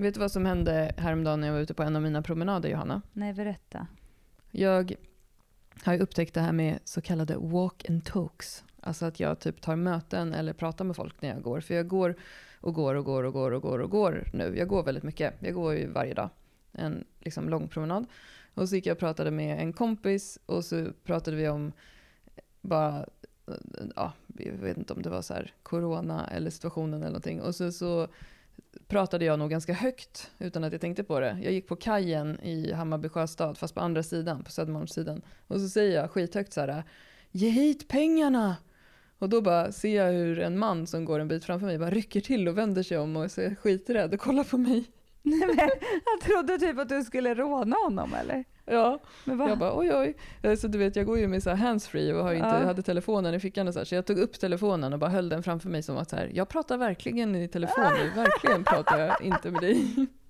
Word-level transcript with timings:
Vet 0.00 0.14
du 0.14 0.20
vad 0.20 0.32
som 0.32 0.46
hände 0.46 0.92
häromdagen 0.96 1.40
när 1.40 1.46
jag 1.48 1.54
var 1.54 1.60
ute 1.60 1.74
på 1.74 1.82
en 1.82 1.96
av 1.96 2.02
mina 2.02 2.22
promenader, 2.22 2.68
Johanna? 2.68 3.02
Nej, 3.12 3.32
berätta. 3.32 3.86
Jag 4.50 4.94
har 5.84 5.92
ju 5.92 5.98
upptäckt 5.98 6.34
det 6.34 6.40
här 6.40 6.52
med 6.52 6.78
så 6.84 7.00
kallade 7.00 7.36
walk 7.36 7.90
and 7.90 8.04
talks. 8.04 8.64
Alltså 8.80 9.06
att 9.06 9.20
jag 9.20 9.38
typ 9.40 9.60
tar 9.60 9.76
möten 9.76 10.34
eller 10.34 10.52
pratar 10.52 10.84
med 10.84 10.96
folk 10.96 11.22
när 11.22 11.28
jag 11.28 11.42
går. 11.42 11.60
För 11.60 11.74
jag 11.74 11.88
går 11.88 12.16
och 12.60 12.74
går 12.74 12.94
och 12.94 13.04
går 13.04 13.22
och 13.22 13.32
går 13.32 13.50
och 13.50 13.62
går 13.62 13.78
och 13.78 13.90
går 13.90 14.24
nu. 14.32 14.54
Jag 14.58 14.68
går 14.68 14.82
väldigt 14.82 15.04
mycket. 15.04 15.34
Jag 15.38 15.54
går 15.54 15.74
ju 15.74 15.86
varje 15.86 16.14
dag. 16.14 16.28
En 16.72 17.04
liksom 17.18 17.48
lång 17.48 17.68
promenad. 17.68 18.06
Och 18.54 18.68
så 18.68 18.74
gick 18.74 18.86
jag 18.86 18.94
och 18.94 19.00
pratade 19.00 19.30
med 19.30 19.60
en 19.60 19.72
kompis 19.72 20.38
och 20.46 20.64
så 20.64 20.86
pratade 21.04 21.36
vi 21.36 21.48
om 21.48 21.72
bara, 22.60 23.06
ja, 23.96 24.12
jag 24.26 24.52
vet 24.52 24.78
inte 24.78 24.92
om 24.92 25.02
det 25.02 25.10
var 25.10 25.22
så 25.22 25.34
här 25.34 25.54
corona 25.62 26.26
eller 26.26 26.50
situationen 26.50 27.00
eller 27.00 27.10
någonting. 27.10 27.40
Och 27.40 27.54
så, 27.54 27.72
så 27.72 28.08
pratade 28.88 29.24
jag 29.24 29.38
nog 29.38 29.50
ganska 29.50 29.72
högt 29.72 30.30
utan 30.38 30.64
att 30.64 30.72
jag 30.72 30.80
tänkte 30.80 31.04
på 31.04 31.20
det. 31.20 31.38
Jag 31.42 31.52
gick 31.52 31.68
på 31.68 31.76
kajen 31.76 32.40
i 32.40 32.72
Hammarby 32.72 33.08
sjöstad, 33.08 33.58
fast 33.58 33.74
på 33.74 33.80
andra 33.80 34.02
sidan, 34.02 34.44
på 34.44 34.50
Södermalmssidan. 34.50 35.22
Och 35.46 35.60
så 35.60 35.68
säger 35.68 36.00
jag 36.00 36.10
skithögt 36.10 36.52
så 36.52 36.60
här, 36.60 36.84
ge 37.30 37.48
hit 37.48 37.88
pengarna! 37.88 38.56
Och 39.18 39.28
då 39.28 39.40
bara 39.40 39.72
ser 39.72 39.96
jag 39.96 40.12
hur 40.12 40.38
en 40.38 40.58
man 40.58 40.86
som 40.86 41.04
går 41.04 41.20
en 41.20 41.28
bit 41.28 41.44
framför 41.44 41.66
mig 41.66 41.78
bara 41.78 41.90
rycker 41.90 42.20
till 42.20 42.48
och 42.48 42.58
vänder 42.58 42.82
sig 42.82 42.98
om 42.98 43.16
och 43.16 43.30
ser 43.30 43.54
skiträdd 43.54 44.14
och 44.14 44.20
kollar 44.20 44.44
på 44.44 44.58
mig. 44.58 44.84
Nej, 45.22 45.40
men, 45.46 45.56
jag 46.04 46.20
trodde 46.22 46.58
typ 46.58 46.78
att 46.78 46.88
du 46.88 47.04
skulle 47.04 47.34
råna 47.34 47.76
honom 47.76 48.14
eller? 48.14 48.44
Ja, 48.70 48.98
men 49.24 49.48
jag 49.48 49.58
bara 49.58 49.78
oj 49.78 49.94
oj. 49.94 50.16
Eh, 50.42 50.56
så 50.56 50.68
du 50.68 50.78
vet 50.78 50.96
jag 50.96 51.06
går 51.06 51.18
ju 51.18 51.28
med 51.28 51.42
så 51.42 51.50
handsfree 51.50 52.14
och 52.14 52.24
har 52.24 52.32
inte, 52.32 52.46
ja. 52.48 52.64
hade 52.64 52.82
telefonen 52.82 53.34
i 53.34 53.40
fickan 53.40 53.68
och 53.68 53.74
så 53.74 53.80
här, 53.80 53.84
Så 53.84 53.94
jag 53.94 54.06
tog 54.06 54.18
upp 54.18 54.40
telefonen 54.40 54.92
och 54.92 54.98
bara 54.98 55.10
höll 55.10 55.28
den 55.28 55.42
framför 55.42 55.68
mig 55.68 55.82
som 55.82 55.96
att 55.96 56.10
så 56.10 56.16
här, 56.16 56.30
jag 56.34 56.48
pratar 56.48 56.76
verkligen 56.76 57.34
i 57.36 57.48
telefon 57.48 57.84
nu, 57.98 58.10
verkligen 58.22 58.64
pratar 58.64 58.98
jag 58.98 59.22
inte 59.22 59.50
med 59.50 59.60
dig. 59.60 60.06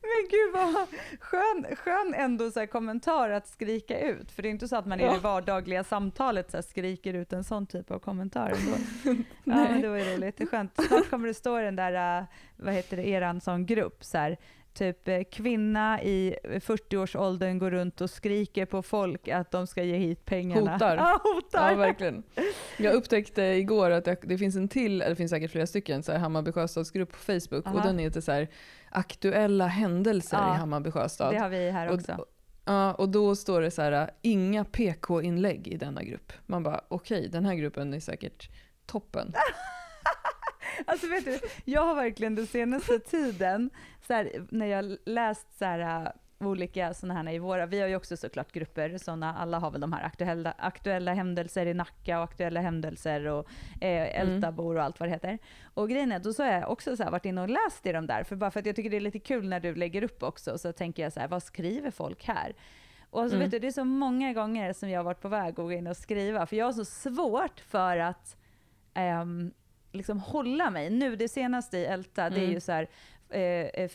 Men 0.00 0.28
gud 0.30 0.52
vad 0.52 0.86
skön, 1.20 1.76
skön 1.76 2.14
ändå 2.14 2.50
så 2.50 2.66
kommentar 2.66 3.30
att 3.30 3.48
skrika 3.48 4.00
ut. 4.00 4.30
För 4.30 4.42
det 4.42 4.48
är 4.48 4.50
inte 4.50 4.68
så 4.68 4.76
att 4.76 4.86
man 4.86 5.00
i 5.00 5.04
det 5.04 5.18
vardagliga 5.18 5.84
samtalet 5.84 6.50
så 6.50 6.62
skriker 6.62 7.14
ut 7.14 7.32
en 7.32 7.44
sån 7.44 7.66
typ 7.66 7.90
av 7.90 7.98
kommentar. 7.98 8.52
Ja, 9.44 9.54
men 9.54 9.80
det 9.80 9.88
var 9.88 9.96
ju 9.96 10.04
roligt. 10.04 10.36
Det 10.36 10.44
är 10.44 10.46
skönt. 10.46 10.72
Snart 10.88 11.10
kommer 11.10 11.28
det 11.28 11.34
stå 11.34 11.60
i 11.60 11.62
den 11.62 11.76
där, 11.76 12.18
äh, 12.18 12.24
vad 12.56 12.74
heter 12.74 12.96
det, 12.96 13.08
eran 13.08 13.40
sån 13.40 13.66
grupp 13.66 14.04
så 14.04 14.18
här, 14.18 14.36
typ 14.74 15.08
eh, 15.08 15.22
kvinna 15.32 16.02
i 16.02 16.36
40-årsåldern 16.44 17.58
går 17.58 17.70
runt 17.70 18.00
och 18.00 18.10
skriker 18.10 18.66
på 18.66 18.82
folk 18.82 19.28
att 19.28 19.50
de 19.50 19.66
ska 19.66 19.82
ge 19.82 19.96
hit 19.96 20.24
pengarna. 20.24 20.72
Hotar. 20.72 20.96
Ja, 20.96 21.20
hotar. 21.22 21.70
Ja, 21.70 21.76
verkligen. 21.76 22.22
Jag 22.76 22.94
upptäckte 22.94 23.42
igår 23.42 23.90
att 23.90 24.08
det 24.22 24.38
finns 24.38 24.56
en 24.56 24.68
till, 24.68 25.02
eller 25.02 25.10
det 25.10 25.16
finns 25.16 25.30
säkert 25.30 25.50
flera 25.50 25.66
stycken, 25.66 26.02
så 26.02 26.12
här 26.12 26.18
Hammarby 26.18 26.52
Sjöstadsgrupp 26.52 27.12
på 27.12 27.18
Facebook 27.18 27.66
Aha. 27.66 27.76
och 27.76 27.82
den 27.82 27.98
heter 27.98 28.20
så 28.20 28.32
här 28.32 28.48
aktuella 28.90 29.66
händelser 29.66 30.36
ja, 30.36 30.54
i 30.54 30.58
Hammarby 30.58 30.90
Sjöstad. 30.90 31.34
Det 31.34 31.38
har 31.38 31.48
vi 31.48 31.70
här 31.70 31.92
också. 31.92 32.12
Och, 32.12 32.26
Ja, 32.68 32.94
och 32.94 33.08
då 33.08 33.36
står 33.36 33.60
det 33.60 33.70
så 33.70 33.82
här, 33.82 34.10
inga 34.22 34.64
PK-inlägg 34.64 35.68
i 35.68 35.76
denna 35.76 36.02
grupp. 36.02 36.32
Man 36.46 36.62
bara, 36.62 36.80
okej, 36.88 37.18
okay, 37.18 37.28
den 37.28 37.44
här 37.44 37.54
gruppen 37.54 37.94
är 37.94 38.00
säkert 38.00 38.50
toppen. 38.86 39.32
Alltså 40.86 41.08
vet 41.08 41.24
du, 41.24 41.40
jag 41.64 41.82
har 41.82 41.94
verkligen 41.94 42.34
den 42.34 42.46
senaste 42.46 42.98
tiden, 42.98 43.70
så 44.06 44.12
här, 44.12 44.46
när 44.50 44.66
jag 44.66 44.96
läst 45.04 45.58
så 45.58 45.64
här, 45.64 46.04
äh, 46.04 46.10
olika 46.40 46.94
sådana 46.94 47.22
här 47.22 47.32
i 47.32 47.38
våra, 47.38 47.66
vi 47.66 47.80
har 47.80 47.88
ju 47.88 47.96
också 47.96 48.16
såklart 48.16 48.52
grupper, 48.52 48.98
såna, 48.98 49.34
alla 49.34 49.58
har 49.58 49.70
väl 49.70 49.80
de 49.80 49.92
här 49.92 50.04
aktuella, 50.04 50.54
aktuella 50.58 51.14
händelser 51.14 51.66
i 51.66 51.74
Nacka 51.74 52.18
och 52.18 52.24
aktuella 52.24 52.60
händelser 52.60 53.26
och 53.26 53.48
eh, 53.80 54.20
Ältabor 54.20 54.76
och 54.76 54.82
allt 54.82 55.00
vad 55.00 55.08
det 55.08 55.12
heter. 55.12 55.38
Och 55.74 55.88
grejen 55.88 56.12
är, 56.12 56.18
då 56.18 56.32
så 56.32 56.42
har 56.42 56.50
jag 56.52 56.70
också 56.70 56.96
så 56.96 57.02
här 57.02 57.10
varit 57.10 57.24
inne 57.24 57.42
och 57.42 57.48
läst 57.48 57.86
i 57.86 57.92
de 57.92 58.06
där, 58.06 58.24
för 58.24 58.36
bara 58.36 58.50
för 58.50 58.60
att 58.60 58.66
jag 58.66 58.76
tycker 58.76 58.90
det 58.90 58.96
är 58.96 59.00
lite 59.00 59.18
kul 59.18 59.48
när 59.48 59.60
du 59.60 59.74
lägger 59.74 60.02
upp 60.02 60.22
också, 60.22 60.58
så 60.58 60.72
tänker 60.72 61.02
jag 61.02 61.12
så 61.12 61.20
här, 61.20 61.28
vad 61.28 61.42
skriver 61.42 61.90
folk 61.90 62.24
här? 62.24 62.54
Och 63.10 63.18
så 63.18 63.22
alltså, 63.22 63.36
mm. 63.36 63.46
vet 63.46 63.50
du, 63.50 63.58
det 63.58 63.66
är 63.66 63.72
så 63.72 63.84
många 63.84 64.32
gånger 64.32 64.72
som 64.72 64.90
jag 64.90 64.98
har 64.98 65.04
varit 65.04 65.20
på 65.20 65.28
väg 65.28 65.48
att 65.48 65.54
gå 65.56 65.72
in 65.72 65.86
och 65.86 65.96
skriva, 65.96 66.46
för 66.46 66.56
jag 66.56 66.64
har 66.64 66.72
så 66.72 66.84
svårt 66.84 67.60
för 67.60 67.98
att 67.98 68.36
um, 68.94 69.52
liksom 69.92 70.20
hålla 70.20 70.70
mig. 70.70 70.90
Nu 70.90 71.16
det 71.16 71.28
senaste 71.28 71.78
i 71.78 71.84
Älta, 71.84 72.22
mm. 72.22 72.34
det 72.34 72.40
är 72.40 72.44
mm. 72.44 72.54
ju 72.54 72.60
så 72.60 72.72
här, 72.72 72.88
eh, 73.28 73.88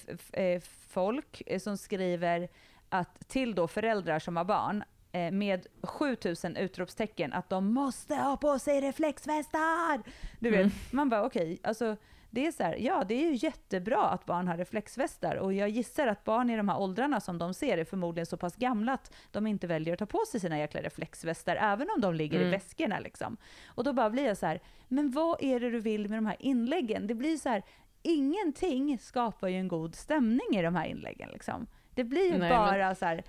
eh, 0.43 0.61
folk 0.89 1.41
som 1.59 1.77
skriver 1.77 2.49
att 2.89 3.27
till 3.29 3.55
då 3.55 3.67
föräldrar 3.67 4.19
som 4.19 4.37
har 4.37 4.43
barn 4.43 4.83
eh, 5.11 5.31
med 5.31 5.67
7000 5.83 6.55
utropstecken 6.55 7.33
att 7.33 7.49
de 7.49 7.73
måste 7.73 8.15
ha 8.15 8.37
på 8.37 8.59
sig 8.59 8.81
reflexvästar. 8.81 10.01
Du 10.39 10.49
vet, 10.49 10.59
mm. 10.59 10.71
man 10.91 11.09
bara 11.09 11.25
okej, 11.25 11.43
okay, 11.43 11.57
alltså 11.63 11.97
det 12.33 12.47
är 12.47 12.51
så 12.51 12.63
här, 12.63 12.75
ja 12.79 13.03
det 13.07 13.13
är 13.13 13.29
ju 13.29 13.35
jättebra 13.35 14.09
att 14.09 14.25
barn 14.25 14.47
har 14.47 14.57
reflexvästar 14.57 15.35
och 15.35 15.53
jag 15.53 15.69
gissar 15.69 16.07
att 16.07 16.23
barn 16.23 16.49
i 16.49 16.57
de 16.57 16.69
här 16.69 16.79
åldrarna 16.79 17.19
som 17.19 17.37
de 17.37 17.53
ser 17.53 17.77
är 17.77 17.85
förmodligen 17.85 18.25
så 18.25 18.37
pass 18.37 18.55
gamla 18.55 18.93
att 18.93 19.13
de 19.31 19.47
inte 19.47 19.67
väljer 19.67 19.93
att 19.93 19.99
ta 19.99 20.05
på 20.05 20.23
sig 20.31 20.39
sina 20.39 20.59
jäkla 20.59 20.81
reflexvästar 20.81 21.55
även 21.55 21.87
om 21.95 22.01
de 22.01 22.13
ligger 22.13 22.37
mm. 22.37 22.47
i 22.47 22.51
väskorna 22.51 22.99
liksom. 22.99 23.37
Och 23.65 23.83
då 23.83 23.93
bara 23.93 24.09
blir 24.09 24.25
jag 24.25 24.37
så 24.37 24.45
här, 24.45 24.59
men 24.87 25.11
vad 25.11 25.43
är 25.43 25.59
det 25.59 25.69
du 25.69 25.79
vill 25.79 26.09
med 26.09 26.17
de 26.17 26.25
här 26.25 26.37
inläggen? 26.39 27.07
Det 27.07 27.15
blir 27.15 27.37
så 27.37 27.49
här, 27.49 27.63
ingenting 28.01 28.97
skapar 28.99 29.47
ju 29.47 29.57
en 29.57 29.67
god 29.67 29.95
stämning 29.95 30.47
i 30.59 30.61
de 30.61 30.75
här 30.75 30.85
inläggen 30.85 31.29
liksom. 31.33 31.67
Det 31.95 32.03
blir 32.03 32.31
ju 32.31 32.37
Nej, 32.37 32.49
bara 32.49 32.77
men... 32.77 32.95
så 32.95 33.05
här, 33.05 33.23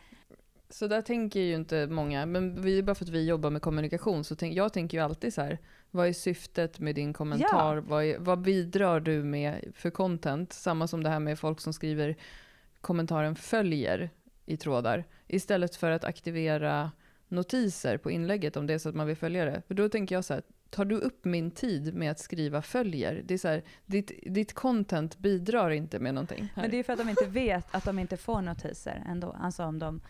så 0.69 0.87
där 0.87 1.03
tänker 1.03 1.41
ju 1.41 1.55
inte 1.55 1.87
många, 1.87 2.27
men 2.27 2.63
vi, 2.63 2.83
bara 2.83 2.95
för 2.95 3.05
att 3.05 3.11
vi 3.11 3.29
jobbar 3.29 3.51
med 3.51 3.63
kommunikation, 3.63 4.25
så 4.25 4.37
tänk, 4.37 4.55
jag 4.55 4.73
tänker 4.73 4.99
ju 4.99 5.05
alltid 5.05 5.35
så 5.35 5.43
här, 5.43 5.59
vad 5.95 6.09
är 6.09 6.13
syftet 6.13 6.81
med 6.81 6.95
din 6.95 7.13
kommentar? 7.13 7.77
Ja. 7.77 7.83
Vad, 7.87 8.05
är, 8.05 8.19
vad 8.19 8.41
bidrar 8.41 9.01
du 9.01 9.23
med 9.23 9.73
för 9.75 9.91
content? 9.91 10.53
Samma 10.53 10.89
som 10.89 11.03
det 11.03 11.11
här 11.11 11.21
med 11.21 11.39
folk 11.39 11.61
som 11.61 11.73
skriver 11.73 12.17
kommentaren 12.81 13.37
följer 13.37 14.11
i 14.47 14.57
trådar, 14.57 15.05
istället 15.27 15.77
för 15.77 15.91
att 15.91 16.05
aktivera 16.05 16.91
notiser 17.29 17.99
på 17.99 18.11
inlägget 18.11 18.57
om 18.57 18.67
det 18.67 18.75
är 18.75 18.79
så 18.79 18.89
att 18.89 18.95
man 18.95 19.07
vill 19.07 19.17
följa 19.17 19.45
det. 19.45 19.63
För 19.67 19.75
då 19.75 19.89
tänker 19.89 20.15
jag 20.15 20.25
så 20.25 20.35
här, 20.35 20.43
tar 20.71 20.85
du 20.85 20.97
upp 20.97 21.25
min 21.25 21.51
tid 21.51 21.95
med 21.95 22.11
att 22.11 22.19
skriva 22.19 22.63
följer? 22.63 23.23
Det 23.25 23.35
är 23.35 23.39
så 23.39 23.49
här, 23.49 23.63
ditt, 23.87 24.13
ditt 24.27 24.53
content 24.53 25.19
bidrar 25.19 25.71
inte 25.71 25.99
med 25.99 26.15
någonting. 26.15 26.53
Här. 26.55 26.63
Men 26.63 26.71
det 26.71 26.77
är 26.77 26.83
för 26.83 26.93
att 26.93 26.99
de 26.99 27.09
inte 27.09 27.27
vet 27.27 27.75
att 27.75 27.85
de 27.85 27.99
inte 27.99 28.17
får 28.17 28.43
notiser 28.43 29.03
ändå. 29.07 29.37
Alltså 29.41 29.65
om 29.65 29.79
de 29.79 30.01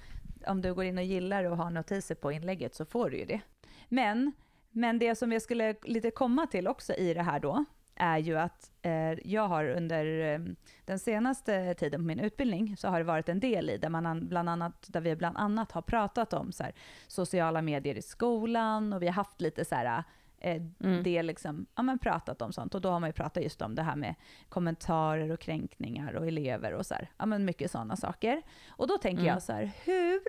om 0.47 0.63
du 0.63 0.75
går 0.75 0.85
in 0.85 0.99
och 0.99 1.05
gillar 1.05 1.45
och 1.45 1.57
har 1.57 1.71
notiser 1.71 2.15
på 2.15 2.33
inlägget 2.33 2.75
så 2.75 2.85
får 2.85 3.11
du 3.11 3.17
ju 3.19 3.25
det. 3.25 3.41
Men, 3.89 4.33
men 4.75 4.99
det 4.99 5.15
som 5.15 5.33
jag 5.33 5.43
skulle 5.43 5.75
lite 5.83 6.11
komma 6.11 6.47
till 6.47 6.69
också 6.69 6.95
i 6.95 7.15
det 7.15 7.23
här 7.23 7.41
då, 7.41 7.65
är 7.97 8.19
ju 8.19 8.39
att 8.39 8.73
eh, 8.83 9.13
jag 9.25 9.49
har 9.49 9.69
under 9.69 10.35
eh, 10.35 10.41
den 10.85 10.99
senaste 10.99 11.75
tiden 11.75 12.01
på 12.01 12.07
min 12.07 12.21
utbildning 12.21 12.77
så 12.77 12.89
har 12.89 12.99
det 12.99 13.05
varit 13.05 13.29
en 13.29 13.41
del 13.41 13.71
i 13.71 13.79
där, 13.79 13.89
man 13.89 14.29
bland 14.29 14.49
annat, 14.49 14.87
där 14.89 15.01
vi 15.01 15.17
bland 15.17 15.37
annat 15.37 15.73
har 15.73 15.83
pratat 15.83 16.33
om 16.33 16.53
så 16.53 16.63
här, 16.63 16.75
sociala 17.07 17.63
medier 17.63 17.95
i 17.99 18.03
skolan 18.03 18.93
och 18.93 19.03
vi 19.03 19.07
har 19.07 19.15
haft 19.15 19.41
lite 19.41 19.65
så 19.65 19.75
här 19.75 20.05
eh, 20.39 20.63
mm. 20.85 21.03
det 21.03 21.23
liksom, 21.23 21.67
ja, 21.75 21.83
men 21.83 21.99
pratat 21.99 22.43
om 22.43 22.53
sånt. 22.53 22.75
Och 22.75 22.81
då 22.81 22.91
har 22.91 23.01
man 23.01 23.09
ju 23.09 23.13
pratat 23.13 23.43
just 23.43 23.63
om 23.63 23.75
det 23.75 23.83
här 23.83 23.97
med 23.97 24.15
kommentarer 24.49 25.31
och 25.31 25.41
kränkningar 25.41 26.15
och 26.15 26.27
elever 26.27 26.73
och 26.73 26.87
så 26.87 26.95
här, 26.95 27.11
ja, 27.17 27.27
men 27.27 27.45
mycket 27.45 27.71
sådana 27.71 27.97
saker. 27.97 28.43
Och 28.69 28.87
då 28.87 28.99
tänker 28.99 29.23
mm. 29.23 29.35
jag 29.35 29.43
så 29.43 29.53
här, 29.53 29.73
hur 29.85 30.21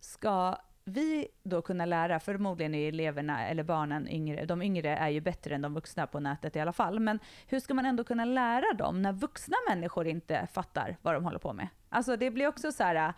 ska 0.00 0.56
vi 0.84 1.28
då 1.42 1.62
kunna 1.62 1.86
lära, 1.86 2.20
förmodligen 2.20 2.74
är 2.74 2.88
eleverna 2.88 3.48
eller 3.48 3.62
barnen 3.62 4.08
yngre, 4.08 4.44
de 4.44 4.62
yngre 4.62 4.96
är 4.96 5.08
ju 5.08 5.20
bättre 5.20 5.54
än 5.54 5.62
de 5.62 5.74
vuxna 5.74 6.06
på 6.06 6.20
nätet 6.20 6.56
i 6.56 6.60
alla 6.60 6.72
fall, 6.72 7.00
men 7.00 7.18
hur 7.46 7.60
ska 7.60 7.74
man 7.74 7.86
ändå 7.86 8.04
kunna 8.04 8.24
lära 8.24 8.74
dem 8.74 9.02
när 9.02 9.12
vuxna 9.12 9.56
människor 9.68 10.06
inte 10.06 10.48
fattar 10.52 10.96
vad 11.02 11.14
de 11.14 11.24
håller 11.24 11.38
på 11.38 11.52
med? 11.52 11.68
Alltså 11.88 12.16
det 12.16 12.30
blir 12.30 12.46
också 12.46 12.72
så 12.72 12.82
här, 12.82 13.14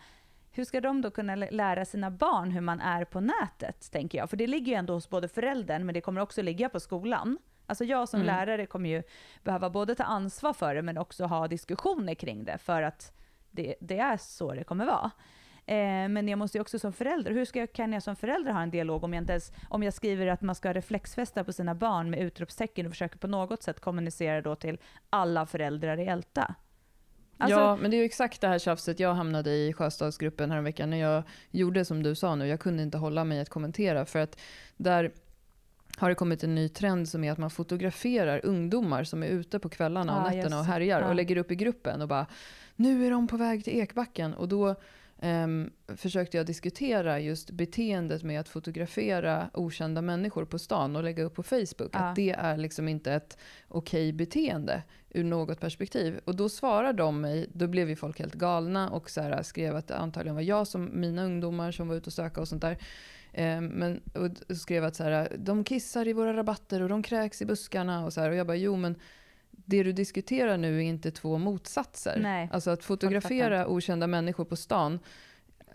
hur 0.51 0.65
ska 0.65 0.81
de 0.81 1.01
då 1.01 1.11
kunna 1.11 1.35
lära 1.35 1.85
sina 1.85 2.11
barn 2.11 2.51
hur 2.51 2.61
man 2.61 2.81
är 2.81 3.05
på 3.05 3.19
nätet, 3.19 3.91
tänker 3.91 4.17
jag? 4.17 4.29
För 4.29 4.37
det 4.37 4.47
ligger 4.47 4.71
ju 4.71 4.73
ändå 4.73 4.93
hos 4.93 5.09
både 5.09 5.27
föräldern, 5.27 5.85
men 5.85 5.93
det 5.93 6.01
kommer 6.01 6.21
också 6.21 6.41
ligga 6.41 6.69
på 6.69 6.79
skolan. 6.79 7.37
Alltså 7.65 7.83
jag 7.83 8.09
som 8.09 8.21
mm. 8.21 8.35
lärare 8.35 8.65
kommer 8.65 8.89
ju 8.89 9.03
behöva 9.43 9.69
både 9.69 9.95
ta 9.95 10.03
ansvar 10.03 10.53
för 10.53 10.75
det, 10.75 10.81
men 10.81 10.97
också 10.97 11.25
ha 11.25 11.47
diskussioner 11.47 12.13
kring 12.15 12.43
det, 12.43 12.57
för 12.57 12.81
att 12.81 13.13
det, 13.51 13.75
det 13.79 13.99
är 13.99 14.17
så 14.17 14.53
det 14.53 14.63
kommer 14.63 14.85
vara. 14.85 15.11
Eh, 15.67 16.09
men 16.09 16.27
jag 16.27 16.39
måste 16.39 16.57
ju 16.57 16.61
också 16.61 16.79
som 16.79 16.93
förälder, 16.93 17.31
hur 17.31 17.45
ska 17.45 17.59
jag, 17.59 17.73
kan 17.73 17.93
jag 17.93 18.03
som 18.03 18.15
förälder 18.15 18.51
ha 18.51 18.61
en 18.61 18.71
dialog 18.71 19.03
om 19.03 19.13
jag 19.13 19.21
inte 19.21 19.33
ens, 19.33 19.51
om 19.69 19.83
jag 19.83 19.93
skriver 19.93 20.27
att 20.27 20.41
man 20.41 20.55
ska 20.55 20.73
reflexfästa 20.73 21.43
på 21.43 21.53
sina 21.53 21.75
barn 21.75 22.09
med 22.09 22.19
utropstecken 22.19 22.85
och 22.85 22.91
försöker 22.91 23.17
på 23.17 23.27
något 23.27 23.63
sätt 23.63 23.79
kommunicera 23.79 24.41
då 24.41 24.55
till 24.55 24.77
alla 25.09 25.45
föräldrar 25.45 25.99
i 25.99 26.05
Älta? 26.05 26.55
Alltså, 27.37 27.59
ja, 27.59 27.75
men 27.75 27.91
det 27.91 27.97
är 27.97 27.99
ju 27.99 28.05
exakt 28.05 28.41
det 28.41 28.47
här 28.47 28.59
tjafset 28.59 28.99
jag 28.99 29.13
hamnade 29.13 29.51
i 29.51 29.73
Sjöstadsgruppen 29.73 30.51
häromveckan 30.51 30.89
när 30.89 30.97
jag 30.97 31.23
gjorde 31.51 31.85
som 31.85 32.03
du 32.03 32.15
sa 32.15 32.35
nu. 32.35 32.47
Jag 32.47 32.59
kunde 32.59 32.83
inte 32.83 32.97
hålla 32.97 33.23
mig 33.23 33.39
att 33.39 33.49
kommentera 33.49 34.05
för 34.05 34.19
att 34.19 34.39
där 34.77 35.11
har 35.97 36.09
det 36.09 36.15
kommit 36.15 36.43
en 36.43 36.55
ny 36.55 36.69
trend 36.69 37.09
som 37.09 37.23
är 37.23 37.31
att 37.31 37.37
man 37.37 37.49
fotograferar 37.49 38.45
ungdomar 38.45 39.03
som 39.03 39.23
är 39.23 39.27
ute 39.27 39.59
på 39.59 39.69
kvällarna 39.69 40.19
och 40.19 40.27
ah, 40.27 40.31
nätterna 40.31 40.59
och 40.59 40.65
härjar 40.65 41.01
ja. 41.01 41.07
och 41.07 41.15
lägger 41.15 41.37
upp 41.37 41.51
i 41.51 41.55
gruppen 41.55 42.01
och 42.01 42.07
bara 42.07 42.25
nu 42.75 43.05
är 43.05 43.11
de 43.11 43.27
på 43.27 43.37
väg 43.37 43.63
till 43.63 43.79
Ekbacken 43.79 44.33
och 44.33 44.47
då 44.47 44.75
um, 45.21 45.71
försökte 45.87 46.37
jag 46.37 46.45
diskutera 46.45 47.19
just 47.19 47.51
beteendet 47.51 48.23
med 48.23 48.39
att 48.39 48.49
fotografera 48.49 49.49
okända 49.53 50.01
människor 50.01 50.45
på 50.45 50.59
stan 50.59 50.95
och 50.95 51.03
lägga 51.03 51.23
upp 51.23 51.35
på 51.35 51.43
Facebook. 51.43 51.89
Ja. 51.91 51.99
Att 51.99 52.15
det 52.15 52.31
är 52.31 52.57
liksom 52.57 52.87
inte 52.87 53.13
ett 53.13 53.37
okej 53.67 54.13
beteende 54.13 54.83
ur 55.09 55.23
något 55.23 55.59
perspektiv. 55.59 56.19
Och 56.25 56.35
då 56.35 56.49
svarar 56.49 56.93
de 56.93 57.21
mig, 57.21 57.49
då 57.53 57.67
blev 57.67 57.89
ju 57.89 57.95
folk 57.95 58.19
helt 58.19 58.35
galna 58.35 58.89
och 58.89 59.09
så 59.09 59.21
här, 59.21 59.43
skrev 59.43 59.75
att 59.75 59.87
det 59.87 59.95
antagligen 59.95 60.35
var 60.35 60.41
jag 60.41 60.67
som 60.67 60.89
mina 60.93 61.25
ungdomar 61.25 61.71
som 61.71 61.87
var 61.87 61.95
ute 61.95 62.09
och 62.09 62.13
söka 62.13 62.41
och 62.41 62.47
sånt 62.47 62.61
där. 62.61 62.77
Eh, 63.33 63.61
men, 63.61 64.01
och 64.13 64.57
skrev 64.57 64.83
att 64.83 64.95
så 64.95 65.03
här, 65.03 65.35
de 65.37 65.63
kissar 65.63 66.07
i 66.07 66.13
våra 66.13 66.33
rabatter 66.33 66.81
och 66.81 66.89
de 66.89 67.03
kräks 67.03 67.41
i 67.41 67.45
buskarna 67.45 68.05
och 68.05 68.13
så 68.13 68.21
här. 68.21 68.29
Och 68.29 68.35
jag 68.35 68.47
bara, 68.47 68.57
jo 68.57 68.75
men 68.75 68.95
det 69.65 69.83
du 69.83 69.91
diskuterar 69.91 70.57
nu 70.57 70.77
är 70.77 70.81
inte 70.81 71.11
två 71.11 71.37
motsatser. 71.37 72.19
Nej, 72.21 72.49
alltså 72.51 72.71
att 72.71 72.83
fotografera 72.83 73.67
okända 73.67 74.07
människor 74.07 74.45
på 74.45 74.55
stan 74.55 74.99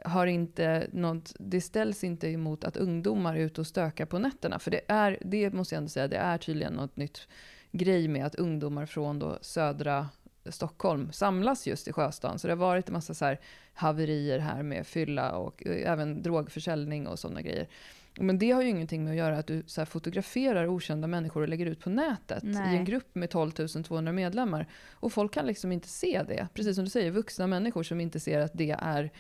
har 0.05 0.27
inte 0.27 0.87
något, 0.93 1.33
det 1.39 1.61
ställs 1.61 2.05
inte 2.05 2.29
emot 2.29 2.65
att 2.65 2.77
ungdomar 2.77 3.37
är 3.37 3.41
ute 3.41 3.61
och 3.61 3.67
stökar 3.67 4.07
på 4.07 4.19
nätterna. 4.19 4.59
För 4.59 4.71
det 4.71 4.81
är, 4.89 5.19
det 5.21 5.53
måste 5.53 5.75
jag 5.75 5.79
ändå 5.79 5.89
säga, 5.89 6.09
det 6.09 6.17
är 6.17 6.39
tydligen 6.39 6.73
något 6.73 6.97
nytt 6.97 7.29
grej 7.73 8.09
med 8.09 8.27
att 8.27 8.35
ungdomar 8.35 8.87
från 8.87 9.19
då 9.19 9.39
södra 9.41 10.09
Stockholm 10.45 11.13
samlas 11.13 11.67
just 11.67 11.89
i 11.89 11.93
Sjöstan. 11.93 12.39
Så 12.39 12.47
det 12.47 12.53
har 12.53 12.59
varit 12.59 12.89
en 12.89 12.93
massa 12.93 13.15
så 13.15 13.25
här 13.25 13.41
haverier 13.75 14.39
här 14.39 14.63
med 14.63 14.87
fylla 14.87 15.33
och 15.33 15.63
även 15.67 16.23
drogförsäljning 16.23 17.07
och 17.07 17.19
sådana 17.19 17.43
grejer. 17.43 17.69
Men 18.15 18.39
det 18.39 18.51
har 18.51 18.63
ju 18.63 18.69
ingenting 18.69 19.05
med 19.05 19.11
att 19.11 19.17
göra 19.17 19.39
att 19.39 19.47
du 19.47 19.63
så 19.67 19.87
fotograferar 19.87 20.67
okända 20.67 21.07
människor 21.07 21.43
och 21.43 21.49
lägger 21.49 21.67
ut 21.67 21.81
på 21.81 21.91
nätet 21.91 22.43
Nej. 22.43 22.75
i 22.75 22.79
en 22.79 22.85
grupp 22.85 23.15
med 23.15 23.31
12 23.31 23.51
200 23.51 24.13
medlemmar. 24.13 24.69
Och 24.93 25.13
folk 25.13 25.35
kan 25.35 25.47
liksom 25.47 25.73
inte 25.73 25.89
se 25.89 26.23
det. 26.29 26.49
Precis 26.55 26.75
som 26.75 26.85
du 26.85 26.91
säger, 26.91 27.11
vuxna 27.11 27.47
människor 27.47 27.83
som 27.83 28.01
inte 28.01 28.21
ser 28.21 28.41
att 28.41 28.53
det 28.55 28.77
är 28.79 29.11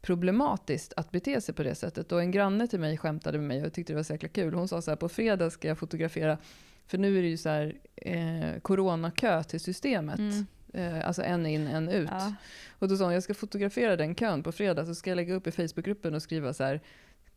problematiskt 0.00 0.92
att 0.96 1.10
bete 1.10 1.40
sig 1.40 1.54
på 1.54 1.62
det 1.62 1.74
sättet. 1.74 2.12
Och 2.12 2.20
en 2.20 2.30
granne 2.30 2.66
till 2.66 2.80
mig 2.80 2.98
skämtade 2.98 3.38
med 3.38 3.48
mig 3.48 3.66
och 3.66 3.72
tyckte 3.72 3.92
det 3.92 3.96
var 3.96 4.02
så 4.02 4.12
jäkla 4.12 4.28
kul. 4.28 4.54
Hon 4.54 4.68
sa 4.68 4.82
så 4.82 4.90
här, 4.90 4.96
på 4.96 5.08
fredag 5.08 5.50
ska 5.50 5.68
jag 5.68 5.78
fotografera, 5.78 6.38
för 6.86 6.98
nu 6.98 7.18
är 7.18 7.22
det 7.22 7.28
ju 7.28 7.36
så 7.36 7.48
här 7.48 7.74
eh, 7.96 8.60
coronakö 8.62 9.42
till 9.42 9.60
systemet. 9.60 10.18
Mm. 10.18 10.46
Eh, 10.72 11.06
alltså 11.06 11.22
en 11.22 11.46
in, 11.46 11.66
en 11.66 11.88
ut. 11.88 12.08
Ja. 12.12 12.34
Och 12.78 12.88
då 12.88 12.96
sa 12.96 13.04
hon, 13.04 13.14
jag 13.14 13.22
ska 13.22 13.34
fotografera 13.34 13.96
den 13.96 14.14
kön 14.14 14.42
på 14.42 14.52
fredag, 14.52 14.86
så 14.86 14.94
ska 14.94 15.10
jag 15.10 15.16
lägga 15.16 15.34
upp 15.34 15.46
i 15.46 15.50
Facebookgruppen 15.50 16.14
och 16.14 16.22
skriva 16.22 16.54
så 16.54 16.64
här, 16.64 16.80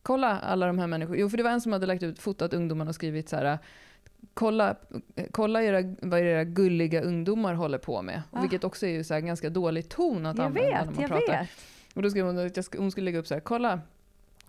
kolla 0.04 0.40
alla 0.40 0.68
de 0.68 0.80
här 0.80 0.88
människorna. 0.88 1.18
Jo, 1.18 1.30
för 1.30 1.38
det 1.38 1.44
var 1.44 1.52
en 1.52 1.62
som 1.62 1.72
hade 1.72 1.86
lagt 1.86 2.04
ut, 2.04 2.20
fotat 2.20 2.54
ungdomarna 2.54 2.90
och 2.90 2.96
skrivit 2.96 3.30
så 3.30 3.36
här, 3.36 3.58
kolla, 4.34 4.76
kolla 5.32 5.64
era, 5.64 5.96
vad 6.02 6.20
era 6.20 6.44
gulliga 6.44 7.02
ungdomar 7.02 7.54
håller 7.54 7.78
på 7.78 8.02
med. 8.02 8.22
Ah. 8.32 8.42
Vilket 8.42 8.64
också 8.64 8.86
är 8.86 8.92
ju 8.92 9.04
så 9.04 9.14
här 9.14 9.22
ganska 9.22 9.50
dålig 9.50 9.90
ton 9.90 10.26
att 10.26 10.38
Jag 10.38 10.46
använda 10.46 10.70
när 10.70 10.86
vet, 10.86 10.96
man 10.96 11.02
jag 11.02 11.10
pratar. 11.12 11.40
vet. 11.40 11.50
Och 11.96 12.02
då 12.02 12.10
skrev 12.10 12.26
hon 12.26 12.38
att 12.46 12.58
jag 12.58 12.66
hon 12.78 12.92
skulle 12.92 13.06
lägga 13.06 13.20
upp 13.20 13.28
så 13.28 13.34
här, 13.34 13.42
kolla 13.42 13.80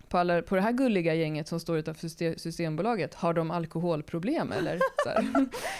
på, 0.09 0.17
alla, 0.17 0.41
på 0.41 0.55
det 0.55 0.61
här 0.61 0.71
gulliga 0.71 1.13
gänget 1.13 1.47
som 1.47 1.59
står 1.59 1.77
utanför 1.77 2.07
syste- 2.07 2.37
Systembolaget, 2.39 3.13
har 3.13 3.33
de 3.33 3.51
alkoholproblem 3.51 4.51
eller? 4.51 4.75
Ja, 5.05 5.21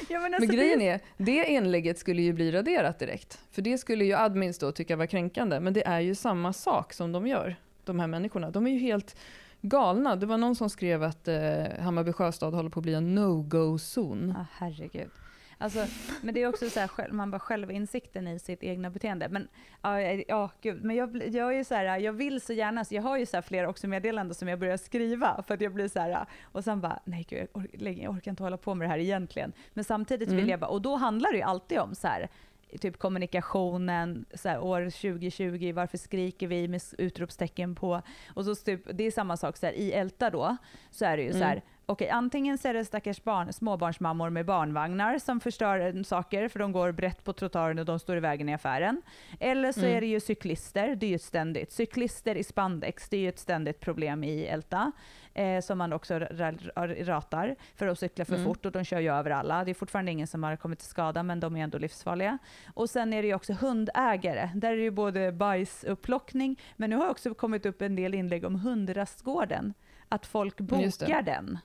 men 0.10 0.22
Men 0.22 0.33
alltså, 0.33 0.51
grejen 0.56 0.80
det, 0.80 0.88
är, 0.89 1.00
det 1.18 1.45
inlägget 1.45 2.00
skulle 2.00 2.22
ju 2.22 2.33
bli 2.33 2.51
raderat 2.51 3.00
direkt. 3.00 3.39
För 3.51 3.62
det 3.62 3.77
skulle 3.77 4.06
ju 4.06 4.13
admins 4.13 4.60
då 4.60 4.72
tycka 4.72 4.95
var 4.95 5.06
kränkande. 5.06 5.60
Men 5.60 5.74
det 5.74 5.88
är 5.88 6.00
ju 6.00 6.16
samma 6.16 6.54
sak 6.54 6.94
som 6.94 7.12
de 7.12 7.27
gör, 7.27 7.56
de 7.86 8.00
här 8.00 8.07
människorna. 8.07 8.51
De 8.51 8.68
är 8.68 8.72
ju 8.72 8.80
helt 8.80 9.16
galna. 9.65 10.15
Det 10.15 10.25
var 10.25 10.38
någon 10.38 10.56
som 10.56 10.69
skrev 10.69 11.03
att 11.03 11.27
eh, 11.27 11.35
Hammarby 11.79 12.13
Sjöstad 12.13 12.53
håller 12.53 12.69
på 12.69 12.79
att 12.79 12.83
bli 12.83 12.94
en 12.94 13.15
no-go-zon. 13.15 14.33
Ja, 14.38 14.45
herregud. 14.51 15.09
Alltså, 15.57 15.85
men 16.21 16.33
det 16.33 16.41
är 16.44 16.47
också 16.47 16.69
så 16.69 16.79
här, 16.79 17.12
man 17.12 17.31
bara 17.31 17.39
självinsikten 17.39 18.27
i 18.27 18.39
sitt 18.39 18.63
egna 18.63 18.89
beteende. 18.89 19.29
Men 19.29 19.47
ja, 19.81 20.01
ja, 20.01 20.50
gud, 20.62 20.83
men 20.83 20.95
jag, 20.95 21.27
jag 21.27 21.53
är 21.53 21.57
ju 21.57 21.63
så 21.63 21.75
här, 21.75 21.97
jag 21.97 22.13
vill 22.13 22.41
så 22.41 22.53
gärna, 22.53 22.85
så 22.85 22.95
jag 22.95 23.01
har 23.01 23.17
ju 23.17 23.25
så 23.25 23.38
här 23.38 23.41
flera 23.41 23.69
också 23.69 23.88
meddelanden 23.88 24.35
som 24.35 24.47
jag 24.47 24.59
börjar 24.59 24.77
skriva 24.77 25.44
för 25.47 25.53
att 25.53 25.62
jag 25.62 25.73
blir 25.73 25.88
så 25.88 26.00
här, 26.00 26.25
och 26.44 26.63
sen 26.63 26.81
bara, 26.81 27.00
nej 27.06 27.25
gud, 27.29 27.39
jag, 27.39 27.47
orkar, 27.63 28.03
jag 28.03 28.13
orkar 28.13 28.31
inte 28.31 28.44
hålla 28.44 28.57
på 28.57 28.75
med 28.75 28.85
det 28.88 28.91
här 28.91 29.00
egentligen. 29.00 29.53
Men 29.73 29.83
samtidigt 29.83 30.29
vill 30.29 30.38
Mm. 30.39 30.50
jag 30.50 30.59
bara, 30.59 30.69
och 30.71 30.81
då 30.81 30.95
handlar 30.95 31.31
det 31.31 31.38
ju 31.38 31.44
alltid 31.44 31.79
om 31.79 31.95
så 31.95 32.07
här, 32.07 32.29
typ 32.77 32.98
kommunikationen, 32.98 34.25
så 34.33 34.50
här, 34.50 34.60
år 34.60 34.81
2020, 34.89 35.72
varför 35.75 35.98
skriker 35.98 36.48
vi 36.48 36.68
med 36.68 36.81
utropstecken 36.98 37.75
på? 37.75 38.01
Och 38.33 38.45
så 38.45 38.56
typ, 38.56 38.81
det 38.94 39.04
är 39.04 39.12
samma 39.12 39.38
sak 39.38 39.57
så 39.57 39.66
här, 39.66 39.74
i 39.74 39.92
Älta 39.92 40.30
då, 40.30 40.57
så 40.92 41.06
är 41.06 41.18
det 41.18 41.24
ju 41.24 41.31
så 41.31 41.38
här, 41.44 41.51
Mm. 41.51 41.63
okej 41.86 42.10
antingen 42.10 42.57
så 42.57 42.68
är 42.68 42.74
det 42.74 42.86
stackars 42.86 43.24
barn, 43.24 43.54
småbarnsmammor 43.54 44.30
med 44.30 44.45
barnvagnar 44.45 45.19
som 45.19 45.39
förstör 45.39 45.80
en 45.80 46.04
saker 46.04 46.48
för 46.48 46.60
de 46.60 46.72
går 46.72 46.92
brett 46.92 47.24
på 47.24 47.33
trottoaren 47.33 47.80
och 47.80 47.86
de 47.86 48.00
står 48.00 48.18
i 48.18 48.19
vägen 48.19 48.50
i 48.50 48.54
affären. 48.54 49.01
Eller 49.39 49.72
så 49.72 49.80
Mm. 49.80 49.98
är 49.98 50.01
det 50.01 50.07
ju 50.07 50.19
cyklister, 50.19 50.95
det 50.95 51.06
är 51.06 51.10
ju 51.10 51.16
ett 51.16 51.22
ständigt. 51.22 51.72
Cyklister 51.72 52.36
i 52.36 52.44
spandex, 52.44 53.10
det 53.10 53.18
är 53.18 53.22
ju 53.22 53.30
ett 53.30 53.39
ständigt 53.39 53.80
problem 53.80 54.24
i 54.24 54.45
Älta. 54.45 54.92
Eh, 55.37 55.61
som 55.61 55.77
man 55.77 55.93
också 55.93 56.13
ra- 56.13 56.57
ra- 56.75 57.03
ratar 57.03 57.55
för 57.75 57.87
att 57.87 57.99
cykla 57.99 58.25
för 58.25 58.33
Mm. 58.33 58.45
fort 58.45 58.65
och 58.65 58.71
de 58.71 58.83
kör 58.83 58.99
ju 58.99 59.13
över 59.13 59.31
alla. 59.31 59.63
Det 59.63 59.71
är 59.71 59.73
fortfarande 59.73 60.11
ingen 60.11 60.27
som 60.27 60.43
har 60.43 60.55
kommit 60.55 60.79
till 60.79 60.87
skada 60.87 61.23
men 61.23 61.39
de 61.39 61.55
är 61.55 61.63
ändå 61.63 61.77
livsfarliga. 61.77 62.37
Och 62.73 62.89
sen 62.89 63.13
är 63.13 63.21
det 63.21 63.27
ju 63.27 63.33
också 63.35 63.53
hundägare. 63.53 64.49
Där 64.55 64.71
är 64.71 64.75
det 64.75 64.81
ju 64.83 64.91
både 64.91 65.31
bajsupplockning 65.31 66.59
men 66.75 66.89
nu 66.89 66.95
har 66.95 67.09
också 67.09 67.33
kommit 67.33 67.65
upp 67.65 67.81
en 67.81 67.95
del 67.95 68.13
inlägg 68.13 68.45
om 68.45 68.55
hundrastgården. 68.55 69.73
Att 70.09 70.25
folk 70.25 70.57
bokar 70.59 71.21
den. 71.21 71.57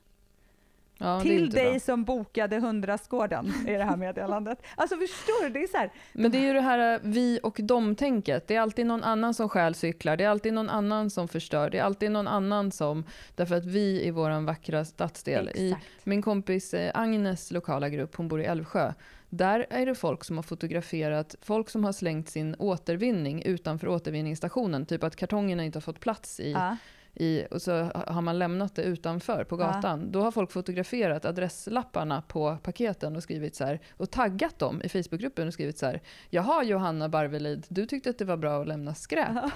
Ja, 1.02 1.20
Till 1.20 1.50
dig 1.50 1.70
bra. 1.70 1.80
som 1.80 2.04
bokade 2.04 2.58
hundrastgården 2.58 3.52
i 3.68 3.72
det 3.72 3.84
här 3.84 3.96
meddelandet. 3.96 4.62
Alltså 4.76 4.96
förstår 4.96 5.44
du? 5.44 5.50
Det 5.50 5.62
är 5.62 5.66
så 5.66 5.76
här, 5.76 5.90
Men 6.12 6.30
det 6.30 6.38
är 6.38 6.42
ju 6.42 6.52
det 6.52 6.60
här 6.60 6.94
eh, 6.94 7.00
vi 7.02 7.40
och 7.42 7.60
dom-tänket. 7.62 8.48
Det 8.48 8.54
är 8.56 8.60
alltid 8.60 8.86
någon 8.86 9.02
annan 9.04 9.34
som 9.34 9.48
stjäl 9.48 9.74
cyklar, 9.74 10.16
det 10.16 10.24
är 10.24 10.28
alltid 10.28 10.52
någon 10.52 10.70
annan 10.70 11.10
som 11.10 11.28
förstör, 11.28 11.70
det 11.70 11.78
är 11.78 11.82
alltid 11.82 12.10
någon 12.10 12.28
annan 12.28 12.72
som... 12.72 13.04
Därför 13.34 13.54
att 13.54 13.64
vi 13.66 14.06
i 14.06 14.10
vår 14.10 14.40
vackra 14.46 14.84
stadsdel, 14.84 15.50
i 15.54 15.70
exakt. 15.70 15.86
min 16.04 16.22
kompis 16.22 16.74
eh, 16.74 16.90
Agnes 16.94 17.50
lokala 17.50 17.88
grupp, 17.88 18.16
hon 18.16 18.28
bor 18.28 18.40
i 18.40 18.44
Älvsjö. 18.44 18.92
Där 19.28 19.66
är 19.70 19.86
det 19.86 19.94
folk 19.94 20.24
som 20.24 20.36
har 20.36 20.42
fotograferat, 20.42 21.34
folk 21.42 21.70
som 21.70 21.84
har 21.84 21.92
slängt 21.92 22.28
sin 22.28 22.54
återvinning 22.58 23.42
utanför 23.42 23.88
återvinningsstationen. 23.88 24.86
Typ 24.86 25.04
att 25.04 25.16
kartongerna 25.16 25.64
inte 25.64 25.76
har 25.76 25.80
fått 25.82 26.00
plats 26.00 26.40
i, 26.40 26.52
Ja. 26.52 26.76
I 27.14 27.44
och 27.50 27.62
så 27.62 27.72
har 28.06 28.22
man 28.22 28.38
lämnat 28.38 28.74
det 28.74 28.82
utanför 28.82 29.44
på 29.44 29.60
Ja. 29.60 29.66
gatan. 29.66 30.12
Då 30.12 30.22
har 30.22 30.30
folk 30.30 30.52
fotograferat 30.52 31.24
adresslapparna 31.24 32.22
på 32.22 32.56
paketen 32.62 33.16
och 33.16 33.22
skrivit 33.22 33.54
så 33.54 33.64
här 33.64 33.80
och 33.96 34.10
taggat 34.10 34.58
dem 34.58 34.82
i 34.84 34.88
Facebookgruppen 34.88 35.46
och 35.48 35.54
skrivit 35.54 35.78
så 35.78 35.86
här. 35.86 36.00
Jaha 36.30 36.62
Johanna 36.64 37.08
Barvelid, 37.08 37.66
du 37.68 37.86
tyckte 37.86 38.10
att 38.10 38.18
det 38.18 38.24
var 38.24 38.36
bra 38.36 38.60
att 38.60 38.68
lämna 38.68 38.94
skräp. 38.94 39.28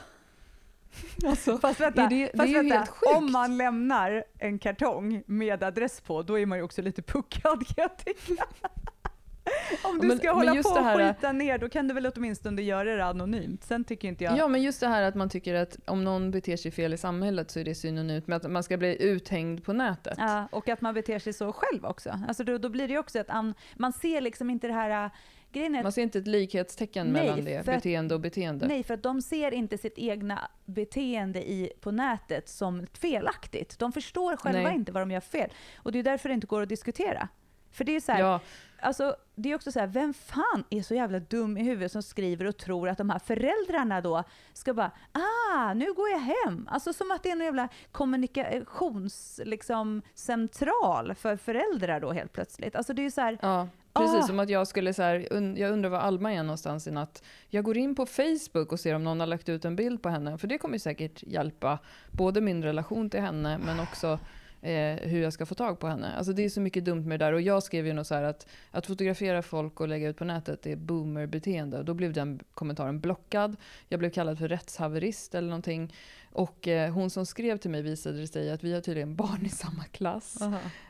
Alltså, 1.27 1.59
Fast 1.59 1.81
vänta, 1.81 2.07
det- 2.07 2.27
det 2.33 2.39
fast 2.39 2.49
ju 2.51 2.55
vänta. 2.69 2.87
om 3.17 3.33
man 3.33 3.57
lämnar 3.57 4.25
en 4.39 4.59
kartong 4.59 5.23
med 5.27 5.63
adress 5.63 6.01
på, 6.01 6.23
då 6.23 6.39
är 6.39 6.47
man 6.47 6.59
ju 6.59 6.65
också 6.65 6.83
lite 6.83 7.03
puckad 7.03 7.67
kan 7.67 7.75
jag 7.77 7.97
tycka. 7.99 8.45
Om 9.85 9.99
du 10.01 10.07
men- 10.09 10.19
ska 10.19 10.33
hålla 10.33 10.63
på 10.63 10.69
och 10.69 10.85
här- 10.85 11.13
skita 11.15 11.33
ner, 11.33 11.59
då 11.59 11.69
kan 11.69 11.89
du 11.89 11.95
väl 11.95 12.07
åtminstone 12.17 12.63
göra 12.63 12.97
det 12.97 13.05
anonymt. 13.05 13.65
Sen 13.65 13.85
tycker 13.85 14.09
inte 14.09 14.25
jag... 14.25 14.39
Ja 14.39 14.49
men 14.49 14.63
just 14.63 14.81
det 14.81 14.89
här 14.89 15.03
att 15.03 15.15
man 15.15 15.29
tycker 15.29 15.55
att 15.55 15.79
om 15.85 16.05
någon 16.05 16.31
beter 16.31 16.57
sig 16.57 16.71
fel 16.71 16.95
i 16.95 16.97
samhället 16.97 17.51
så 17.51 17.61
är 17.61 17.65
det 17.65 17.75
synonymt 17.75 18.27
med 18.27 18.37
att 18.37 18.51
man 18.51 18.63
ska 18.63 18.77
bli 18.77 19.03
uthängd 19.03 19.65
på 19.65 19.73
nätet. 19.73 20.15
Ja, 20.19 20.49
och 20.53 20.69
att 20.69 20.81
man 20.81 20.95
beter 20.95 21.19
sig 21.19 21.33
så 21.33 21.53
själv 21.53 21.85
också. 21.85 22.19
Alltså 22.29 22.45
då, 22.45 22.59
då 22.59 22.69
blir 22.69 22.89
det 22.89 22.93
ju 22.93 22.99
också 22.99 23.19
att 23.21 23.29
man, 23.77 23.93
ser 23.93 24.21
liksom 24.21 24.51
inte 24.51 24.67
det 24.67 24.73
här... 24.73 25.05
äh, 25.05 25.11
är 25.53 25.83
Man 25.83 25.93
ser 25.93 26.03
inte 26.03 26.19
ett 26.19 26.27
likhetstecken 26.27 27.07
Nej, 27.07 27.23
mellan 27.23 27.45
det, 27.45 27.57
att- 27.57 27.67
beteende 27.67 28.15
och 28.15 28.21
beteende. 28.21 28.67
Nej, 28.67 28.83
för 28.83 28.95
att 28.95 29.03
de 29.03 29.23
ser 29.23 29.55
inte 29.55 29.79
sitt 29.79 29.99
egna 29.99 30.51
beteende 30.65 31.51
i, 31.51 31.73
på 31.81 31.91
nätet 31.91 32.49
som 32.49 32.87
felaktigt. 32.93 33.79
De 33.79 33.93
förstår 33.93 34.37
själva 34.37 34.63
Nej. 34.63 34.75
inte 34.75 34.93
vad 34.93 35.03
de 35.03 35.11
gör 35.11 35.21
fel. 35.21 35.51
Och 35.77 35.93
det 35.93 35.99
är 35.99 36.03
därför 36.03 36.29
det 36.29 36.35
inte 36.35 36.47
går 36.47 36.63
att 36.63 36.69
diskutera. 36.69 37.29
För 37.73 37.85
det 37.85 37.97
är 37.97 38.01
så 38.01 38.13
här, 38.13 38.21
Ja, 38.21 38.41
alltså, 38.85 39.17
det 39.35 39.51
är 39.51 39.55
också 39.55 39.73
så 39.73 39.81
här, 39.81 39.87
vem 39.87 40.15
fan 40.15 40.65
är 40.71 40.83
så 40.83 40.95
jävla 40.95 41.19
dum 41.21 41.57
i 41.57 41.63
huvudet 41.63 41.93
som 41.93 42.03
skriver 42.03 42.45
och 42.45 42.57
tror 42.57 42.89
att 42.89 42.99
de 42.99 43.11
här 43.11 43.19
föräldrarna 43.19 44.01
då 44.01 44.25
ska 44.53 44.75
bara, 44.75 44.91
ah, 45.13 45.75
nu 45.75 45.93
går 45.93 46.09
jag 46.09 46.19
hem. 46.19 46.69
Alltså 46.71 46.93
som 46.93 47.11
att 47.11 47.23
det 47.23 47.29
är 47.29 47.33
en 47.33 47.41
jävla 47.41 47.69
kommunikations, 47.93 49.41
liksom, 49.45 50.03
central 50.15 51.15
för 51.15 51.37
föräldrar 51.37 52.01
då 52.01 52.13
helt 52.13 52.33
plötsligt. 52.33 52.77
Alltså 52.77 52.93
det 52.93 53.07
är 53.07 53.11
så 53.11 53.21
här, 53.21 53.39
ja. 53.43 53.69
Precis 53.95 54.25
Ah. 54.25 54.27
som 54.27 54.41
att 54.41 54.49
jag 54.49 54.69
skulle 54.69 54.95
så 54.95 55.03
här, 55.03 55.29
un, 55.31 55.57
jag 55.57 55.71
undrar 55.73 55.91
var 55.91 55.99
Alma 55.99 56.33
är 56.33 56.43
någonstans 56.43 56.87
i 56.87 56.91
natt. 56.91 57.23
Jag 57.49 57.65
går 57.65 57.77
in 57.77 57.95
på 57.95 58.07
Facebook 58.07 58.73
och 58.73 58.81
ser 58.81 58.95
om 58.95 59.05
någon 59.05 59.21
har 59.21 59.27
lagt 59.27 59.49
ut 59.49 59.65
en 59.65 59.77
bild 59.77 60.03
på 60.03 60.09
henne, 60.09 60.39
för 60.39 60.47
det 60.49 60.59
kommer 60.59 60.79
säkert 60.79 61.23
hjälpa 61.23 61.79
både 62.11 62.41
min 62.41 62.63
relation 62.63 63.11
till 63.11 63.21
henne 63.21 63.59
men 63.59 63.81
också 63.81 64.19
eh, 64.65 65.09
hur 65.09 65.23
jag 65.23 65.33
ska 65.33 65.47
få 65.47 65.55
tag 65.55 65.79
på 65.79 65.87
henne. 65.87 66.15
Alltså 66.17 66.33
det 66.33 66.45
är 66.45 66.49
så 66.49 66.61
mycket 66.61 66.85
dumt 66.85 67.03
med 67.07 67.21
det 67.21 67.25
där. 67.25 67.33
Och 67.33 67.41
jag 67.41 67.63
skrev 67.63 67.87
ju 67.87 67.93
något 67.93 68.07
så 68.07 68.15
här 68.15 68.23
att, 68.23 68.47
att 68.71 68.87
fotografera 68.87 69.43
folk 69.43 69.81
och 69.81 69.89
lägga 69.89 70.09
ut 70.09 70.17
på 70.17 70.25
nätet 70.25 70.67
är 70.67 70.77
boomerbeteende. 70.77 71.79
Och 71.79 71.85
då 71.85 71.95
blev 71.95 72.13
den 72.13 72.41
kommentaren 72.55 73.01
blockad. 73.01 73.57
Jag 73.89 73.99
blev 74.01 74.11
kallad 74.11 74.39
för 74.39 74.49
rättshaverist 74.49 75.35
eller 75.35 75.49
någonting. 75.49 75.95
Och 76.33 76.69
eh, 76.69 76.93
hon 76.93 77.11
som 77.11 77.27
skrev 77.27 77.57
till 77.57 77.71
mig 77.71 77.83
visade 77.83 78.27
sig 78.27 78.51
att 78.51 78.65
vi 78.65 78.75
har 78.75 78.81
tydligen 78.81 79.17
barn 79.17 79.47
i 79.47 79.49
samma 79.49 79.85
klass. 79.85 80.39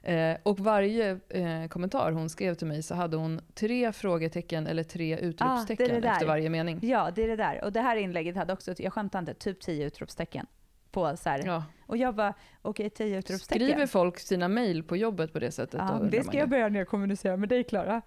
Eh, 0.03 0.37
och 0.43 0.61
varje 0.61 1.19
eh, 1.29 1.69
kommentar 1.69 2.13
hon 2.13 2.29
skrev 2.31 2.55
till 2.55 2.67
mig 2.67 2.83
så 2.83 2.95
hade 2.95 3.17
hon 3.17 3.41
tre 3.55 3.93
frågetecken 3.93 4.67
eller 4.67 4.83
tre 4.83 5.19
utropstecken 5.19 5.87
Ah, 5.91 5.95
det 5.95 6.01
där. 6.01 6.13
efter 6.13 6.27
varje 6.27 6.51
mening. 6.51 6.79
Ja, 6.83 7.11
det 7.15 7.23
är 7.23 7.29
det 7.29 7.37
där. 7.37 7.65
Och 7.65 7.73
det 7.73 7.81
här 7.81 7.97
inlägget 7.97 8.37
hade 8.37 8.53
också, 8.53 8.75
jag 8.79 8.93
skämtar 8.93 9.19
inte, 9.19 9.35
typ 9.35 9.61
10 9.61 9.87
utropstecken. 9.87 10.47
På 10.95 11.17
så 11.17 11.29
här. 11.29 11.43
Ja. 11.47 11.65
Och 11.87 11.97
jag 11.97 12.15
bara, 12.15 12.35
okej 12.63 12.91
10 12.91 13.19
utropstecken. 13.19 13.67
Skriver 13.67 13.87
folk 13.87 14.19
sina 14.19 14.49
mejl 14.49 14.83
på 14.83 14.97
jobbet 14.97 15.33
på 15.33 15.39
det 15.39 15.51
sättet? 15.51 15.81
ja, 15.89 15.99
då 15.99 16.05
det 16.05 16.25
ska 16.25 16.39
jag 16.39 16.49
börja 16.49 16.69
ner 16.69 16.83
och 16.83 16.89
kommunicera 16.89 17.37
med 17.37 17.49
dig 17.49 17.65
Klara. 17.65 18.03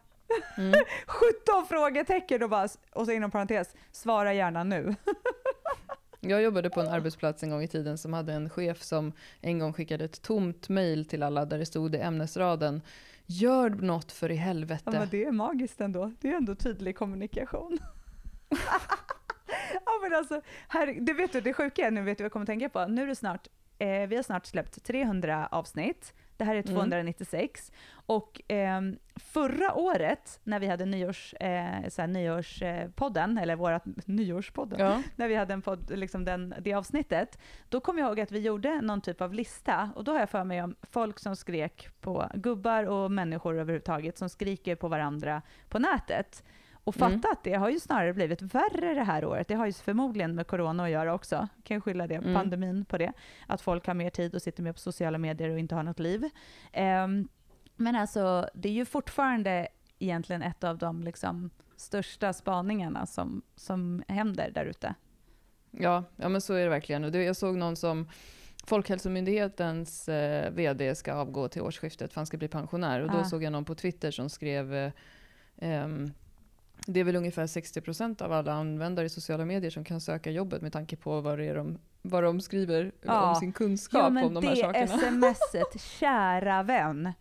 Mm. 0.57 0.73
17 1.07 1.65
frågetecken 1.69 2.43
och 2.43 2.49
bara, 2.49 2.67
och 2.93 3.05
så 3.05 3.11
inom 3.11 3.31
parentes, 3.31 3.75
svara 3.91 4.33
gärna 4.33 4.63
nu. 4.63 4.95
Jag 6.19 6.41
jobbade 6.41 6.69
på 6.69 6.81
en 6.81 6.87
arbetsplats 6.87 7.43
en 7.43 7.49
gång 7.49 7.63
i 7.63 7.67
tiden 7.67 7.97
som 7.97 8.13
hade 8.13 8.33
en 8.33 8.49
chef 8.49 8.81
som 8.81 9.11
en 9.41 9.59
gång 9.59 9.73
skickade 9.73 10.05
ett 10.05 10.21
tomt 10.21 10.69
mejl 10.69 11.05
till 11.05 11.23
alla 11.23 11.45
där 11.45 11.57
det 11.57 11.65
stod 11.65 11.95
i 11.95 11.99
ämnesraden 11.99 12.81
Gör 13.29 13.69
något 13.69 14.11
för 14.11 14.31
i 14.31 14.35
helvete. 14.35 14.83
Ja, 14.85 14.91
men 14.91 15.09
det 15.09 15.23
är 15.23 15.31
magiskt 15.31 15.81
ändå. 15.81 16.11
Det 16.21 16.29
är 16.29 16.35
ändå 16.35 16.55
tydlig 16.55 16.97
kommunikation. 16.97 17.77
ja 19.85 19.91
men 20.01 20.13
alltså, 20.13 20.41
här, 20.67 20.97
det 21.01 21.13
vet 21.13 21.33
du, 21.33 21.41
det 21.41 21.53
sjuka 21.53 21.87
är, 21.87 21.91
nu 21.91 22.01
vet 22.01 22.17
du 22.17 22.21
vad 22.23 22.25
jag 22.25 22.31
kommer 22.33 22.45
tänka 22.45 22.69
på. 22.69 22.85
Nu 22.85 23.03
är 23.03 23.07
det 23.07 23.15
snart, 23.15 23.47
eh, 23.79 24.07
vi 24.07 24.15
har 24.15 24.23
snart 24.23 24.45
släppt 24.45 24.83
300 24.83 25.47
avsnitt. 25.51 26.13
Det 26.37 26.43
här 26.43 26.55
är 26.55 26.63
Mm. 26.69 26.75
296. 26.75 27.71
Och 27.89 28.41
ehm, 28.47 28.97
förra 29.15 29.73
året, 29.73 30.39
när 30.43 30.59
vi 30.59 30.67
hade 30.67 30.85
nyårs, 30.85 31.33
eh, 31.33 31.87
så 31.89 32.01
här, 32.01 32.07
nyårspodden, 32.07 33.37
eller 33.37 33.55
vårat 33.55 33.83
nyårspodden, 34.05 34.79
Ja. 34.79 35.03
när 35.15 35.27
vi 35.27 35.35
hade 35.35 35.53
en 35.53 35.61
podd, 35.61 35.91
liksom 35.97 36.25
den, 36.25 36.55
det 36.61 36.73
avsnittet, 36.73 37.39
då 37.69 37.79
kom 37.79 37.97
jag 37.97 38.07
ihåg 38.07 38.19
att 38.19 38.31
vi 38.31 38.39
gjorde 38.39 38.81
någon 38.81 39.01
typ 39.01 39.21
av 39.21 39.33
lista 39.33 39.89
och 39.95 40.03
då 40.03 40.11
har 40.11 40.19
jag 40.19 40.29
för 40.29 40.43
mig 40.43 40.63
om 40.63 40.75
folk 40.91 41.19
som 41.19 41.35
skrek 41.35 41.87
på 42.01 42.29
gubbar 42.33 42.83
och 42.83 43.11
människor 43.11 43.53
överhuvudtaget 43.59 44.17
som 44.17 44.29
skriker 44.29 44.75
på 44.75 44.87
varandra 44.87 45.41
på 45.69 45.79
nätet. 45.79 46.43
Och 46.87 46.95
fatta 46.95 47.13
Mm. 47.13 47.21
att 47.31 47.43
det 47.43 47.53
har 47.53 47.69
ju 47.69 47.79
snarare 47.79 48.13
blivit 48.13 48.41
värre 48.41 48.93
det 48.93 49.03
här 49.03 49.25
året. 49.25 49.47
Det 49.47 49.53
har 49.55 49.65
ju 49.65 49.73
förmodligen 49.73 50.35
med 50.35 50.47
corona 50.47 50.83
att 50.83 50.89
göra 50.89 51.13
också. 51.13 51.47
Kan 51.63 51.75
jag 51.75 51.83
skylla 51.83 52.07
det, 52.07 52.15
Mm. 52.15 52.33
pandemin 52.33 52.85
på 52.85 52.97
det. 52.97 53.13
Att 53.47 53.61
folk 53.61 53.87
har 53.87 53.93
mer 53.93 54.09
tid 54.09 54.35
och 54.35 54.41
sitter 54.41 54.63
mer 54.63 54.73
på 54.73 54.79
sociala 54.79 55.17
medier 55.17 55.49
och 55.49 55.59
inte 55.59 55.75
har 55.75 55.83
något 55.83 55.99
liv. 55.99 56.29
Ehm, 56.73 57.27
men 57.75 57.95
alltså, 57.95 58.49
det 58.53 58.69
är 58.69 58.73
ju 58.73 58.85
fortfarande 58.85 59.67
egentligen 59.99 60.41
ett 60.41 60.63
av 60.63 60.77
de 60.77 61.03
liksom, 61.03 61.49
största 61.75 62.33
spaningarna 62.33 63.05
som, 63.05 63.41
som 63.55 64.03
händer 64.07 64.51
där 64.51 64.65
ute. 64.65 64.93
Ja, 65.71 66.03
ja, 66.15 66.29
men 66.29 66.41
så 66.41 66.53
är 66.53 66.63
det 66.63 66.69
verkligen. 66.69 67.03
Och 67.03 67.15
jag 67.15 67.35
såg 67.35 67.57
någon 67.57 67.75
som 67.75 68.07
Folkhälsomyndighetens 68.65 70.09
eh, 70.09 70.51
VD 70.51 70.95
ska 70.95 71.13
avgå 71.13 71.47
till 71.47 71.61
årsskiftet 71.61 72.13
för 72.13 72.19
han 72.21 72.25
ska 72.25 72.37
bli 72.37 72.47
pensionär. 72.47 73.01
Och 73.01 73.11
då 73.11 73.17
Ah. 73.17 73.23
såg 73.23 73.43
jag 73.43 73.51
någon 73.51 73.65
på 73.65 73.75
Twitter 73.75 74.11
som 74.11 74.29
skrev 74.29 74.73
eh, 74.75 74.91
ehm, 75.57 76.11
det 76.87 76.99
är 76.99 77.03
väl 77.03 77.15
ungefär 77.15 77.47
60% 77.47 78.21
av 78.21 78.31
alla 78.33 78.51
användare 78.53 79.05
i 79.05 79.09
sociala 79.09 79.45
medier 79.45 79.71
som 79.71 79.83
kan 79.83 80.01
söka 80.01 80.31
jobbet 80.31 80.61
med 80.61 80.73
tanke 80.73 80.95
på 80.95 81.21
vad, 81.21 81.37
det 81.37 81.45
är 81.45 81.55
de, 81.55 81.77
vad 82.01 82.23
de 82.23 82.41
skriver 82.41 82.91
Ja. 83.01 83.29
om 83.29 83.35
sin 83.35 83.53
kunskap 83.53 84.01
Ja 84.03 84.09
men 84.09 84.23
om 84.23 84.33
de 84.33 84.43
här 84.47 84.55
det 84.73 84.87
sakerna. 84.87 85.33
smset, 85.33 85.81
kära 85.99 86.63
vän. 86.63 87.13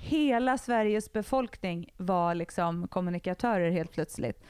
Hela 0.00 0.58
Sveriges 0.58 1.12
befolkning 1.12 1.92
var 1.96 2.34
liksom 2.34 2.88
kommunikatörer 2.88 3.70
helt 3.70 3.92
plötsligt. 3.92 4.42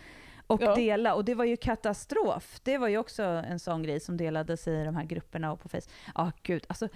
Och 0.47 0.63
Ja. 0.63 0.75
dela, 0.75 1.15
och 1.15 1.25
det 1.25 1.35
var 1.35 1.45
ju 1.45 1.57
katastrof. 1.57 2.61
Det 2.63 2.79
var 2.79 2.89
ju 2.89 2.99
också 2.99 3.23
en 3.23 3.59
sån 3.59 3.83
grej 3.83 4.01
som 4.01 4.17
delades 4.17 4.69
i 4.69 4.85
de 4.85 4.97
här 4.97 5.05
grupperna 5.05 5.53
och 5.53 5.61
på 5.61 5.69
Facebook. 5.69 5.91
Ja 6.15 6.33
gud, 6.43 6.65
alltså 6.69 6.89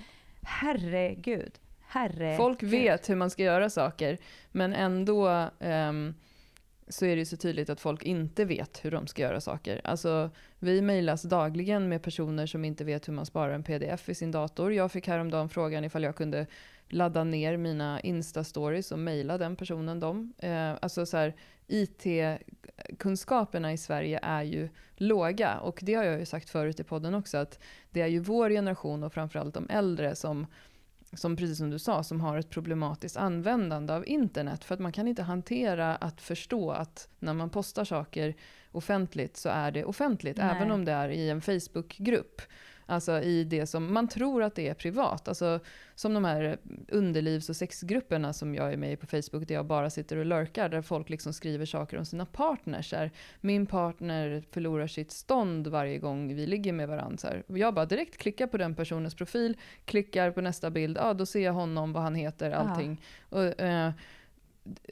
herregud. 0.42 1.52
Herregud. 1.88 2.36
Folk 2.36 2.62
vet 2.62 3.10
hur 3.10 3.16
man 3.16 3.30
ska 3.30 3.42
göra 3.42 3.70
saker, 3.70 4.18
men 4.52 4.72
ändå 4.74 5.48
ehm, 5.60 6.14
så 6.88 7.04
är 7.04 7.16
det 7.16 7.20
ju 7.20 7.24
så 7.24 7.36
tydligt 7.36 7.70
att 7.70 7.80
folk 7.80 8.02
inte 8.02 8.44
vet 8.44 8.84
hur 8.84 8.90
de 8.90 9.06
ska 9.06 9.22
göra 9.22 9.40
saker. 9.40 9.80
Alltså, 9.84 10.30
vi 10.58 10.82
mejlas 10.82 11.22
dagligen 11.22 11.88
med 11.88 12.02
personer 12.02 12.46
som 12.46 12.64
inte 12.64 12.84
vet 12.84 13.08
hur 13.08 13.12
man 13.12 13.26
sparar 13.26 13.54
en 13.54 13.62
pdf 13.62 14.08
i 14.08 14.14
sin 14.14 14.30
dator. 14.30 14.72
Jag 14.72 14.92
fick 14.92 15.08
häromdagen 15.08 15.48
frågan 15.48 15.84
ifall 15.84 16.02
jag 16.02 16.16
kunde 16.16 16.46
ladda 16.88 17.24
ner 17.24 17.56
mina 17.56 18.00
Insta-stories 18.00 18.92
och 18.92 18.98
mejla 18.98 19.38
den 19.38 19.56
personen 19.56 20.00
dem. 20.00 20.32
Eh, 20.38 20.72
alltså 20.82 21.06
så 21.06 21.16
här, 21.16 21.34
IT-kunskaperna 21.66 23.72
i 23.72 23.78
Sverige 23.78 24.20
är 24.22 24.42
ju 24.42 24.68
låga. 24.96 25.58
Och 25.58 25.78
det 25.82 25.94
har 25.94 26.04
jag 26.04 26.18
ju 26.18 26.26
sagt 26.26 26.50
förut 26.50 26.80
i 26.80 26.84
podden 26.84 27.14
också, 27.14 27.38
att 27.38 27.58
det 27.90 28.00
är 28.00 28.06
ju 28.06 28.18
vår 28.18 28.50
generation 28.50 29.02
och 29.02 29.12
framförallt 29.12 29.54
de 29.54 29.68
äldre 29.70 30.14
som 30.14 30.46
som 31.16 31.36
precis 31.36 31.58
som 31.58 31.70
du 31.70 31.78
sa, 31.78 32.02
som 32.02 32.20
har 32.20 32.38
ett 32.38 32.50
problematiskt 32.50 33.16
användande 33.16 33.92
av 33.92 34.06
internet. 34.06 34.64
För 34.64 34.74
att 34.74 34.80
man 34.80 34.92
kan 34.92 35.08
inte 35.08 35.22
hantera 35.22 35.96
att 35.96 36.20
förstå 36.20 36.70
att 36.70 37.08
när 37.18 37.34
man 37.34 37.50
postar 37.50 37.84
saker 37.84 38.34
offentligt 38.72 39.36
så 39.36 39.48
är 39.48 39.70
det 39.70 39.84
offentligt. 39.84 40.36
Nej. 40.36 40.56
Även 40.56 40.70
om 40.70 40.84
det 40.84 40.92
är 40.92 41.08
i 41.08 41.30
en 41.30 41.40
Facebookgrupp. 41.40 42.42
Alltså 42.86 43.20
i 43.20 43.44
det 43.44 43.66
som 43.66 43.94
man 43.94 44.08
tror 44.08 44.42
att 44.42 44.54
det 44.54 44.68
är 44.68 44.74
privat. 44.74 45.28
Alltså 45.28 45.60
som 45.94 46.14
de 46.14 46.24
här 46.24 46.58
underlivs 46.88 47.48
och 47.48 47.56
sexgrupperna 47.56 48.32
som 48.32 48.54
jag 48.54 48.72
är 48.72 48.76
med 48.76 48.92
i 48.92 48.96
på 48.96 49.06
Facebook, 49.06 49.48
där 49.48 49.54
jag 49.54 49.66
bara 49.66 49.90
sitter 49.90 50.16
och 50.16 50.26
lurkar, 50.26 50.68
där 50.68 50.82
folk 50.82 51.10
liksom 51.10 51.32
skriver 51.32 51.66
saker 51.66 51.98
om 51.98 52.04
sina 52.04 52.26
partners. 52.26 52.92
Här, 52.92 53.10
Min 53.40 53.66
partner 53.66 54.42
förlorar 54.50 54.86
sitt 54.86 55.10
stånd 55.10 55.66
varje 55.66 55.98
gång 55.98 56.34
vi 56.34 56.46
ligger 56.46 56.72
med 56.72 56.88
varandra. 56.88 57.28
Här. 57.28 57.42
Jag 57.46 57.74
bara 57.74 57.86
direkt 57.86 58.16
klickar 58.16 58.46
på 58.46 58.56
den 58.56 58.74
personens 58.74 59.14
profil, 59.14 59.56
klickar 59.84 60.30
på 60.30 60.40
nästa 60.40 60.70
bild, 60.70 60.96
ja 60.96 61.14
då 61.14 61.26
ser 61.26 61.44
jag 61.44 61.52
honom, 61.52 61.92
vad 61.92 62.02
han 62.02 62.14
heter, 62.14 62.50
allting. 62.50 63.00
Och, 63.28 63.60
eh, 63.60 63.92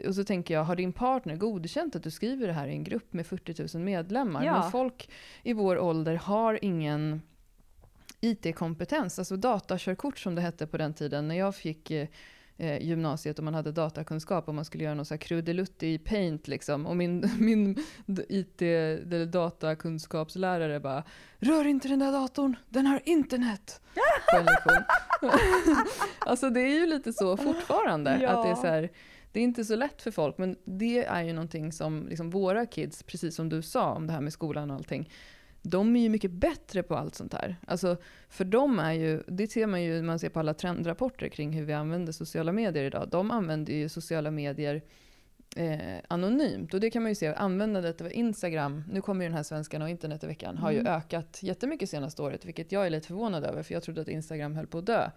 och 0.06 0.14
så 0.14 0.24
tänker 0.24 0.54
jag, 0.54 0.64
har 0.64 0.76
din 0.76 0.92
partner 0.92 1.36
godkänt 1.36 1.96
att 1.96 2.02
du 2.02 2.10
skriver 2.10 2.46
det 2.46 2.52
här 2.52 2.66
i 2.66 2.72
en 2.72 2.84
grupp 2.84 3.12
med 3.12 3.26
40 3.26 3.76
000 3.76 3.84
medlemmar? 3.84 4.44
Ja. 4.44 4.60
Men 4.60 4.70
folk 4.70 5.10
i 5.42 5.52
vår 5.52 5.78
ålder 5.78 6.14
har 6.14 6.58
ingen 6.62 7.22
IT-kompetens, 8.22 9.18
alltså 9.18 9.36
datakörkort 9.36 10.18
som 10.18 10.34
det 10.34 10.42
hette 10.42 10.66
på 10.66 10.76
den 10.76 10.94
tiden. 10.94 11.28
När 11.28 11.34
jag 11.34 11.54
fick 11.54 11.90
eh, 11.90 12.08
eh, 12.56 12.82
gymnasiet 12.82 13.38
och 13.38 13.44
man 13.44 13.54
hade 13.54 13.72
datakunskap 13.72 14.48
och 14.48 14.54
man 14.54 14.64
skulle 14.64 14.84
göra 14.84 14.94
någon 14.94 15.04
så 15.04 15.14
här 15.14 15.18
krudelutt 15.18 15.82
i 15.82 15.98
paint 15.98 16.48
liksom. 16.48 16.86
Och 16.86 16.96
min, 16.96 17.30
min 17.38 17.84
IT, 18.28 18.62
eller 18.62 19.26
datakunskapslärare 19.26 20.80
bara 20.80 21.04
Rör 21.38 21.66
inte 21.66 21.88
den 21.88 21.98
där 21.98 22.12
datorn, 22.12 22.56
den 22.68 22.86
har 22.86 23.00
internet! 23.04 23.80
Alltså 26.18 26.50
det 26.50 26.60
är 26.60 26.80
ju 26.80 26.86
lite 26.86 27.12
så 27.12 27.36
fortfarande. 27.36 28.18
Ja. 28.20 28.28
Att 28.28 28.44
det 28.44 28.50
är 28.50 28.54
så 28.54 28.66
här, 28.66 28.90
det 29.32 29.40
är 29.40 29.44
inte 29.44 29.64
så 29.64 29.76
lätt 29.76 30.02
för 30.02 30.10
folk, 30.10 30.38
men 30.38 30.56
det 30.64 31.04
är 31.04 31.22
ju 31.22 31.32
någonting 31.32 31.72
som 31.72 32.06
liksom 32.08 32.30
våra 32.30 32.66
kids, 32.66 33.02
precis 33.02 33.34
som 33.34 33.48
du 33.48 33.62
sa 33.62 33.92
om 33.92 34.06
det 34.06 34.12
här 34.12 34.20
med 34.20 34.32
skolan 34.32 34.70
och 34.70 34.76
allting, 34.76 35.10
de 35.62 35.96
är 35.96 36.00
ju 36.00 36.08
mycket 36.08 36.30
bättre 36.30 36.82
på 36.82 36.96
allt 36.96 37.14
sånt 37.14 37.32
här. 37.34 37.56
Alltså, 37.66 37.96
för 38.28 38.44
dem 38.44 38.78
är 38.78 38.92
ju, 38.92 39.22
det 39.26 39.46
ser 39.46 39.66
man 39.66 39.82
ju 39.82 39.94
när 39.94 40.02
man 40.02 40.18
ser 40.18 40.28
på 40.28 40.38
alla 40.40 40.54
trendrapporter 40.54 41.28
kring 41.28 41.52
hur 41.52 41.64
vi 41.64 41.72
använder 41.72 42.12
sociala 42.12 42.52
medier 42.52 42.84
idag. 42.84 43.08
De 43.10 43.30
använder 43.30 43.72
ju 43.72 43.88
sociala 43.88 44.30
medier 44.30 44.82
eh, 45.56 45.78
anonymt. 46.08 46.74
Och 46.74 46.80
det 46.80 46.90
kan 46.90 47.02
man 47.02 47.10
ju 47.10 47.14
se, 47.14 47.26
användandet 47.34 48.00
av 48.00 48.12
Instagram, 48.12 48.84
nu 48.92 49.00
kommer 49.00 49.24
ju 49.24 49.28
den 49.28 49.36
här 49.36 49.42
svenskan 49.42 49.82
och 49.82 49.88
internet 49.88 50.24
i 50.24 50.26
veckan, 50.26 50.58
har 50.58 50.70
ju 50.70 50.78
Mm. 50.78 50.92
ökat 50.92 51.38
jättemycket 51.42 51.90
senaste 51.90 52.22
året, 52.22 52.44
vilket 52.44 52.72
jag 52.72 52.86
är 52.86 52.90
lite 52.90 53.06
förvånad 53.06 53.44
över, 53.44 53.62
för 53.62 53.74
jag 53.74 53.82
trodde 53.82 54.00
att 54.00 54.08
Instagram 54.08 54.56
höll 54.56 54.66
på 54.66 54.78
att 54.78 54.86
dö. 54.86 55.10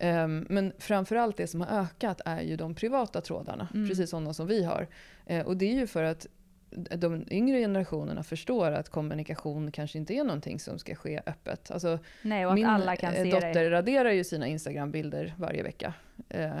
Ehm, 0.00 0.46
men 0.48 0.72
framförallt 0.78 1.36
det 1.36 1.46
som 1.46 1.60
har 1.60 1.80
ökat 1.80 2.20
är 2.24 2.40
ju 2.42 2.56
de 2.56 2.74
privata 2.74 3.20
trådarna, 3.20 3.68
Mm. 3.74 3.88
precis 3.88 4.10
sådana 4.10 4.34
som 4.34 4.46
vi 4.46 4.64
har. 4.64 4.86
Eh, 5.26 5.46
och 5.46 5.56
det 5.56 5.66
är 5.70 5.74
ju 5.74 5.86
för 5.86 6.02
att 6.04 6.26
de 6.70 7.24
yngre 7.30 7.58
generationerna 7.58 8.22
förstår 8.22 8.72
att 8.72 8.88
kommunikation 8.88 9.72
kanske 9.72 9.98
inte 9.98 10.14
är 10.14 10.24
någonting 10.24 10.60
som 10.60 10.78
ska 10.78 10.94
ske 10.94 11.20
öppet. 11.26 11.70
Alltså, 11.70 11.98
Nej, 12.22 12.46
och 12.46 12.52
att 12.52 12.54
min 12.54 12.66
alla 12.66 12.96
kan 12.96 13.14
eh, 13.14 13.22
se 13.22 13.30
dotter 13.30 13.64
det. 13.64 13.70
raderar 13.70 14.10
ju 14.10 14.24
sina 14.24 14.46
Instagram-bilder 14.46 15.34
varje 15.38 15.62
vecka. 15.62 15.94
Eh, 16.28 16.60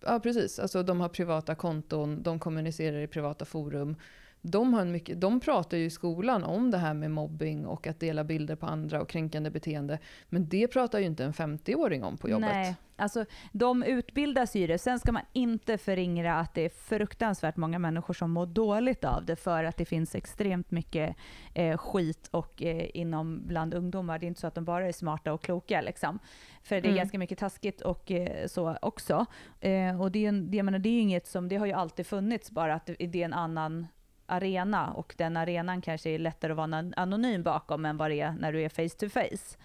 ja, 0.00 0.20
precis. 0.20 0.58
Alltså, 0.58 0.82
de 0.82 1.00
har 1.00 1.08
privata 1.08 1.54
konton, 1.54 2.22
de 2.22 2.38
kommunicerar 2.38 2.98
i 2.98 3.06
privata 3.06 3.44
forum. 3.44 3.96
De, 4.42 4.74
har 4.74 4.80
en 4.80 4.92
mycket, 4.92 5.20
de 5.20 5.40
pratar 5.40 5.76
ju 5.76 5.84
i 5.84 5.90
skolan 5.90 6.44
om 6.44 6.70
det 6.70 6.78
här 6.78 6.94
med 6.94 7.10
mobbing 7.10 7.66
och 7.66 7.86
att 7.86 8.00
dela 8.00 8.24
bilder 8.24 8.56
på 8.56 8.66
andra 8.66 9.00
och 9.00 9.08
kränkande 9.08 9.50
beteende. 9.50 9.98
Men 10.28 10.48
det 10.48 10.68
pratar 10.68 10.98
ju 10.98 11.04
inte 11.04 11.24
en 11.24 11.32
50-åring 11.32 12.04
om 12.04 12.16
på 12.16 12.28
jobbet. 12.28 12.50
Nej, 12.52 12.76
alltså 12.96 13.24
de 13.52 13.82
utbildas 13.82 14.56
i 14.56 14.66
det. 14.66 14.78
Sen 14.78 14.98
ska 14.98 15.12
man 15.12 15.22
inte 15.32 15.78
förringra 15.78 16.34
att 16.34 16.54
det 16.54 16.64
är 16.64 16.68
fruktansvärt 16.68 17.56
många 17.56 17.78
människor 17.78 18.14
som 18.14 18.30
mår 18.30 18.46
dåligt 18.46 19.04
av 19.04 19.24
det 19.24 19.36
för 19.36 19.64
att 19.64 19.76
det 19.76 19.84
finns 19.84 20.14
extremt 20.14 20.70
mycket 20.70 21.16
eh, 21.54 21.76
skit 21.76 22.28
och, 22.30 22.62
eh, 22.62 22.86
inom 22.94 23.46
bland 23.46 23.74
ungdomar. 23.74 24.18
Det 24.18 24.26
är 24.26 24.28
inte 24.28 24.40
så 24.40 24.46
att 24.46 24.54
de 24.54 24.64
bara 24.64 24.88
är 24.88 24.92
smarta 24.92 25.32
och 25.32 25.42
kloka. 25.42 25.80
Liksom. 25.80 26.18
För 26.62 26.74
det 26.74 26.88
är 26.88 26.90
mm. 26.90 26.96
ganska 26.96 27.18
mycket 27.18 27.38
taskigt 27.38 27.80
och 27.80 28.10
eh, 28.10 28.46
så 28.46 28.78
också. 28.82 29.26
Eh, 29.60 30.00
och 30.00 30.12
det 30.12 30.26
är, 30.26 30.32
det, 30.32 30.62
menar, 30.62 30.78
det 30.78 30.88
är 30.88 31.00
inget 31.00 31.26
som, 31.26 31.48
det 31.48 31.56
har 31.56 31.66
ju 31.66 31.72
alltid 31.72 32.06
funnits, 32.06 32.50
bara 32.50 32.74
att 32.74 32.86
det, 32.86 32.94
det 32.94 33.20
är 33.20 33.24
en 33.24 33.32
annan 33.32 33.86
arena 34.26 34.92
och 34.92 35.14
den 35.18 35.36
arenan 35.36 35.82
kanske 35.82 36.10
är 36.10 36.18
lättare 36.18 36.52
att 36.52 36.56
vara 36.56 36.92
anonym 36.96 37.42
bakom 37.42 37.84
än 37.84 37.96
vad 37.96 38.10
det 38.10 38.20
är 38.20 38.32
när 38.32 38.52
du 38.52 38.62
är 38.62 38.68
face 38.68 38.96
to 38.98 39.08
face. 39.08 39.56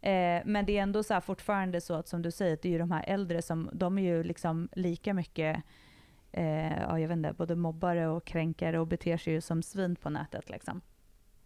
Eh, 0.00 0.42
men 0.44 0.66
det 0.66 0.78
är 0.78 0.82
ändå 0.82 1.02
så 1.02 1.20
fortfarande 1.20 1.80
så 1.80 1.94
att 1.94 2.08
som 2.08 2.22
du 2.22 2.30
säger, 2.30 2.58
det 2.62 2.68
är 2.68 2.72
ju 2.72 2.78
de 2.78 2.90
här 2.90 3.04
äldre 3.06 3.42
som, 3.42 3.70
de 3.72 3.98
är 3.98 4.02
ju 4.02 4.22
liksom 4.22 4.68
lika 4.72 5.14
mycket, 5.14 5.62
eh, 6.32 6.78
ja 6.78 6.98
jag 6.98 7.08
vet 7.08 7.16
inte, 7.16 7.32
både 7.32 7.56
mobbare 7.56 8.08
och 8.08 8.24
kränkare 8.24 8.78
och 8.78 8.86
beter 8.86 9.16
sig 9.16 9.32
ju 9.32 9.40
som 9.40 9.62
svin 9.62 9.96
på 9.96 10.10
nätet 10.10 10.50
liksom. 10.50 10.80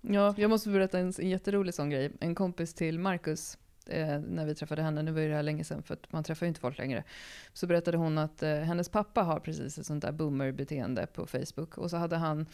Ja, 0.00 0.35
jag 0.37 0.50
måste 0.50 0.71
berätta 0.71 0.99
en, 0.99 1.12
en 1.19 1.28
jätterolig 1.28 1.75
sån 1.75 1.90
grej. 1.90 2.12
En 2.21 2.35
kompis 2.35 2.75
till 2.75 2.99
Marcus, 2.99 3.59
eh, 3.88 4.18
när 4.20 4.46
vi 4.46 4.54
träffade 4.54 4.82
henne, 4.82 5.02
nu 5.02 5.12
var 5.12 5.20
ju 5.20 5.28
det 5.28 5.34
här 5.34 5.42
länge 5.42 5.64
sedan 5.64 5.82
för 5.82 5.94
att 5.94 6.12
man 6.12 6.24
träffar 6.24 6.46
ju 6.46 6.48
inte 6.48 6.60
folk 6.60 6.78
längre, 6.78 7.04
så 7.52 7.66
berättade 7.66 7.96
hon 7.96 8.18
att 8.18 8.42
eh, 8.42 8.54
hennes 8.54 8.88
pappa 8.88 9.22
har 9.22 9.40
precis 9.40 9.78
ett 9.78 9.86
sånt 9.86 10.02
där 10.02 10.12
boomer-beteende 10.12 11.06
på 11.06 11.26
Facebook. 11.26 11.78
Och 11.78 11.90
så 11.90 11.96
hade 11.96 12.16
han 12.16 12.46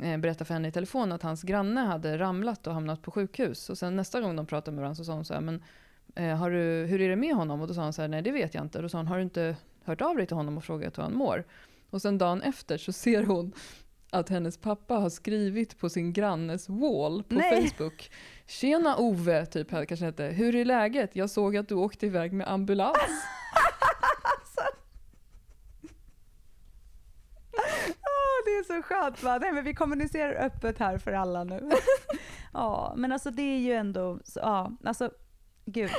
eh, 0.00 0.18
berättat 0.18 0.46
för 0.46 0.54
henne 0.54 0.68
i 0.68 0.72
telefon 0.72 1.12
att 1.12 1.22
hans 1.22 1.42
granne 1.42 1.80
hade 1.80 2.18
ramlat 2.18 2.66
och 2.66 2.74
hamnat 2.74 3.02
på 3.02 3.10
sjukhus. 3.10 3.70
Och 3.70 3.78
sen 3.78 3.96
nästa 3.96 4.20
gång 4.20 4.36
de 4.36 4.46
pratade 4.46 4.74
med 4.74 4.82
varandra 4.82 4.96
så 4.96 5.04
sa 5.04 5.12
hon 5.12 5.24
så 5.24 5.34
här, 5.34 5.40
men 5.40 5.62
eh, 6.14 6.36
har 6.36 6.50
du, 6.50 6.86
hur 6.86 7.00
är 7.00 7.08
det 7.08 7.16
med 7.16 7.34
honom? 7.34 7.60
Och 7.60 7.68
då 7.68 7.74
sa 7.74 7.82
han 7.82 7.92
så 7.92 8.02
här, 8.02 8.08
nej 8.08 8.22
det 8.22 8.32
vet 8.32 8.54
jag 8.54 8.64
inte. 8.64 8.78
Och 8.78 8.82
då 8.82 8.88
sa 8.88 8.98
hon, 8.98 9.06
har 9.06 9.16
du 9.16 9.22
inte 9.22 9.56
hört 9.84 10.00
av 10.00 10.16
dig 10.16 10.26
till 10.26 10.36
honom 10.36 10.56
och 10.56 10.64
frågat 10.64 10.98
hur 10.98 11.02
han 11.02 11.14
mår? 11.14 11.44
Och 11.90 12.02
sen 12.02 12.18
dagen 12.18 12.42
efter 12.42 12.78
så 12.78 12.92
ser 12.92 13.22
hon 13.22 13.52
att 14.14 14.28
hennes 14.28 14.58
pappa 14.58 14.94
har 14.94 15.10
skrivit 15.10 15.78
på 15.78 15.88
sin 15.88 16.12
grannes 16.12 16.68
wall 16.68 17.22
på 17.22 17.34
Nej. 17.34 17.68
Facebook. 17.68 18.10
Tjena 18.46 18.96
Ove, 18.96 19.46
typ 19.46 19.70
kanske 19.70 20.04
hette. 20.04 20.24
Hur 20.24 20.54
är 20.54 20.64
läget? 20.64 21.16
Jag 21.16 21.30
såg 21.30 21.56
att 21.56 21.68
du 21.68 21.74
åkte 21.74 22.06
iväg 22.06 22.32
med 22.32 22.48
ambulans. 22.48 22.96
alltså. 24.22 24.60
oh, 27.90 28.44
det 28.44 28.50
är 28.50 28.64
så 28.64 28.82
skönt 28.82 29.22
va? 29.22 29.38
Nej 29.38 29.52
men 29.52 29.64
vi 29.64 29.74
kommunicerar 29.74 30.46
öppet 30.46 30.78
här 30.78 30.98
för 30.98 31.12
alla 31.12 31.44
nu. 31.44 31.70
ja, 32.52 32.94
men 32.96 33.12
alltså 33.12 33.30
det 33.30 33.42
är 33.42 33.58
ju 33.58 33.72
ändå, 33.72 34.20
ja, 34.34 34.72
alltså 34.84 35.10
gud 35.64 35.90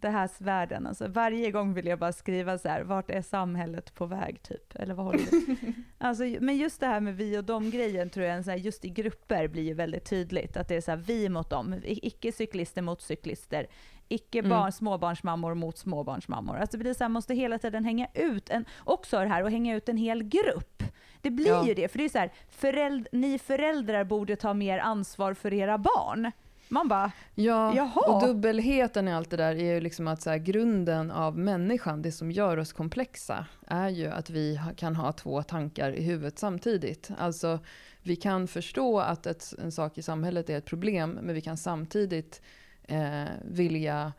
det 0.00 0.08
här 0.08 0.30
världen. 0.38 0.86
Alltså, 0.86 1.08
varje 1.08 1.50
gång 1.50 1.74
vill 1.74 1.86
jag 1.86 1.98
bara 1.98 2.12
skriva 2.12 2.58
så 2.58 2.68
här, 2.68 2.82
vart 2.82 3.10
är 3.10 3.22
samhället 3.22 3.94
på 3.94 4.06
väg 4.06 4.42
typ? 4.42 4.76
Eller 4.76 4.94
vad 4.94 5.06
håller 5.06 5.22
alltså, 5.98 6.24
Men 6.40 6.56
just 6.56 6.80
det 6.80 6.86
här 6.86 7.00
med 7.00 7.16
vi 7.16 7.38
och 7.38 7.44
dem-grejen 7.44 8.10
tror 8.10 8.26
jag, 8.26 8.44
så 8.44 8.50
här, 8.50 8.58
just 8.58 8.84
i 8.84 8.88
grupper 8.88 9.48
blir 9.48 9.62
ju 9.62 9.74
väldigt 9.74 10.04
tydligt. 10.04 10.56
Att 10.56 10.68
det 10.68 10.76
är 10.76 10.80
så 10.80 10.90
här, 10.90 10.98
vi 10.98 11.28
mot 11.28 11.50
dem, 11.50 11.74
icke-cyklister 11.84 12.82
mot 12.82 13.02
cyklister. 13.02 13.66
Icke 14.08 14.42
barn, 14.42 14.60
mm. 14.60 14.72
småbarnsmammor 14.72 15.54
mot 15.54 15.78
småbarnsmammor. 15.78 16.56
Alltså 16.56 16.76
det 16.76 16.82
blir 16.82 16.94
så 16.94 17.04
här, 17.04 17.08
måste 17.08 17.34
hela 17.34 17.58
tiden 17.58 17.84
hänga 17.84 18.08
ut, 18.14 18.50
en, 18.50 18.64
också 18.84 19.18
det 19.18 19.28
här, 19.28 19.42
och 19.42 19.50
hänga 19.50 19.76
ut 19.76 19.88
en 19.88 19.96
hel 19.96 20.22
grupp. 20.22 20.82
Det 21.20 21.30
blir 21.30 21.46
ja. 21.46 21.66
ju 21.66 21.74
det, 21.74 21.88
för 21.88 21.98
det 21.98 22.04
är 22.04 22.08
så 22.08 22.18
här, 22.18 22.32
föräld, 22.48 23.08
ni 23.12 23.38
föräldrar 23.38 24.04
borde 24.04 24.36
ta 24.36 24.54
mer 24.54 24.78
ansvar 24.78 25.34
för 25.34 25.52
era 25.52 25.78
barn. 25.78 26.32
Man 26.68 26.88
bara, 26.88 27.12
ja, 27.34 27.74
jaha. 27.76 28.14
Och 28.14 28.22
dubbelheten 28.26 29.08
i 29.08 29.12
allt 29.12 29.30
det 29.30 29.36
där 29.36 29.54
är 29.54 29.74
ju 29.74 29.80
liksom 29.80 30.08
att 30.08 30.22
så 30.22 30.30
här, 30.30 30.38
grunden 30.38 31.10
av 31.10 31.38
människan, 31.38 32.02
det 32.02 32.12
som 32.12 32.30
gör 32.30 32.56
oss 32.56 32.72
komplexa, 32.72 33.46
är 33.66 33.88
ju 33.88 34.06
att 34.06 34.30
vi 34.30 34.60
kan 34.76 34.96
ha 34.96 35.12
två 35.12 35.42
tankar 35.42 35.92
i 35.92 36.02
huvudet 36.02 36.38
samtidigt. 36.38 37.10
Alltså, 37.18 37.58
vi 38.02 38.16
kan 38.16 38.48
förstå 38.48 39.00
att 39.00 39.26
ett, 39.26 39.54
en 39.58 39.72
sak 39.72 39.98
i 39.98 40.02
samhället 40.02 40.50
är 40.50 40.58
ett 40.58 40.64
problem, 40.64 41.18
men 41.22 41.34
vi 41.34 41.40
kan 41.40 41.56
samtidigt 41.56 42.42
eh, 42.82 43.24
vilja 43.44 44.12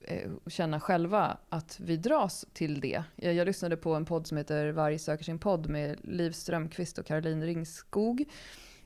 eh, 0.00 0.30
känna 0.46 0.80
själva 0.80 1.36
att 1.48 1.80
vi 1.80 1.96
dras 1.96 2.46
till 2.52 2.80
det. 2.80 3.02
Jag, 3.16 3.34
jag 3.34 3.46
lyssnade 3.46 3.76
på 3.76 3.94
en 3.94 4.04
podd 4.04 4.26
som 4.26 4.36
heter 4.36 4.72
Varg 4.72 4.98
söker 4.98 5.24
sin 5.24 5.38
podd 5.38 5.68
med 5.68 5.96
Liv 6.02 6.30
Strömqvist 6.30 6.98
och 6.98 7.06
Caroline 7.06 7.44
Ringskog. 7.44 8.24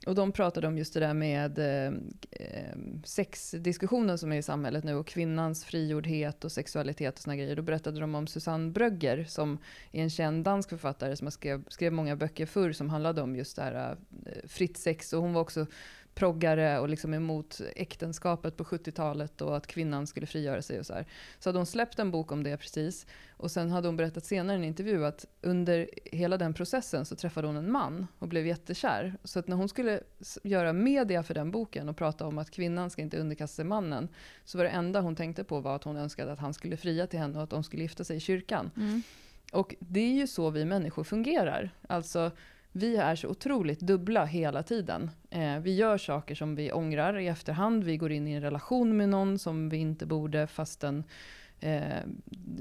Och 0.06 0.14
de 0.14 0.32
pratade 0.32 0.66
om 0.66 0.78
just 0.78 0.94
det 0.94 1.00
där 1.00 1.14
med 1.14 1.58
eh, 1.58 1.94
eh, 2.30 2.76
sexdiskussionen 3.04 4.18
som 4.18 4.32
är 4.32 4.36
i 4.36 4.42
samhället 4.42 4.84
nu 4.84 4.94
och 4.94 5.06
kvinnans 5.06 5.64
frigjordhet 5.64 6.44
och 6.44 6.52
sexualitet 6.52 7.14
och 7.14 7.20
såna 7.20 7.36
grejer. 7.36 7.56
Då 7.56 7.62
berättade 7.62 8.00
de 8.00 8.14
om 8.14 8.26
Susanne 8.26 8.70
Brögger 8.70 9.24
som 9.24 9.58
är 9.92 10.02
en 10.02 10.10
känd 10.10 10.44
dansk 10.44 10.70
författare 10.70 11.16
som 11.16 11.30
skrev, 11.30 11.64
skrev 11.68 11.92
många 11.92 12.16
böcker 12.16 12.46
förr 12.46 12.72
som 12.72 12.90
handlade 12.90 13.22
om 13.22 13.36
just 13.36 13.56
det 13.56 13.62
här 13.62 13.96
eh, 14.26 14.48
fritt 14.48 14.78
sex. 14.78 15.12
Och 15.12 15.22
hon 15.22 15.32
var 15.32 15.40
också 15.40 15.66
proggare 16.16 16.78
och 16.78 16.88
liksom 16.88 17.14
emot 17.14 17.60
äktenskapet 17.76 18.56
på 18.56 18.64
70-talet 18.64 19.42
och 19.42 19.56
att 19.56 19.66
kvinnan 19.66 20.06
skulle 20.06 20.26
frigöra 20.26 20.62
sig 20.62 20.78
och 20.78 20.86
så 20.86 20.94
här. 20.94 21.06
Så 21.38 21.48
hade 21.48 21.58
hon 21.58 21.66
släppt 21.66 21.98
en 21.98 22.10
bok 22.10 22.32
om 22.32 22.42
det 22.42 22.56
precis. 22.56 23.06
Och 23.30 23.50
sen 23.50 23.70
hade 23.70 23.88
hon 23.88 23.96
berättat 23.96 24.24
senare 24.24 24.56
i 24.56 24.58
en 24.58 24.64
intervju 24.64 25.06
att 25.06 25.26
under 25.42 25.88
hela 26.04 26.36
den 26.36 26.54
processen 26.54 27.04
så 27.04 27.16
träffade 27.16 27.46
hon 27.46 27.56
en 27.56 27.72
man 27.72 28.06
och 28.18 28.28
blev 28.28 28.46
jättekär. 28.46 29.16
Så 29.24 29.38
att 29.38 29.48
när 29.48 29.56
hon 29.56 29.68
skulle 29.68 30.00
göra 30.42 30.72
media 30.72 31.22
för 31.22 31.34
den 31.34 31.50
boken 31.50 31.88
och 31.88 31.96
prata 31.96 32.26
om 32.26 32.38
att 32.38 32.50
kvinnan 32.50 32.90
ska 32.90 33.02
inte 33.02 33.18
underkasta 33.18 33.54
sig 33.54 33.64
mannen, 33.64 34.08
så 34.44 34.58
var 34.58 34.64
det 34.64 34.70
enda 34.70 35.00
hon 35.00 35.16
tänkte 35.16 35.44
på 35.44 35.60
var 35.60 35.76
att 35.76 35.84
hon 35.84 35.96
önskade 35.96 36.32
att 36.32 36.38
han 36.38 36.54
skulle 36.54 36.76
fria 36.76 37.06
till 37.06 37.18
henne 37.18 37.36
och 37.36 37.44
att 37.44 37.50
de 37.50 37.64
skulle 37.64 37.82
gifta 37.82 38.04
sig 38.04 38.16
i 38.16 38.20
kyrkan. 38.20 38.70
Mm. 38.76 39.02
Och 39.52 39.74
det 39.78 40.00
är 40.00 40.14
ju 40.14 40.26
så 40.26 40.50
vi 40.50 40.64
människor 40.64 41.04
fungerar. 41.04 41.70
Alltså 41.88 42.30
vi 42.76 42.96
är 42.96 43.16
så 43.16 43.28
otroligt 43.28 43.80
dubbla 43.80 44.24
hela 44.24 44.62
tiden. 44.62 45.10
Eh, 45.30 45.58
vi 45.58 45.74
gör 45.74 45.98
saker 45.98 46.34
som 46.34 46.54
vi 46.54 46.72
ångrar 46.72 47.18
i 47.18 47.26
efterhand. 47.26 47.84
Vi 47.84 47.96
går 47.96 48.12
in 48.12 48.28
i 48.28 48.32
en 48.32 48.42
relation 48.42 48.96
med 48.96 49.08
någon 49.08 49.38
som 49.38 49.68
vi 49.68 49.76
inte 49.76 50.06
borde 50.06 50.46
fastän 50.46 51.04
eh, 51.60 52.00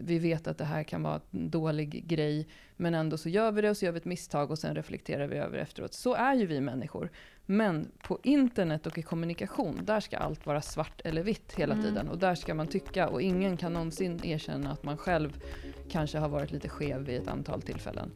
vi 0.04 0.20
vet 0.20 0.48
att 0.48 0.58
det 0.58 0.66
här 0.66 0.84
kan 0.84 1.04
vara 1.04 1.22
en 1.32 1.50
dålig 1.50 2.08
grej. 2.08 2.48
Men 2.78 2.94
ändå 2.94 3.18
så 3.18 3.30
gör 3.30 3.52
vi 3.52 3.62
det 3.62 3.70
och 3.70 3.78
så 3.78 3.86
gör 3.86 3.92
vi 3.92 3.98
ett 3.98 4.06
misstag 4.06 4.52
och 4.52 4.60
sen 4.60 4.76
reflekterar 4.76 5.28
vi 5.28 5.38
över 5.38 5.58
efteråt. 5.58 5.94
Så 5.94 6.14
är 6.14 6.34
ju 6.34 6.46
vi 6.46 6.62
människor. 6.62 7.12
Men 7.46 7.92
på 8.04 8.20
internet 8.24 8.88
och 8.88 8.98
i 8.98 9.02
kommunikation, 9.02 9.80
där 9.84 10.00
ska 10.00 10.18
allt 10.18 10.46
vara 10.46 10.62
svart 10.62 11.02
eller 11.04 11.24
vitt 11.24 11.54
hela 11.56 11.74
mm. 11.74 11.86
tiden. 11.86 12.10
Och 12.10 12.18
där 12.18 12.36
ska 12.36 12.54
man 12.54 12.68
tycka 12.68 13.08
och 13.08 13.22
ingen 13.22 13.58
kan 13.58 13.74
någonsin 13.74 14.20
erkänna 14.24 14.72
att 14.72 14.84
man 14.84 14.98
själv 14.98 15.44
kanske 15.90 16.18
har 16.18 16.30
varit 16.30 16.52
lite 16.52 16.70
skev 16.70 17.02
vid 17.02 17.22
ett 17.22 17.28
antal 17.28 17.62
tillfällen. 17.62 18.12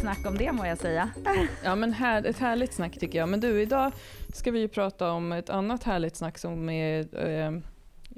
Snack 0.00 0.26
om 0.26 0.38
det 0.38 0.52
må 0.52 0.66
jag 0.66 0.78
säga. 0.78 1.10
Ja, 1.64 1.74
men 1.74 1.92
här, 1.92 2.24
ett 2.24 2.38
härligt 2.38 2.72
snack 2.72 2.98
tycker 2.98 3.18
jag. 3.18 3.28
Men 3.28 3.40
du, 3.40 3.62
idag 3.62 3.92
ska 4.32 4.50
vi 4.50 4.60
ju 4.60 4.68
prata 4.68 5.10
om 5.10 5.32
ett 5.32 5.50
annat 5.50 5.84
härligt 5.84 6.16
snack 6.16 6.38
som 6.38 6.68
är 6.68 7.28
eh, 7.28 7.52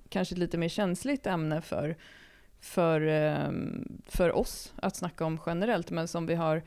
kanske 0.08 0.34
ett 0.34 0.38
lite 0.38 0.58
mer 0.58 0.68
känsligt 0.68 1.26
ämne 1.26 1.62
för, 1.62 1.96
för, 2.60 3.06
eh, 3.06 3.50
för 4.06 4.36
oss 4.36 4.72
att 4.76 4.96
snacka 4.96 5.24
om 5.24 5.40
generellt, 5.46 5.90
men 5.90 6.08
som 6.08 6.26
vi 6.26 6.34
har 6.34 6.62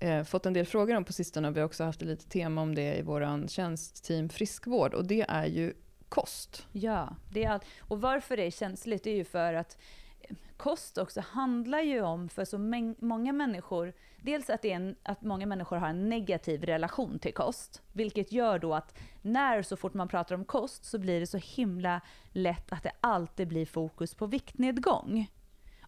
eh, 0.00 0.24
fått 0.24 0.46
en 0.46 0.52
del 0.52 0.66
frågor 0.66 0.96
om 0.96 1.04
på 1.04 1.12
sistone. 1.12 1.50
Vi 1.50 1.60
har 1.60 1.66
också 1.66 1.84
haft 1.84 2.02
ett 2.02 2.08
litet 2.08 2.30
tema 2.30 2.62
om 2.62 2.74
det 2.74 2.94
i 2.94 3.02
vår 3.02 3.48
tjänst 3.48 4.04
Team 4.04 4.28
Friskvård 4.28 4.94
och 4.94 5.04
det 5.04 5.24
är 5.28 5.46
ju 5.46 5.72
kost. 6.08 6.66
Ja, 6.72 7.16
det 7.30 7.44
är 7.44 7.50
allt. 7.50 7.64
och 7.80 8.00
varför 8.00 8.36
det 8.36 8.46
är 8.46 8.50
känsligt 8.50 9.06
är 9.06 9.14
ju 9.14 9.24
för 9.24 9.54
att 9.54 9.78
eh, 10.20 10.36
kost 10.56 10.98
också 10.98 11.20
handlar 11.20 11.80
ju 11.80 12.00
om 12.00 12.28
för 12.28 12.44
så 12.44 12.58
många 12.98 13.32
människor, 13.32 13.92
dels 14.22 14.50
att, 14.50 14.62
det 14.62 14.72
är 14.72 14.76
en, 14.76 14.96
att 15.02 15.22
många 15.22 15.46
människor 15.46 15.76
har 15.76 15.88
en 15.88 16.08
negativ 16.08 16.64
relation 16.64 17.18
till 17.18 17.34
kost, 17.34 17.82
vilket 17.92 18.32
gör 18.32 18.58
då 18.58 18.74
att 18.74 18.98
när 19.22 19.62
så 19.62 19.76
fort 19.76 19.94
man 19.94 20.08
pratar 20.08 20.34
om 20.34 20.44
kost 20.44 20.84
så 20.84 20.98
blir 20.98 21.20
det 21.20 21.26
så 21.26 21.38
himla 21.38 22.00
lätt 22.32 22.72
att 22.72 22.82
det 22.82 22.92
alltid 23.00 23.48
blir 23.48 23.66
fokus 23.66 24.14
på 24.14 24.26
viktnedgång 24.26 25.30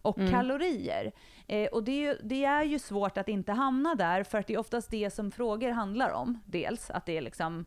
och 0.05 0.19
mm. 0.19 0.31
kalorier. 0.31 1.11
Eh, 1.47 1.67
och 1.67 1.83
det 1.83 2.05
är, 2.05 2.17
det 2.23 2.45
är 2.45 2.63
ju 2.63 2.79
svårt 2.79 3.17
att 3.17 3.29
inte 3.29 3.51
hamna 3.51 3.95
där, 3.95 4.23
för 4.23 4.37
att 4.37 4.47
det 4.47 4.53
är 4.53 4.57
oftast 4.57 4.91
det 4.91 5.09
som 5.09 5.31
frågor 5.31 5.69
handlar 5.69 6.11
om. 6.11 6.41
Dels 6.45 6.89
att 6.89 7.05
det 7.05 7.17
är 7.17 7.21
liksom 7.21 7.65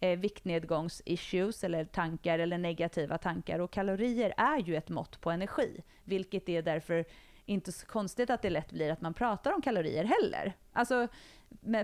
eh, 0.00 0.18
viktnedgångsissues 0.18 1.64
eller 1.64 1.84
tankar 1.84 2.38
eller 2.38 2.58
negativa 2.58 3.18
tankar. 3.18 3.58
Och 3.58 3.70
kalorier 3.70 4.34
är 4.36 4.58
ju 4.58 4.76
ett 4.76 4.88
mått 4.88 5.20
på 5.20 5.30
energi, 5.30 5.82
vilket 6.04 6.48
är 6.48 6.62
därför 6.62 7.04
inte 7.50 7.72
så 7.72 7.86
konstigt 7.86 8.30
att 8.30 8.42
det 8.42 8.50
lätt 8.50 8.72
blir 8.72 8.90
att 8.92 9.00
man 9.00 9.14
pratar 9.14 9.52
om 9.52 9.62
kalorier 9.62 10.04
heller. 10.04 10.52
Alltså, 10.72 11.08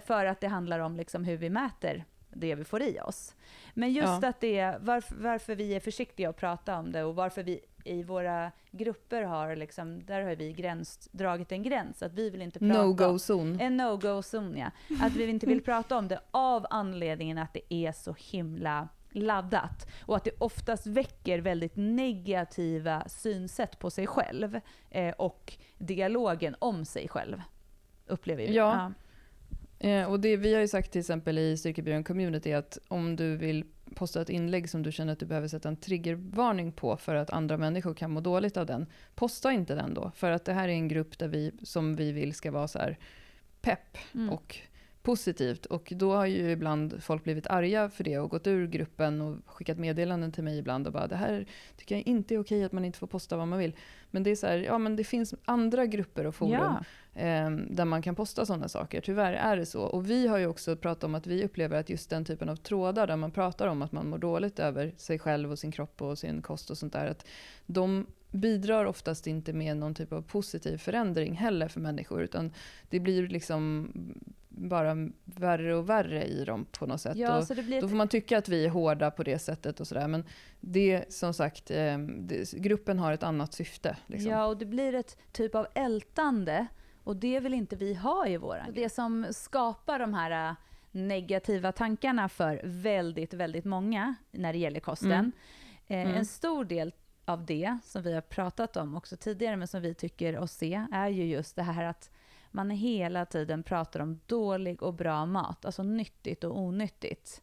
för 0.07 0.25
att 0.25 0.41
det 0.41 0.49
handlar 0.49 0.79
om 0.81 0.97
liksom 0.97 1.25
hur 1.25 1.37
vi 1.37 1.51
mäter 1.51 2.05
det 2.31 2.55
vi 2.55 2.65
får 2.65 2.83
i 2.83 3.01
oss. 3.01 3.35
Men 3.75 3.93
just 3.93 4.23
Ja. 4.23 4.29
att 4.29 4.41
det 4.41 4.77
varför, 4.81 5.15
varför 5.15 5.55
vi 5.55 5.75
är 5.75 5.81
försiktiga 5.81 6.29
att 6.31 6.37
prata 6.37 6.79
om 6.79 6.93
det 6.93 7.05
och 7.05 7.15
varför 7.15 7.43
vi 7.43 7.61
i 7.85 8.03
våra 8.03 8.53
grupper 8.71 9.23
har 9.23 9.57
liksom, 9.57 10.05
där 10.07 10.23
har 10.23 10.37
vi 10.37 10.53
gräns, 10.53 11.09
dragit 11.13 11.53
en 11.53 11.63
gräns, 11.63 12.03
att 12.03 12.13
vi 12.13 12.31
vill 12.31 12.43
inte 12.43 12.59
prata 12.59 12.83
No-go-zon. 12.83 13.61
en 13.61 13.77
no-go-zon, 13.77 14.57
ja. 14.59 14.71
Att 15.01 15.13
vi 15.13 15.27
inte 15.31 15.47
vill 15.47 15.63
prata 15.65 15.97
om 15.99 16.09
det 16.09 16.21
av 16.31 16.67
anledningen 16.71 17.39
att 17.39 17.53
det 17.55 17.75
är 17.75 17.93
så 17.93 18.15
himla 18.19 18.89
laddat. 19.17 19.87
Och 20.01 20.17
att 20.17 20.25
det 20.25 20.31
oftast 20.39 20.87
väcker 20.87 21.39
väldigt 21.39 21.77
negativa 21.77 23.05
synsätt 23.09 23.79
på 23.79 23.91
sig 23.91 24.07
själv 24.07 24.61
eh, 24.91 25.15
och 25.15 25.53
dialogen 25.79 26.57
om 26.59 26.85
sig 26.85 27.09
själv. 27.09 27.43
Upplever 28.07 28.47
vi. 28.47 28.55
Ja. 28.55 28.93
Eh, 29.79 30.11
och 30.11 30.21
det 30.21 30.37
vi 30.37 30.55
har 30.55 30.61
ju 30.61 30.69
sagt 30.69 30.93
till 30.93 31.01
exempel 31.01 31.39
i 31.39 31.57
Styrkebyrån 31.57 32.05
Community 32.05 32.53
att 32.53 32.79
om 32.89 33.17
du 33.17 33.37
vill 33.37 33.65
posta 33.95 34.23
ett 34.23 34.31
inlägg 34.31 34.71
som 34.71 34.83
du 34.83 34.93
känner 34.93 35.13
att 35.13 35.19
du 35.19 35.27
behöver 35.27 35.49
sätta 35.49 35.69
en 35.69 35.77
triggervarning 35.77 36.73
på 36.73 36.97
för 36.97 37.15
att 37.15 37.31
andra 37.31 37.57
människor 37.57 37.95
kan 37.95 38.11
må 38.11 38.21
dåligt 38.21 38.57
av 38.57 38.67
den, 38.67 38.87
posta 39.15 39.53
inte 39.53 39.75
den 39.75 39.95
då. 39.95 40.11
För 40.15 40.31
att 40.31 40.45
det 40.45 40.53
här 40.53 40.69
är 40.69 40.73
en 40.73 40.89
grupp 40.89 41.19
där 41.19 41.29
vi, 41.29 41.53
som 41.63 41.97
vi 41.97 42.13
vill 42.13 42.35
ska 42.35 42.51
vara 42.51 42.69
så 42.69 42.79
här 42.79 42.99
pepp 43.61 43.99
Mm. 44.15 44.31
och 44.31 44.59
positivt. 45.07 45.67
Och 45.67 45.93
då 45.97 46.15
har 46.15 46.27
ju 46.27 46.51
ibland 46.51 47.03
folk 47.03 47.25
blivit 47.25 47.47
arga 47.47 47.91
för 47.91 48.05
det 48.05 48.19
och 48.19 48.31
gått 48.31 48.47
ur 48.47 48.67
gruppen 48.67 49.21
och 49.21 49.37
skickat 49.47 49.79
meddelanden 49.79 50.33
till 50.33 50.45
mig 50.45 50.59
ibland 50.59 50.87
och 50.87 50.93
bara 50.93 51.07
det 51.07 51.17
här 51.17 51.47
tycker 51.77 51.95
jag 51.95 52.07
inte 52.07 52.35
är 52.35 52.39
okej 52.41 52.65
att 52.65 52.73
man 52.73 52.85
inte 52.85 52.99
får 52.99 53.07
posta 53.07 53.37
vad 53.37 53.49
man 53.49 53.59
vill. 53.59 53.77
Men 54.11 54.23
det 54.23 54.31
är 54.31 54.37
så 54.37 54.47
här, 54.47 54.59
ja 54.59 54.79
men 54.79 54.97
det 54.97 55.05
finns 55.05 55.35
andra 55.45 55.87
grupper 55.87 56.27
och 56.27 56.35
forum 56.35 56.53
Ja. 56.53 56.85
eh, 57.21 57.51
där 57.51 57.85
man 57.85 58.03
kan 58.03 58.15
posta 58.15 58.47
sådana 58.47 58.69
saker. 58.69 59.01
Tyvärr 59.01 59.33
är 59.33 59.57
det 59.57 59.67
så. 59.67 59.83
Och 59.83 60.11
vi 60.11 60.27
har 60.27 60.39
ju 60.39 60.47
också 60.47 60.77
pratat 60.77 61.05
om 61.05 61.15
att 61.15 61.27
vi 61.27 61.45
upplever 61.45 61.81
att 61.81 61.91
just 61.91 62.11
den 62.11 62.25
typen 62.25 62.49
av 62.49 62.57
trådar 62.57 63.07
där 63.07 63.17
man 63.17 63.31
pratar 63.31 63.69
om 63.69 63.83
att 63.83 63.93
man 63.93 64.09
mår 64.09 64.19
dåligt 64.19 64.59
över 64.59 64.93
sig 64.97 65.19
själv 65.19 65.51
och 65.53 65.59
sin 65.59 65.73
kropp 65.73 66.03
och 66.03 66.19
sin 66.19 66.43
kost 66.43 66.71
och 66.71 66.79
sånt 66.79 66.93
där, 66.93 67.07
att 67.07 67.27
de 67.67 68.07
bidrar 68.37 68.85
oftast 68.85 69.27
inte 69.27 69.53
med 69.53 69.77
någon 69.77 69.95
typ 69.95 70.13
av 70.13 70.23
positiv 70.23 70.79
förändring 70.79 71.35
heller 71.35 71.69
för 71.69 71.81
människor, 71.81 72.23
utan 72.23 72.53
det 72.91 73.01
blir 73.01 73.29
liksom 73.29 73.93
bara 74.49 74.97
värre 75.25 75.75
och 75.75 75.89
värre 75.89 76.25
i 76.25 76.45
dem 76.45 76.67
på 76.79 76.87
något 76.87 77.01
sätt. 77.01 77.17
Ja, 77.17 77.39
och 77.39 77.45
så 77.45 77.55
det 77.55 77.63
blir 77.63 77.81
då 77.81 77.89
får 77.89 77.97
man 77.97 78.09
tycka 78.09 78.39
att 78.39 78.49
vi 78.49 78.65
är 78.65 78.69
hårda 78.69 79.11
på 79.11 79.23
det 79.23 79.39
sättet 79.39 79.81
och 79.81 79.87
sådär, 79.87 80.09
men 80.09 80.25
det 80.61 81.13
som 81.13 81.35
sagt, 81.35 81.71
eh, 81.71 81.99
det, 81.99 82.53
gruppen 82.53 82.99
har 82.99 83.13
ett 83.13 83.23
annat 83.23 83.55
syfte. 83.55 83.97
Liksom. 84.07 84.31
ja, 84.31 84.47
och 84.47 84.57
det 84.57 84.67
blir 84.67 84.95
ett 84.95 85.19
typ 85.33 85.55
av 85.55 85.67
ältande 85.75 86.67
och 87.05 87.17
det 87.17 87.41
vill 87.41 87.55
inte 87.55 87.77
vi 87.77 87.95
ha 87.95 88.27
i 88.27 88.37
våran. 88.37 88.73
Det 88.75 88.89
som 88.89 89.27
skapar 89.31 89.99
de 89.99 90.15
här 90.15 90.51
äh, 90.51 90.57
negativa 90.91 91.73
tankarna 91.73 92.29
för 92.29 92.61
väldigt, 92.65 93.35
väldigt 93.35 93.65
många 93.65 94.15
när 94.31 94.53
det 94.53 94.59
gäller 94.59 94.81
kosten. 94.81 95.11
Mm. 95.11 95.33
Eh, 95.87 96.07
Mm. 96.07 96.15
En 96.19 96.27
stor 96.27 96.65
del 96.65 96.93
av 97.29 97.47
det 97.47 97.79
som 97.85 98.03
vi 98.03 98.15
har 98.15 98.21
pratat 98.21 98.77
om 98.77 98.97
också 98.97 99.17
tidigare, 99.17 99.57
men 99.57 99.69
som 99.69 99.83
vi 99.83 99.95
tycker 99.95 100.39
oss 100.39 100.53
se, 100.53 100.87
är 100.93 101.09
ju 101.09 101.25
just 101.25 101.57
det 101.57 101.63
här 101.63 101.85
att 101.85 102.11
man 102.51 102.71
hela 102.71 103.27
tiden 103.27 103.63
pratar 103.63 104.01
om 104.01 104.21
dålig 104.27 104.83
och 104.83 104.95
bra 104.95 105.27
mat, 105.27 105.65
alltså 105.65 105.83
nyttigt 105.83 106.45
och 106.45 106.59
onyttigt. 106.59 107.43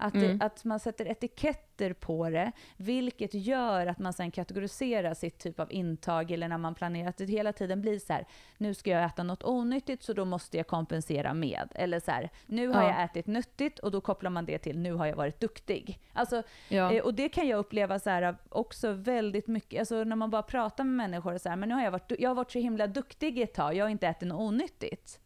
Att, 0.00 0.14
Mm. 0.14 0.38
det, 0.38 0.44
att 0.44 0.64
man 0.64 0.80
sätter 0.80 1.06
etiketter 1.08 1.92
på 1.92 2.30
det, 2.30 2.52
vilket 2.76 3.34
gör 3.34 3.86
att 3.86 3.98
man 3.98 4.12
sen 4.12 4.30
kategoriserar 4.30 5.14
sitt 5.14 5.38
typ 5.38 5.60
av 5.60 5.72
intag, 5.72 6.30
eller 6.30 6.48
när 6.48 6.58
man 6.58 6.74
planerar, 6.74 7.08
att 7.08 7.16
det 7.16 7.24
hela 7.24 7.52
tiden 7.52 7.80
blir 7.80 7.98
så 7.98 8.12
här, 8.12 8.26
nu 8.58 8.74
ska 8.74 8.90
jag 8.90 9.04
äta 9.04 9.22
något 9.22 9.44
onyttigt 9.44 10.02
så 10.02 10.12
då 10.12 10.24
måste 10.24 10.56
jag 10.56 10.66
kompensera 10.66 11.34
med. 11.34 11.68
Eller 11.74 12.00
så 12.00 12.10
här, 12.10 12.30
nu 12.46 12.68
har 12.68 12.82
Ja. 12.82 12.88
jag 12.88 13.04
ätit 13.04 13.26
nyttigt 13.26 13.78
och 13.78 13.90
då 13.90 14.00
kopplar 14.00 14.30
man 14.30 14.44
det 14.46 14.58
till, 14.58 14.78
nu 14.78 14.92
har 14.92 15.06
jag 15.06 15.16
varit 15.16 15.40
duktig. 15.40 15.98
Alltså, 16.12 16.42
Ja. 16.68 16.92
Eh, 16.92 17.02
och 17.04 17.14
det 17.14 17.28
kan 17.28 17.48
jag 17.48 17.58
uppleva 17.58 17.98
så 17.98 18.10
här, 18.10 18.36
också 18.48 18.92
väldigt 18.92 19.46
mycket, 19.46 19.80
alltså 19.80 20.04
när 20.04 20.16
man 20.16 20.30
bara 20.30 20.42
pratar 20.42 20.84
med 20.84 20.94
människor 21.10 21.38
så 21.38 21.48
här, 21.48 21.56
men 21.56 21.68
nu 21.68 21.74
har 21.74 21.82
jag 21.82 21.90
varit, 21.90 22.12
jag 22.18 22.30
har 22.30 22.34
varit 22.34 22.50
så 22.50 22.58
himla 22.58 22.86
duktig 22.86 23.38
ett 23.40 23.54
tag, 23.54 23.74
jag 23.74 23.84
har 23.84 23.90
inte 23.90 24.06
ätit 24.08 24.28
något 24.28 24.40
onyttigt. 24.40 25.20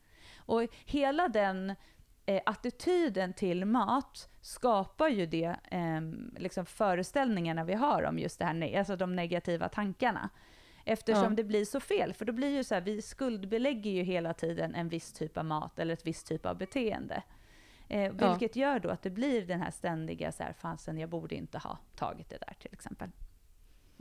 Och 0.47 0.63
hela 0.87 1.29
den 1.29 1.75
eh, 2.27 2.41
attityden 2.47 3.33
till 3.33 3.65
mat 3.65 4.29
skapar 4.41 5.09
ju 5.09 5.27
det, 5.27 5.57
eh, 5.71 6.01
liksom 6.37 6.67
föreställningarna 6.67 7.65
vi 7.65 7.75
har 7.75 8.03
om 8.03 8.19
just 8.19 8.39
det 8.39 8.45
här, 8.45 8.79
alltså 8.79 8.97
de 8.97 9.17
negativa 9.17 9.69
tankarna. 9.69 10.29
Eftersom 10.85 11.23
Ja. 11.25 11.31
det 11.31 11.45
blir 11.45 11.65
så 11.65 11.81
fel, 11.81 12.13
för 12.15 12.25
då 12.25 12.33
blir 12.33 12.49
ju 12.57 12.65
så 12.65 12.75
här, 12.75 12.81
vi 12.83 13.03
skuldbelägger 13.03 13.91
ju 13.91 14.03
hela 14.03 14.35
tiden 14.35 14.75
en 14.75 14.89
viss 14.89 15.13
typ 15.13 15.39
av 15.39 15.45
mat 15.45 15.79
eller 15.79 15.95
ett 15.95 16.07
visst 16.07 16.27
typ 16.27 16.47
av 16.47 16.59
beteende. 16.59 17.23
Eh, 17.89 18.01
Ja. 18.03 18.11
vilket 18.31 18.57
gör 18.57 18.79
då 18.79 18.89
att 18.89 19.03
det 19.03 19.11
blir 19.11 19.47
den 19.47 19.61
här 19.63 19.71
ständiga 19.71 20.33
så 20.33 20.43
här, 20.43 20.53
fasen 20.53 20.99
jag 20.99 21.09
borde 21.11 21.35
inte 21.35 21.59
ha 21.59 21.79
tagit 21.97 22.29
det 22.29 22.39
där 22.47 22.55
till 22.59 22.73
exempel. 22.73 23.11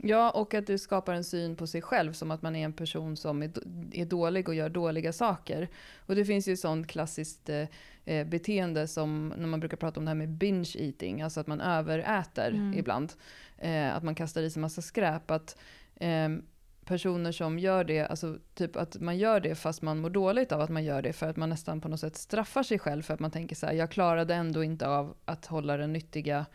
Ja, 0.04 0.30
och 0.30 0.54
att 0.54 0.66
det 0.66 0.78
skapar 0.78 1.14
en 1.14 1.24
syn 1.24 1.56
på 1.56 1.66
sig 1.66 1.82
själv 1.82 2.12
som 2.12 2.30
att 2.30 2.42
man 2.42 2.56
är 2.56 2.64
en 2.64 2.72
person 2.72 3.16
som 3.16 3.42
är 3.42 4.04
dålig 4.04 4.48
och 4.48 4.54
gör 4.54 4.68
dåliga 4.68 5.12
saker. 5.12 5.68
Och 6.06 6.14
det 6.14 6.24
finns 6.24 6.48
ju 6.48 6.56
sånt 6.56 6.86
klassiskt 6.86 7.48
eh, 7.48 7.66
eh, 8.04 8.26
beteende 8.26 8.88
som 8.88 9.32
när 9.36 9.46
man 9.46 9.60
brukar 9.60 9.76
prata 9.76 10.00
om 10.00 10.04
det 10.04 10.10
här 10.10 10.14
med 10.16 10.28
binge 10.28 10.72
eating, 10.78 11.22
alltså 11.22 11.40
att 11.40 11.46
man 11.46 11.60
överäter 11.60 12.50
Mm. 12.50 12.78
ibland. 12.78 13.12
Eh, 13.58 13.96
att 13.96 14.02
man 14.02 14.14
kastar 14.14 14.42
i 14.42 14.50
sig 14.50 14.60
massa 14.60 14.82
skräp. 14.82 15.30
Att 15.30 15.56
eh, 15.96 16.28
personer 16.84 17.32
som 17.32 17.58
gör 17.58 17.84
det, 17.84 18.06
alltså 18.06 18.38
typ 18.54 18.76
att 18.76 19.00
man 19.00 19.18
gör 19.18 19.40
det 19.40 19.54
fast 19.54 19.82
man 19.82 19.98
mår 19.98 20.10
dåligt 20.10 20.52
av 20.52 20.60
att 20.60 20.70
man 20.70 20.84
gör 20.84 21.02
det 21.02 21.12
för 21.12 21.28
att 21.28 21.36
man 21.36 21.48
nästan 21.48 21.80
på 21.80 21.88
något 21.88 22.00
sätt 22.00 22.16
straffar 22.16 22.62
sig 22.62 22.78
själv 22.78 23.02
för 23.02 23.14
att 23.14 23.20
man 23.20 23.30
tänker 23.30 23.56
så 23.56 23.66
här, 23.66 23.72
jag 23.72 23.90
klarade 23.90 24.34
ändå 24.34 24.64
inte 24.64 24.88
av 24.88 25.14
att 25.24 25.46
hålla 25.46 25.76
den 25.76 25.92
nyttiga 25.92 26.46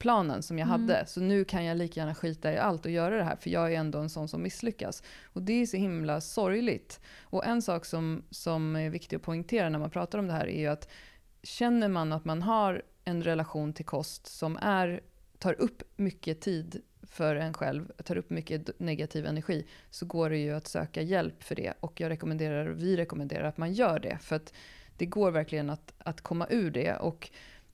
planen 0.00 0.42
som 0.42 0.58
jag 0.58 0.68
Mm. 0.68 0.80
hade. 0.80 1.06
Så 1.06 1.20
nu 1.20 1.44
kan 1.44 1.64
jag 1.64 1.76
lika 1.78 2.00
gärna 2.00 2.14
skita 2.14 2.52
i 2.52 2.58
allt 2.58 2.84
och 2.84 2.90
göra 2.90 3.16
det 3.16 3.24
här, 3.24 3.36
för 3.36 3.50
jag 3.50 3.72
är 3.74 3.78
ändå 3.78 3.98
en 3.98 4.10
sån 4.10 4.28
som 4.28 4.42
misslyckas. 4.42 5.02
Och 5.24 5.42
det 5.42 5.52
är 5.52 5.66
så 5.66 5.76
himla 5.76 6.20
sorgligt. 6.20 7.00
Och 7.22 7.46
en 7.46 7.62
sak 7.62 7.84
som, 7.84 8.22
som 8.30 8.76
är 8.76 8.90
viktig 8.90 9.16
att 9.16 9.22
poängtera 9.22 9.68
när 9.68 9.78
man 9.78 9.90
pratar 9.90 10.18
om 10.18 10.26
det 10.26 10.32
här 10.32 10.46
är 10.46 10.60
ju 10.60 10.66
att 10.66 10.88
känner 11.42 11.88
man 11.88 12.12
att 12.12 12.24
man 12.24 12.42
har 12.42 12.82
en 13.04 13.22
relation 13.22 13.72
till 13.72 13.84
kost 13.84 14.26
som 14.26 14.58
är, 14.62 15.00
tar 15.38 15.60
upp 15.60 15.82
mycket 15.96 16.40
tid 16.40 16.82
för 17.02 17.36
en 17.36 17.54
själv, 17.54 17.92
tar 18.04 18.16
upp 18.18 18.30
mycket 18.30 18.80
negativ 18.80 19.26
energi, 19.26 19.66
så 19.90 20.06
går 20.06 20.30
det 20.30 20.38
ju 20.38 20.54
att 20.56 20.66
söka 20.68 21.02
hjälp 21.02 21.42
för 21.42 21.54
det. 21.54 21.72
Och 21.80 22.00
jag 22.00 22.10
rekommenderar, 22.10 22.66
vi 22.66 22.96
rekommenderar 22.96 23.44
att 23.44 23.58
man 23.58 23.72
gör 23.72 23.98
det. 23.98 24.18
För 24.20 24.36
att 24.36 24.52
det 24.96 25.06
går 25.06 25.30
verkligen 25.30 25.70
att, 25.70 25.92
att 25.98 26.20
komma 26.20 26.46
ur 26.50 26.70
det. 26.70 26.96
Och 26.96 27.30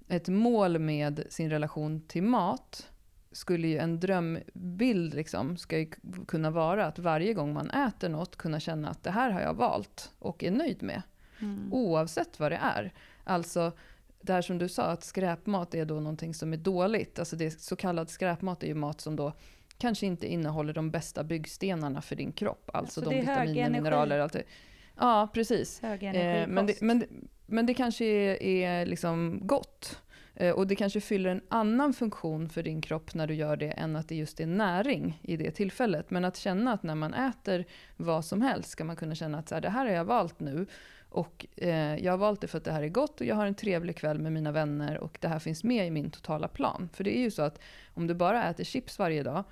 ett 0.09 0.29
mål 0.29 0.79
med 0.79 1.27
sin 1.29 1.51
relation 1.51 2.01
till 2.01 2.23
mat 2.23 2.91
skulle 3.33 3.69
ju 3.69 3.79
en 3.79 4.01
drömbild 4.01 5.15
liksom, 5.15 5.57
ska 5.57 5.87
kunna 6.29 6.51
vara 6.51 6.87
att 6.87 6.99
varje 6.99 7.35
gång 7.35 7.53
man 7.53 7.71
äter 7.71 8.09
något 8.09 8.37
kunna 8.37 8.61
känna 8.61 8.89
att 8.89 9.03
det 9.03 9.11
här 9.11 9.31
har 9.31 9.41
jag 9.41 9.55
valt 9.55 10.13
och 10.19 10.45
är 10.45 10.51
nöjd 10.51 10.83
med. 10.83 11.03
Oavsett 11.71 12.41
vad 12.41 12.53
det 12.53 12.57
är. 12.57 12.93
Alltså 13.25 13.73
det 14.21 14.33
här 14.33 14.43
som 14.43 14.59
du 14.59 14.69
sa, 14.69 14.83
att 14.83 15.05
skräpmat 15.05 15.75
är 15.75 15.85
då 15.85 15.95
någonting 15.95 16.35
som 16.35 16.53
är 16.53 16.57
dåligt. 16.57 17.19
Alltså 17.19 17.37
det 17.37 17.51
så 17.51 17.77
kallad 17.77 18.11
skräpmat 18.11 18.63
är 18.63 18.67
ju 18.67 18.75
mat 18.75 19.01
som 19.01 19.17
då 19.17 19.33
kanske 19.79 20.07
inte 20.07 20.27
innehåller 20.33 20.73
de 20.73 20.91
bästa 20.91 21.25
byggstenarna 21.25 22.03
för 22.03 22.17
din 22.17 22.33
kropp. 22.33 22.71
Alltså 22.75 23.01
Så 23.01 23.11
de 23.11 23.21
vitaminer, 23.21 23.71
mineraler, 23.71 24.19
allt 24.19 24.33
det. 24.33 24.43
Ja, 24.97 25.29
precis. 25.35 25.81
Hög 25.83 26.03
Eh, 26.03 26.09
energikost. 26.09 26.51
men, 26.53 26.67
det, 26.67 26.81
men, 26.81 27.29
men 27.47 27.67
det 27.67 27.75
kanske 27.75 28.05
är, 28.05 28.43
är 28.43 28.87
liksom 28.87 29.41
gott. 29.43 30.01
Eh, 30.35 30.51
och 30.51 30.67
det 30.67 30.77
kanske 30.77 31.01
fyller 31.01 31.31
en 31.31 31.41
annan 31.49 31.93
funktion 31.93 32.49
för 32.49 32.63
din 32.63 32.81
kropp 32.81 33.15
när 33.15 33.27
du 33.27 33.35
gör 33.35 33.57
det 33.57 33.71
än 33.71 33.97
att 33.97 34.09
det 34.09 34.15
just 34.15 34.41
är 34.41 34.47
näring 34.47 35.21
i 35.23 35.37
det 35.37 35.51
tillfället. 35.51 36.11
Men 36.11 36.25
att 36.25 36.37
känna 36.37 36.73
att 36.73 36.83
när 36.83 36.95
man 36.95 37.15
äter 37.15 37.65
vad 37.97 38.25
som 38.25 38.43
helst 38.43 38.71
ska 38.71 38.85
man 38.85 38.97
kunna 38.97 39.15
känna 39.15 39.39
att 39.39 39.49
så 39.49 39.55
här, 39.55 39.63
det 39.63 39.71
här 39.71 39.87
har 39.87 39.93
jag 39.93 40.05
valt 40.05 40.41
nu. 40.41 40.67
Och 41.09 41.47
eh, 41.57 41.97
jag 41.97 42.13
har 42.13 42.19
valt 42.19 42.41
det 42.41 42.47
för 42.47 42.59
att 42.59 42.65
det 42.65 42.73
här 42.73 42.83
är 42.83 42.89
gott 42.89 43.21
och 43.21 43.27
jag 43.27 43.35
har 43.37 43.47
en 43.47 43.55
trevlig 43.55 43.97
kväll 43.97 44.19
med 44.19 44.33
mina 44.33 44.53
vänner 44.53 44.99
och 44.99 45.19
det 45.21 45.29
här 45.29 45.39
finns 45.39 45.65
med 45.65 45.87
i 45.87 45.91
min 45.91 46.11
totala 46.11 46.49
plan. 46.49 46.89
För 46.93 47.05
det 47.05 47.17
är 47.17 47.21
ju 47.21 47.31
så 47.31 47.43
att 47.43 47.61
om 47.95 48.07
du 48.07 48.15
bara 48.15 48.51
äter 48.51 48.65
chips 48.65 48.99
varje 48.99 49.23
dag, 49.23 49.45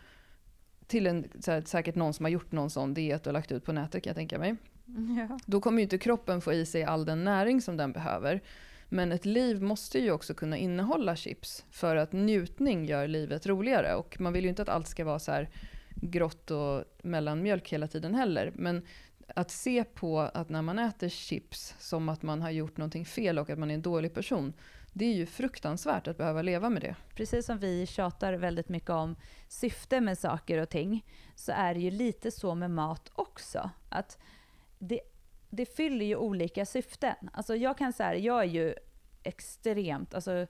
till 0.87 1.07
en, 1.07 1.29
så 1.41 1.51
här, 1.51 1.63
säkert 1.63 1.95
någon 1.95 2.15
som 2.15 2.25
har 2.25 2.31
gjort 2.31 2.53
någon 2.53 2.71
sån 2.71 2.95
diet 2.95 3.27
och 3.27 3.33
lagt 3.33 3.53
ut 3.53 3.65
på 3.65 3.73
nätet 3.73 4.03
kan 4.03 4.11
jag 4.11 4.17
tänka 4.17 4.39
mig. 4.39 4.57
ja. 5.29 5.38
Då 5.47 5.61
kommer 5.61 5.79
ju 5.79 5.83
inte 5.83 5.99
kroppen 5.99 6.40
få 6.40 6.53
i 6.53 6.66
sig 6.66 6.85
all 6.85 7.05
den 7.05 7.25
näring 7.25 7.61
som 7.61 7.77
den 7.77 7.92
behöver. 7.92 8.42
Men 8.88 9.12
ett 9.12 9.25
liv 9.25 9.62
måste 9.62 9.99
ju 9.99 10.11
också 10.11 10.35
kunna 10.35 10.57
innehålla 10.57 11.16
chips 11.16 11.64
för 11.70 11.97
att 11.97 12.12
njutning 12.12 12.85
gör 12.85 13.09
livet 13.09 13.47
roligare. 13.47 13.94
Och 13.94 14.20
man 14.20 14.33
vill 14.33 14.44
ju 14.44 14.51
inte 14.51 14.62
att 14.62 14.68
allt 14.68 14.88
ska 14.88 15.05
vara 15.05 15.18
så 15.18 15.33
här 15.33 15.49
grått 15.94 16.51
och 16.51 16.85
mellanmjölk 17.03 17.73
hela 17.73 17.88
tiden 17.88 18.14
heller. 18.14 18.53
Men 18.55 18.83
att 19.29 19.51
se 19.51 19.85
på 19.85 20.20
att 20.20 20.49
när 20.49 20.62
man 20.62 20.79
äter 20.79 21.09
chips 21.09 21.75
som 21.79 22.09
att 22.09 22.23
man 22.23 22.42
har 22.42 22.51
gjort 22.51 22.77
någonting 22.77 23.05
fel 23.05 23.38
och 23.38 23.51
att 23.51 23.59
man 23.59 23.70
är 23.70 23.75
en 23.75 23.83
dålig 23.83 24.14
person. 24.14 24.53
Det 24.92 25.05
är 25.05 25.14
ju 25.14 25.27
fruktansvärt 25.27 26.09
att 26.09 26.18
behöva 26.18 26.42
leva 26.42 26.70
med 26.70 26.83
det. 26.83 26.97
Precis 27.14 27.47
som 27.47 27.59
vi 27.59 27.87
tjatar 27.87 28.33
väldigt 28.33 28.68
mycket 28.68 28.90
om 28.90 29.16
syfte 29.49 30.01
med 30.01 30.18
saker 30.18 30.59
och 30.59 30.68
ting, 30.68 31.05
så 31.35 31.53
är 31.53 31.75
det 31.75 31.81
ju 31.81 31.90
lite 31.90 32.31
så 32.31 32.55
med 32.55 32.70
mat 32.70 33.11
också. 33.14 33.70
Att 33.88 34.18
det, 34.88 35.01
det 35.51 35.66
fyller 35.66 36.07
ju 36.07 36.16
olika 36.16 36.66
syften. 36.66 37.31
Alltså 37.33 37.57
jag 37.57 37.79
kan 37.79 37.92
säga, 37.92 38.16
jag 38.16 38.40
är 38.40 38.49
ju 38.49 38.75
extremt, 39.23 40.14
alltså 40.14 40.47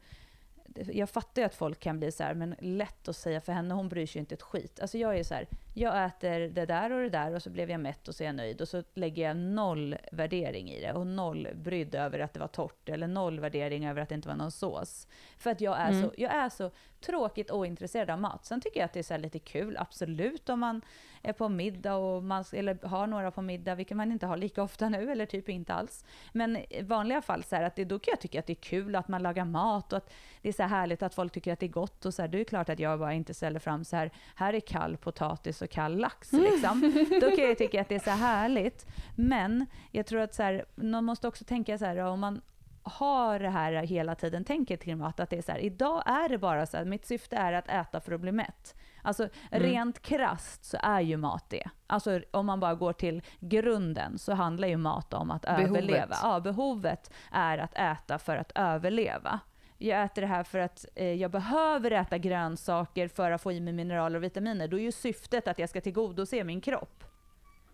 jag 0.75 1.11
fattar 1.11 1.42
ju 1.42 1.47
att 1.47 1.55
folk 1.55 1.81
kan 1.81 1.99
bli 1.99 2.12
så 2.12 2.23
här, 2.23 2.35
men 2.35 2.55
lätt 2.59 3.09
att 3.09 3.16
säga 3.16 3.40
för 3.40 3.53
henne, 3.53 3.75
hon 3.75 3.88
bryr 3.88 4.07
sig 4.07 4.18
ju 4.18 4.20
inte 4.20 4.35
ett 4.35 4.42
skit. 4.42 4.81
Alltså 4.81 4.99
jag 4.99 5.18
är 5.18 5.25
så 5.25 5.35
här, 5.35 5.49
jag 5.77 6.05
äter 6.05 6.41
det 6.41 6.67
där 6.67 6.93
och 6.93 7.03
det 7.03 7.09
där 7.09 7.35
och 7.35 7.43
så 7.43 7.51
blev 7.51 7.71
jag 7.71 7.81
mätt 7.81 8.09
och 8.09 8.15
så 8.15 8.23
är 8.23 8.27
jag 8.27 8.35
nöjd. 8.35 8.61
Och 8.61 8.69
så 8.69 8.83
lägger 8.95 9.23
jag 9.23 9.37
noll 9.37 9.97
värdering 10.13 10.71
i 10.71 10.81
det 10.81 10.93
och 10.93 11.07
noll 11.07 11.49
brydd 11.55 11.95
över 11.95 12.19
att 12.19 12.33
det 12.33 12.41
var 12.41 12.47
torrt 12.47 12.89
eller 12.89 13.07
noll 13.07 13.41
värdering 13.41 13.87
över 13.87 14.03
att 14.03 14.09
det 14.09 14.15
inte 14.15 14.29
var 14.29 14.37
någon 14.37 14.51
sås. 14.51 15.09
För 15.39 15.51
att 15.51 15.61
jag 15.61 15.81
är, 15.81 15.89
mm. 15.89 16.03
så, 16.03 16.15
jag 16.17 16.35
är 16.35 16.49
så 16.49 16.71
tråkigt 17.01 17.51
ointresserad 17.51 18.11
av 18.11 18.21
mat. 18.21 18.45
Sen 18.45 18.61
tycker 18.61 18.81
jag 18.81 18.85
att 18.85 18.93
det 18.93 18.99
är 18.99 19.03
så 19.03 19.17
lite 19.17 19.39
kul, 19.39 19.77
absolut, 19.77 20.49
om 20.49 20.61
man 20.61 20.81
är 21.23 21.33
på 21.33 21.49
middag 21.49 21.95
och 21.95 22.23
man, 22.23 22.45
eller 22.53 22.87
har 22.87 23.07
några 23.07 23.31
på 23.31 23.43
middag, 23.43 23.75
vilket 23.75 23.97
man 23.97 24.13
inte 24.13 24.27
har 24.27 24.37
lika 24.37 24.63
ofta 24.63 24.89
nu, 24.89 25.13
eller 25.13 25.27
typ 25.27 25.49
inte 25.49 25.75
alls. 25.75 26.05
Men 26.33 26.57
i 26.57 26.83
vanliga 26.83 27.23
fall 27.23 27.45
så 27.45 27.57
här, 27.57 27.63
att 27.63 27.77
det, 27.77 27.85
då 27.85 27.99
kan 27.99 28.13
jag 28.13 28.21
tycka 28.21 28.39
att 28.39 28.47
det 28.47 28.53
är 28.53 28.55
kul 28.55 28.97
att 28.97 29.09
man 29.09 29.23
lagar 29.23 29.45
mat 29.45 29.93
och 29.93 29.97
att 29.97 30.13
det 30.43 30.49
är 30.49 30.53
så 30.53 30.63
härligt 30.63 31.03
att 31.03 31.15
folk 31.15 31.33
tycker 31.33 31.53
att 31.53 31.61
det 31.61 31.67
är 31.67 31.71
gott 31.71 32.07
och 32.07 32.15
så 32.15 32.23
här, 32.23 32.29
det 32.29 32.41
är 32.41 32.45
klart 32.45 32.69
att 32.69 32.79
jag 32.79 32.99
bara 32.99 33.13
inte 33.13 33.35
ställer 33.35 33.61
fram 33.61 33.85
så 33.85 33.97
här, 33.97 34.11
här 34.35 34.55
är 34.55 34.61
kall 34.61 34.97
potatis 34.97 35.63
och 35.64 35.70
kall 35.70 35.96
lax 35.96 36.33
liksom. 36.33 37.07
Då 37.20 37.31
kan 37.31 37.44
jag 37.44 37.59
tycka 37.59 37.81
att 37.81 37.88
det 37.88 37.94
är 37.94 37.98
så 37.98 38.11
härligt. 38.11 38.87
Men 39.16 39.66
jag 39.90 40.07
tror 40.07 40.20
att 40.20 40.35
så 40.35 40.42
här, 40.42 40.64
man 40.74 41.05
måste 41.05 41.29
också 41.29 41.44
tänka 41.44 41.79
så 41.79 41.85
här, 41.85 41.96
om 41.96 42.20
man 42.20 42.40
har 42.83 43.38
det 43.38 43.48
här 43.48 43.72
hela 43.72 44.14
tiden, 44.14 44.44
tänker 44.44 44.77
till 44.77 44.96
mat, 44.96 45.20
att 45.20 45.31
det 45.31 45.38
är 45.38 45.42
så 45.42 45.53
här, 45.53 45.59
idag 45.59 46.03
är 46.07 46.29
det 46.29 46.38
bara 46.38 46.66
så 46.66 46.77
här, 46.77 46.85
mitt 46.85 47.07
syfte 47.07 47.37
är 47.37 47.53
att 47.53 47.68
äta 47.68 48.00
för 48.00 48.12
att 48.12 48.20
bli 48.20 48.33
mätt. 48.33 48.74
Alltså 49.03 49.29
mm. 49.50 49.68
rent 49.68 50.03
krast 50.03 50.64
så 50.64 50.77
är 50.83 51.00
ju 51.00 51.16
mat 51.16 51.50
det. 51.50 51.70
Alltså 51.87 52.20
om 52.31 52.46
man 52.46 52.61
bara 52.61 52.74
går 52.74 52.92
till 52.92 53.22
grunden 53.40 54.18
så 54.18 54.33
handlar 54.33 54.68
ju 54.68 54.77
mat 54.77 55.14
om 55.14 55.31
att 55.31 55.42
behovet. 55.42 55.68
överleva. 55.68 56.16
Ja, 56.22 56.40
behovet 56.40 57.12
är 57.33 57.59
att 57.59 57.74
äta 57.74 58.18
för 58.18 58.37
att 58.37 58.53
överleva. 58.55 59.40
Jag 59.85 60.05
äter 60.05 60.23
det 60.23 60.29
här 60.29 60.44
för 60.44 60.59
att 60.59 60.87
eh, 60.94 61.12
jag 61.12 61.31
behöver 61.31 61.90
äta 61.90 62.18
grönsaker 62.18 63.09
för 63.09 63.31
att 63.31 63.42
få 63.42 63.53
i 63.53 63.61
mig 63.61 63.73
mineraler 63.73 64.16
och 64.16 64.23
vitaminer. 64.23 64.68
Då 64.68 64.79
är 64.79 64.83
ju 64.83 64.92
syftet 64.92 65.49
att 65.49 65.59
jag 65.59 65.68
ska 65.68 65.81
tillgodose 65.81 66.44
min 66.44 66.61
kropp. 66.61 67.05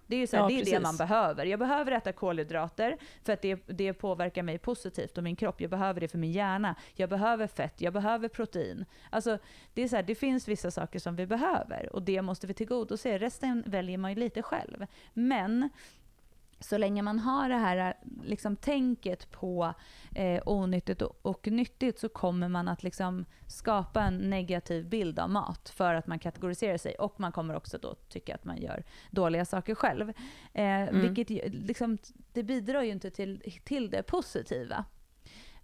Det 0.07 0.17
är 0.17 0.21
ju 0.21 0.27
så 0.27 0.37
här, 0.37 0.43
ja, 0.43 0.49
det, 0.49 0.61
är 0.61 0.75
det 0.75 0.81
man 0.81 0.97
behöver. 0.97 1.47
Jag 1.47 1.59
behöver 1.59 1.93
äta 1.93 2.13
kolhydrater 2.13 2.97
för 3.25 3.33
att 3.33 3.43
det, 3.43 3.61
det 3.67 3.93
påverkar 3.93 4.43
mig 4.43 4.59
positivt 4.59 5.19
och 5.19 5.25
min 5.25 5.37
kropp. 5.37 5.61
Jag 5.61 5.71
behöver 5.71 6.01
det 6.01 6.09
för 6.09 6.19
min 6.19 6.33
hjärna. 6.33 6.75
Jag 6.95 7.09
behöver 7.09 7.47
fett, 7.47 7.81
jag 7.81 7.93
behöver 7.93 8.29
protein. 8.29 8.85
Alltså, 9.11 9.39
det, 9.75 9.83
är 9.83 9.89
så 9.89 9.97
här, 9.97 10.03
det 10.03 10.15
finns 10.15 10.49
vissa 10.49 10.71
saker 10.71 10.99
som 10.99 11.17
vi 11.17 11.27
behöver 11.27 11.93
och 11.93 12.03
det 12.03 12.23
måste 12.23 12.47
vi 12.47 12.55
tillgodose. 12.55 13.19
Resten 13.19 13.65
väljer 13.67 13.99
man 13.99 14.11
ju 14.11 14.17
lite 14.21 14.43
själv. 14.43 14.87
Men 15.13 15.71
så 16.61 16.79
länge 16.79 17.03
man 17.03 17.19
har 17.19 17.49
det 17.49 17.57
här 17.57 17.95
liksom, 18.25 18.57
tänket 18.57 19.31
på 19.31 19.75
eh, 20.15 20.43
onyttigt 20.47 21.03
och, 21.03 21.19
och, 21.23 21.47
nyttigt 21.47 21.99
så 21.99 22.09
kommer 22.09 22.49
man 22.49 22.69
att 22.69 22.83
liksom, 22.83 23.25
skapa 23.47 24.03
en 24.03 24.31
negativ 24.31 24.89
bild 24.89 25.19
av 25.19 25.31
mat 25.31 25.69
för 25.69 25.95
att 25.95 26.07
man 26.07 26.19
kategoriserar 26.19 26.79
sig 26.79 26.95
och 26.95 27.21
man 27.21 27.33
kommer 27.33 27.57
också 27.57 27.79
då 27.79 27.95
tycka 27.95 28.35
att 28.35 28.45
man 28.45 28.57
gör 28.57 28.85
dåliga 29.11 29.45
saker 29.45 29.75
själv. 29.75 30.09
Eh, 30.53 30.65
mm. 30.65 31.01
Vilket 31.01 31.55
liksom, 31.55 31.99
det 32.33 32.43
bidrar 32.43 32.83
ju 32.83 32.91
inte 32.91 33.11
till, 33.11 33.43
till 33.65 33.91
det 33.91 34.03
positiva. 34.03 34.85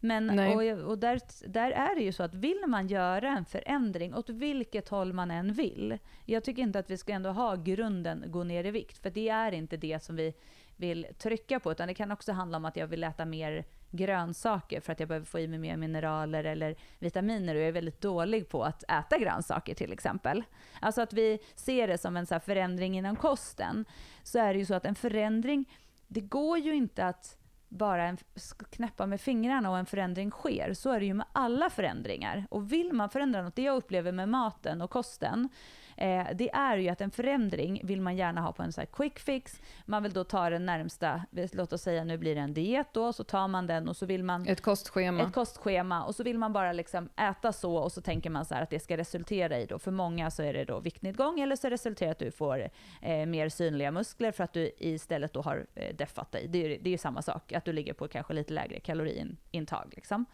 Men, 0.01 0.39
och, 0.39 0.89
och 0.91 0.99
där, 0.99 1.21
där 1.49 1.71
är 1.71 1.95
det 1.95 2.03
ju 2.03 2.13
så 2.13 2.23
att 2.23 2.35
vill 2.35 2.65
man 2.67 2.89
göra 2.89 3.29
en 3.29 3.45
förändring 3.45 4.15
åt 4.15 4.31
vilket 4.31 4.89
håll 4.89 5.13
man 5.13 5.31
än 5.31 5.53
vill. 5.53 5.99
Jag 6.25 6.45
tycker 6.45 6.63
inte 6.63 6.79
att 6.79 6.91
vi 6.91 6.99
ska 6.99 7.13
ändå 7.13 7.31
ha 7.31 7.55
grunden 7.55 8.25
gå 8.27 8.45
ner 8.45 8.65
i 8.65 8.71
vikt, 8.71 8.99
för 8.99 9.11
det 9.11 9.29
är 9.29 9.53
inte 9.53 9.77
det 9.77 10.03
som 10.03 10.17
vi 10.17 10.35
vill 10.77 11.07
trycka 11.19 11.61
på, 11.61 11.73
utan 11.73 11.89
det 11.89 11.95
kan 11.95 12.13
också 12.13 12.33
handla 12.33 12.57
om 12.57 12.65
att 12.65 12.77
jag 12.77 12.87
vill 12.87 13.05
äta 13.05 13.25
mer 13.25 13.65
grönsaker 13.91 14.81
för 14.81 14.93
att 14.93 15.01
jag 15.01 15.09
behöver 15.09 15.27
få 15.27 15.39
i 15.39 15.49
mig 15.49 15.59
mer 15.59 15.77
mineraler 15.77 16.45
eller 16.45 16.77
vitaminer 16.99 17.55
och 17.55 17.61
jag 17.61 17.69
är 17.69 17.73
väldigt 17.73 18.01
dålig 18.01 18.49
på 18.49 18.65
att 18.65 18.83
äta 18.83 19.19
grönsaker 19.19 19.75
till 19.75 19.93
exempel. 19.93 20.45
Alltså 20.81 21.03
att 21.03 21.13
vi 21.13 21.39
ser 21.55 21.89
det 21.89 21.99
som 21.99 22.17
en 22.17 22.27
så 22.27 22.41
förändring 22.41 22.99
inom 22.99 23.17
kosten, 23.17 23.85
så 24.23 24.39
är 24.39 24.53
det 24.53 24.59
ju 24.59 24.67
så 24.67 24.75
att 24.75 24.85
en 24.85 24.95
förändring, 24.95 25.65
det 26.07 26.21
går 26.21 26.59
ju 26.59 26.75
inte 26.75 27.07
att 27.07 27.39
bara 27.69 28.05
en, 28.05 28.19
knäppa 28.71 29.07
med 29.07 29.21
fingrarna 29.21 29.71
och 29.71 29.79
en 29.79 29.87
förändring 29.87 30.31
sker. 30.31 30.75
Så 30.75 30.91
är 30.91 31.01
det 31.01 31.07
ju 31.07 31.15
med 31.15 31.27
alla 31.33 31.71
förändringar. 31.71 32.47
Och 32.51 32.73
vill 32.73 32.93
man 32.93 33.11
förändra 33.11 33.43
något, 33.43 33.57
det 33.57 33.63
jag 33.63 33.77
upplever 33.77 34.13
med 34.13 34.29
maten 34.29 34.83
och 34.83 34.91
kosten, 34.91 35.49
eh, 35.97 36.27
det 36.35 36.51
är 36.51 36.77
ju 36.77 36.89
att 36.89 37.01
en 37.01 37.11
förändring 37.11 37.81
vill 37.85 38.01
man 38.01 38.17
gärna 38.17 38.41
ha 38.41 38.53
på 38.53 38.63
en 38.63 38.73
så 38.73 38.87
quick 38.87 39.19
fix. 39.19 39.61
Man 39.85 40.03
vill 40.03 40.13
då 40.13 40.25
ta 40.25 40.51
den 40.51 40.67
närmsta, 40.67 41.23
låt 41.53 41.73
oss 41.73 41.83
säga 41.83 42.05
nu 42.05 42.19
blir 42.19 42.35
det 42.35 42.41
en 42.41 42.55
diet 42.55 42.87
då, 42.93 43.13
så 43.13 43.25
tar 43.25 43.49
man 43.49 43.67
den 43.67 43.89
och 43.89 43.97
så 43.97 44.07
vill 44.07 44.25
man... 44.25 44.49
Ett 44.49 44.61
kostschema. 44.61 45.23
Ett 45.23 45.33
kostschema 45.33 46.05
och 46.05 46.15
så 46.15 46.23
vill 46.23 46.39
man 46.39 46.53
bara 46.53 46.73
liksom 46.73 47.09
äta 47.17 47.53
så 47.53 47.77
och 47.77 47.93
så 47.93 48.01
tänker 48.01 48.31
man 48.31 48.45
så 48.45 48.55
att 48.55 48.71
det 48.71 48.81
ska 48.81 48.97
resultera 48.97 49.59
i 49.59 49.67
då, 49.67 49.79
för 49.79 49.91
många 49.91 50.31
så 50.31 50.43
är 50.43 50.53
det 50.53 50.65
då 50.65 50.81
viktnedgång 50.81 51.41
eller 51.41 51.57
så 51.57 51.69
resulterar 51.69 52.09
det 52.09 52.13
att 52.13 52.19
du 52.19 52.31
får 52.31 52.69
eh, 53.03 53.27
mer 53.27 53.49
synliga 53.49 53.91
muskler 53.91 54.33
för 54.33 54.45
att 54.45 54.53
du 54.53 54.71
istället 54.79 55.33
då 55.33 55.43
har 55.43 55.67
eh, 55.75 55.97
deffat 55.97 56.33
dig. 56.33 56.49
Det 56.49 56.65
är 56.65 56.69
ju 56.69 56.79
det 56.79 56.95
är 56.95 56.99
samma 56.99 57.23
sak, 57.23 57.53
att 57.53 57.65
du 57.65 57.73
ligger 57.73 57.93
på 57.93 58.09
kanske 58.09 58.33
lite 58.35 58.53
lägre 58.53 58.81
kaloriintag 58.81 59.93
liksom 59.97 60.27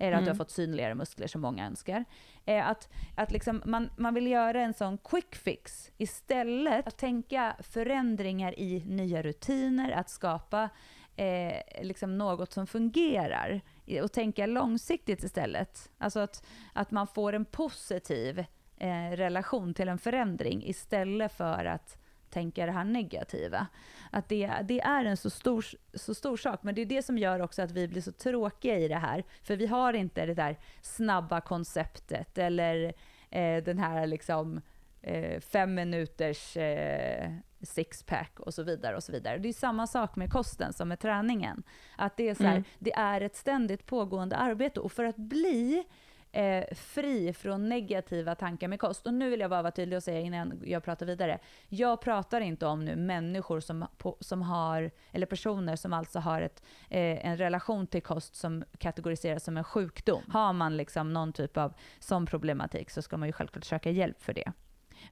eller 0.00 0.12
att 0.12 0.18
mm. 0.18 0.24
du 0.24 0.30
har 0.30 0.36
fått 0.36 0.50
synligare 0.50 0.94
muskler 0.94 1.26
som 1.26 1.40
många 1.40 1.66
önskar. 1.66 2.04
Eh, 2.44 2.68
att 2.68 2.88
att 3.14 3.32
liksom 3.32 3.62
man, 3.64 3.90
man 3.96 4.14
vill 4.14 4.26
göra 4.26 4.60
en 4.62 4.74
sån 4.74 4.98
quick 4.98 5.36
fix 5.36 5.90
istället 5.98 6.86
att 6.86 6.98
tänka 6.98 7.56
förändringar 7.58 8.60
i 8.60 8.84
nya 8.86 9.22
rutiner, 9.22 9.90
att 9.90 10.10
skapa 10.10 10.70
eh, 11.16 11.82
liksom 11.82 12.18
något 12.18 12.52
som 12.52 12.66
fungerar 12.66 13.60
och 14.02 14.12
tänka 14.12 14.46
långsiktigt 14.46 15.22
istället. 15.22 15.90
Alltså 15.98 16.20
att, 16.20 16.46
att 16.72 16.90
man 16.90 17.06
får 17.06 17.32
en 17.32 17.44
positiv 17.44 18.44
eh, 18.76 19.10
relation 19.10 19.74
till 19.74 19.88
en 19.88 19.98
förändring 19.98 20.66
istället 20.66 21.32
för 21.32 21.64
att 21.64 21.98
tänka 22.30 22.66
det 22.66 22.72
här 22.72 22.84
negativa. 22.84 23.66
Att 24.10 24.28
det, 24.28 24.50
det 24.64 24.80
är 24.80 25.04
en 25.04 25.16
så 25.16 25.30
stor, 25.30 25.64
så 25.94 26.14
stor 26.14 26.36
sak, 26.36 26.62
men 26.62 26.74
det 26.74 26.80
är 26.80 26.86
det 26.86 27.02
som 27.02 27.18
gör 27.18 27.40
också 27.40 27.62
att 27.62 27.70
vi 27.70 27.88
blir 27.88 28.02
så 28.02 28.12
tråkiga 28.12 28.78
i 28.78 28.88
det 28.88 28.96
här. 28.96 29.24
För 29.42 29.56
vi 29.56 29.66
har 29.66 29.92
inte 29.92 30.26
det 30.26 30.34
där 30.34 30.58
snabba 30.82 31.40
konceptet 31.40 32.38
eller 32.38 32.92
eh, 33.30 33.64
den 33.64 33.78
här 33.78 34.06
liksom 34.06 34.60
eh, 35.02 35.40
fem 35.40 35.74
minuters 35.74 36.56
eh, 36.56 37.32
sixpack 37.62 38.40
och 38.40 38.54
så 38.54 38.62
vidare. 38.62 38.96
och 38.96 39.02
så 39.02 39.12
vidare. 39.12 39.38
Det 39.38 39.48
är 39.48 39.52
samma 39.52 39.86
sak 39.86 40.16
med 40.16 40.32
kosten 40.32 40.72
som 40.72 40.88
med 40.88 41.00
träningen. 41.00 41.62
Att 41.96 42.16
det 42.16 42.28
är, 42.28 42.34
så 42.34 42.42
här, 42.42 42.50
mm. 42.50 42.64
det 42.78 42.92
är 42.92 43.20
ett 43.20 43.36
ständigt 43.36 43.86
pågående 43.86 44.36
arbete 44.36 44.80
och 44.80 44.92
för 44.92 45.04
att 45.04 45.16
bli 45.16 45.84
eh, 46.32 46.64
fri 46.74 47.32
från 47.32 47.68
negativa 47.68 48.34
tankar 48.34 48.68
med 48.68 48.80
kost. 48.80 49.06
Och 49.06 49.14
nu 49.14 49.30
vill 49.30 49.40
jag 49.40 49.50
bara 49.50 49.62
vara 49.62 49.72
tydlig 49.72 49.96
och 49.96 50.02
säga 50.02 50.20
innan 50.20 50.62
jag 50.64 50.84
pratar 50.84 51.06
vidare. 51.06 51.38
Jag 51.68 52.00
pratar 52.00 52.40
inte 52.40 52.66
om 52.66 52.84
nu 52.84 52.96
människor 52.96 53.60
som, 53.60 53.86
på, 53.98 54.16
som 54.20 54.42
har, 54.42 54.90
eller 55.12 55.26
personer 55.26 55.76
som 55.76 55.92
alltså 55.92 56.18
har 56.18 56.42
ett, 56.42 56.62
eh, 56.88 57.26
en 57.26 57.36
relation 57.36 57.86
till 57.86 58.02
kost 58.02 58.34
som 58.34 58.64
kategoriseras 58.78 59.44
som 59.44 59.56
en 59.56 59.64
sjukdom. 59.64 60.22
Har 60.28 60.52
man 60.52 60.76
liksom 60.76 61.12
någon 61.12 61.32
typ 61.32 61.56
av 61.56 61.74
sån 61.98 62.26
problematik 62.26 62.90
så 62.90 63.02
ska 63.02 63.16
man 63.16 63.28
ju 63.28 63.32
självklart 63.32 63.64
söka 63.64 63.90
hjälp 63.90 64.22
för 64.22 64.32
det. 64.32 64.52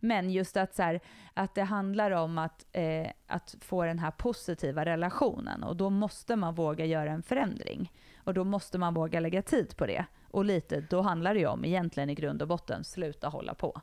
Men 0.00 0.30
just 0.30 0.56
att, 0.56 0.74
så 0.74 0.82
här, 0.82 1.00
att 1.34 1.54
det 1.54 1.62
handlar 1.62 2.10
om 2.10 2.38
att, 2.38 2.66
eh, 2.72 3.10
att 3.26 3.56
få 3.60 3.84
den 3.84 3.98
här 3.98 4.10
positiva 4.10 4.84
relationen 4.84 5.62
och 5.62 5.76
då 5.76 5.90
måste 5.90 6.36
man 6.36 6.54
våga 6.54 6.84
göra 6.84 7.10
en 7.10 7.22
förändring. 7.22 7.92
Och 8.16 8.34
då 8.34 8.44
måste 8.44 8.78
man 8.78 8.94
våga 8.94 9.20
lägga 9.20 9.42
tid 9.42 9.76
på 9.76 9.86
det. 9.86 10.04
Och 10.30 10.44
lite, 10.44 10.80
då 10.80 11.00
handlar 11.00 11.34
det 11.34 11.40
ju 11.40 11.46
om 11.46 11.64
egentligen 11.64 12.10
i 12.10 12.14
grund 12.14 12.42
och 12.42 12.48
botten, 12.48 12.84
sluta 12.84 13.28
hålla 13.28 13.54
på. 13.54 13.80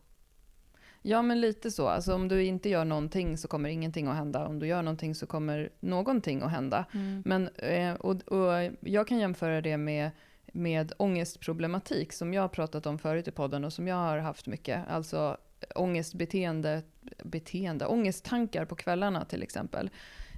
Ja, 1.07 1.21
men 1.21 1.41
lite 1.41 1.71
så. 1.71 1.87
Alltså, 1.87 2.13
om 2.13 2.27
du 2.27 2.43
inte 2.43 2.69
gör 2.69 2.85
någonting 2.85 3.37
så 3.37 3.47
kommer 3.47 3.69
ingenting 3.69 4.07
att 4.07 4.15
hända. 4.15 4.47
Om 4.47 4.59
du 4.59 4.67
gör 4.67 4.81
någonting 4.81 5.15
så 5.15 5.27
kommer 5.27 5.69
någonting 5.79 6.41
att 6.41 6.51
hända. 6.51 6.85
Mm. 6.93 7.23
Men, 7.25 7.47
eh, 7.47 7.93
och, 7.93 8.21
och 8.27 8.71
jag 8.79 9.07
kan 9.07 9.19
jämföra 9.19 9.61
det 9.61 9.77
med, 9.77 10.11
med 10.53 10.93
ångestproblematik 10.97 12.13
som 12.13 12.33
jag 12.33 12.41
har 12.41 12.49
pratat 12.49 12.85
om 12.85 12.99
förut 12.99 13.27
i 13.27 13.31
podden 13.31 13.63
och 13.65 13.73
som 13.73 13.87
jag 13.87 13.95
har 13.95 14.17
haft 14.17 14.47
mycket. 14.47 14.87
Alltså 14.87 15.37
ångestbeteende, 15.75 16.81
beteende, 17.23 17.85
ångesttankar 17.85 18.65
på 18.65 18.75
kvällarna 18.75 19.25
till 19.25 19.43
exempel. 19.43 19.89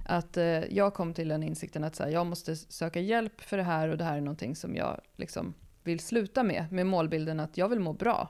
Att 0.06 0.36
eh, 0.36 0.44
jag 0.44 0.94
kom 0.94 1.14
till 1.14 1.28
den 1.28 1.42
insikten 1.42 1.84
att 1.84 1.96
så 1.96 2.02
här, 2.02 2.10
jag 2.10 2.26
måste 2.26 2.56
söka 2.56 3.00
hjälp 3.00 3.40
för 3.40 3.56
det 3.56 3.62
här 3.62 3.88
och 3.88 3.98
det 3.98 4.04
här 4.04 4.16
är 4.16 4.20
någonting 4.20 4.56
som 4.56 4.76
jag 4.76 5.00
liksom 5.16 5.54
vill 5.88 6.00
sluta 6.00 6.42
med, 6.42 6.72
med 6.72 6.86
målbilden 6.86 7.40
att 7.40 7.56
jag 7.56 7.68
vill 7.68 7.80
må 7.80 7.92
bra. 7.92 8.28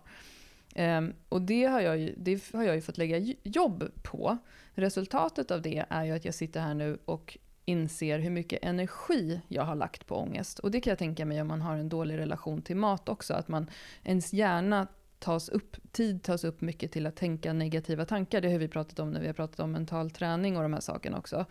Um, 0.77 1.14
och 1.29 1.42
det 1.42 1.64
har, 1.64 1.81
jag 1.81 1.99
ju, 1.99 2.14
det 2.16 2.53
har 2.53 2.64
jag 2.64 2.75
ju 2.75 2.81
fått 2.81 2.99
lägga 2.99 3.35
jobb 3.42 3.90
på. 4.03 4.38
Resultatet 4.75 5.51
av 5.51 5.62
det 5.62 5.85
är 5.90 6.05
ju 6.05 6.12
att 6.12 6.25
jag 6.25 6.35
sitter 6.35 6.61
här 6.61 6.75
nu 6.75 6.99
och 7.05 7.38
inser 7.64 8.18
hur 8.18 8.31
mycket 8.31 8.64
energi 8.64 9.40
jag 9.49 9.62
har 9.62 9.75
lagt 9.75 10.07
på 10.07 10.16
ångest. 10.16 10.59
Och 10.59 10.71
det 10.71 10.81
kan 10.81 10.90
jag 10.90 10.99
tänka 10.99 11.25
mig 11.25 11.40
om 11.40 11.49
man 11.49 11.61
har 11.61 11.77
en 11.77 11.88
dålig 11.88 12.18
relation 12.18 12.62
till 12.62 12.77
mat 12.77 13.09
också, 13.09 13.35
att 13.35 13.49
man, 13.49 13.71
ens 14.05 14.33
hjärna 14.33 14.87
tas 15.18 15.49
upp, 15.49 15.77
tid 15.92 16.23
tas 16.23 16.44
upp 16.44 16.61
mycket 16.61 16.92
till 16.92 17.07
att 17.07 17.16
tänka 17.16 17.53
negativa 17.53 18.05
tankar. 18.05 18.40
Det 18.40 18.53
har 18.53 18.59
vi 18.59 18.68
pratat 18.68 18.99
om 18.99 19.11
när 19.11 19.21
vi 19.21 19.27
har 19.27 19.35
pratat 19.35 19.61
om 19.61 19.73
mental 19.73 20.11
träning 20.11 20.57
och 20.57 20.62
de 20.62 20.73
här 20.73 20.81
sakerna 20.81 21.18
också. 21.18 21.47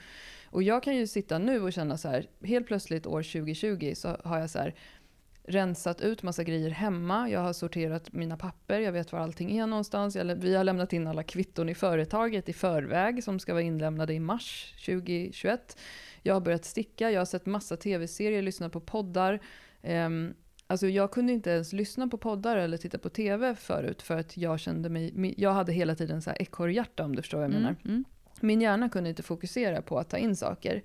Och 0.45 0.63
jag 0.63 0.83
kan 0.83 0.95
ju 0.95 1.07
sitta 1.07 1.39
nu 1.39 1.61
och 1.61 1.73
känna 1.73 1.97
så 1.97 2.07
här, 2.07 2.25
helt 2.43 2.67
plötsligt 2.67 3.07
år 3.07 3.23
2020 3.23 3.93
så 3.95 4.17
har 4.23 4.39
jag 4.39 4.49
så 4.49 4.59
här, 4.59 4.75
rensat 5.47 6.01
ut 6.01 6.23
massa 6.23 6.43
grejer 6.43 6.69
hemma. 6.69 7.29
Jag 7.29 7.39
har 7.39 7.53
sorterat 7.53 8.13
mina 8.13 8.37
papper, 8.37 8.79
jag 8.79 8.91
vet 8.91 9.11
var 9.11 9.19
allting 9.19 9.57
är 9.57 9.67
någonstans. 9.67 10.15
Jag, 10.15 10.25
vi 10.25 10.55
har 10.55 10.63
lämnat 10.63 10.93
in 10.93 11.07
alla 11.07 11.23
kvitton 11.23 11.69
i 11.69 11.75
företaget 11.75 12.49
i 12.49 12.53
förväg 12.53 13.23
som 13.23 13.39
ska 13.39 13.53
vara 13.53 13.63
inlämnade 13.63 14.13
i 14.13 14.19
mars 14.19 14.73
2021. 14.85 15.77
Jag 16.21 16.33
har 16.33 16.41
börjat 16.41 16.65
sticka, 16.65 17.11
jag 17.11 17.21
har 17.21 17.25
sett 17.25 17.45
massa 17.45 17.77
tv-serier, 17.77 18.41
lyssnat 18.41 18.71
på 18.71 18.79
poddar. 18.79 19.39
Um, 19.83 20.33
Alltså 20.69 20.87
jag 20.87 21.11
kunde 21.11 21.33
inte 21.33 21.49
ens 21.49 21.73
lyssna 21.73 22.07
på 22.07 22.17
poddar 22.17 22.57
eller 22.57 22.77
titta 22.77 22.97
på 22.97 23.09
tv 23.09 23.55
förut 23.55 24.01
för 24.01 24.17
att 24.17 24.37
jag 24.37 24.59
kände 24.59 24.89
mig, 24.89 25.33
jag 25.37 25.53
hade 25.53 25.73
hela 25.73 25.95
tiden 25.95 26.21
så 26.21 26.29
här 26.29 26.41
ekorrhjärta 26.41 27.03
om 27.03 27.15
du 27.15 27.21
förstår 27.21 27.37
vad 27.37 27.45
jag 27.45 27.51
mm, 27.51 27.63
menar. 27.63 27.75
Mm. 27.85 28.05
Min 28.41 28.61
hjärna 28.61 28.89
kunde 28.89 29.09
inte 29.09 29.23
fokusera 29.23 29.81
på 29.81 29.99
att 29.99 30.09
ta 30.09 30.17
in 30.17 30.35
saker. 30.35 30.83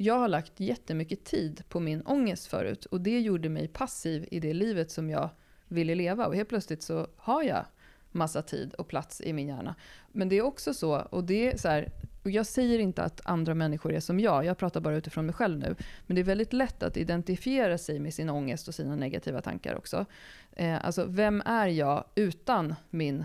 Jag 0.00 0.18
har 0.18 0.28
lagt 0.28 0.60
jättemycket 0.60 1.24
tid 1.24 1.62
på 1.68 1.80
min 1.80 2.02
ångest 2.06 2.46
förut 2.46 2.84
och 2.84 3.00
det 3.00 3.20
gjorde 3.20 3.48
mig 3.48 3.68
passiv 3.68 4.28
i 4.30 4.40
det 4.40 4.54
livet 4.54 4.90
som 4.90 5.10
jag 5.10 5.30
ville 5.68 5.94
leva 5.94 6.26
och 6.26 6.36
helt 6.36 6.48
plötsligt 6.48 6.82
så 6.82 7.06
har 7.16 7.42
jag 7.42 7.64
massa 8.10 8.42
tid 8.42 8.74
och 8.74 8.88
plats 8.88 9.20
i 9.20 9.32
min 9.32 9.48
hjärna. 9.48 9.74
Men 10.12 10.28
det 10.28 10.38
är 10.38 10.42
också 10.42 10.74
så, 10.74 10.96
och 10.96 11.24
det 11.24 11.52
är 11.52 11.56
så 11.56 11.68
här, 11.68 11.92
och 12.22 12.30
jag 12.30 12.46
säger 12.46 12.78
inte 12.78 13.02
att 13.02 13.20
andra 13.24 13.54
människor 13.54 13.92
är 13.92 14.00
som 14.00 14.20
jag, 14.20 14.44
jag 14.44 14.58
pratar 14.58 14.80
bara 14.80 14.96
utifrån 14.96 15.26
mig 15.26 15.34
själv 15.34 15.58
nu. 15.58 15.74
Men 16.06 16.14
det 16.14 16.20
är 16.20 16.24
väldigt 16.24 16.52
lätt 16.52 16.82
att 16.82 16.96
identifiera 16.96 17.78
sig 17.78 17.98
med 17.98 18.14
sin 18.14 18.30
ångest 18.30 18.68
och 18.68 18.74
sina 18.74 18.96
negativa 18.96 19.40
tankar 19.40 19.74
också. 19.74 20.06
Eh, 20.52 20.84
alltså, 20.86 21.04
vem 21.04 21.42
är 21.46 21.66
jag 21.66 22.04
utan 22.14 22.74
min 22.90 23.24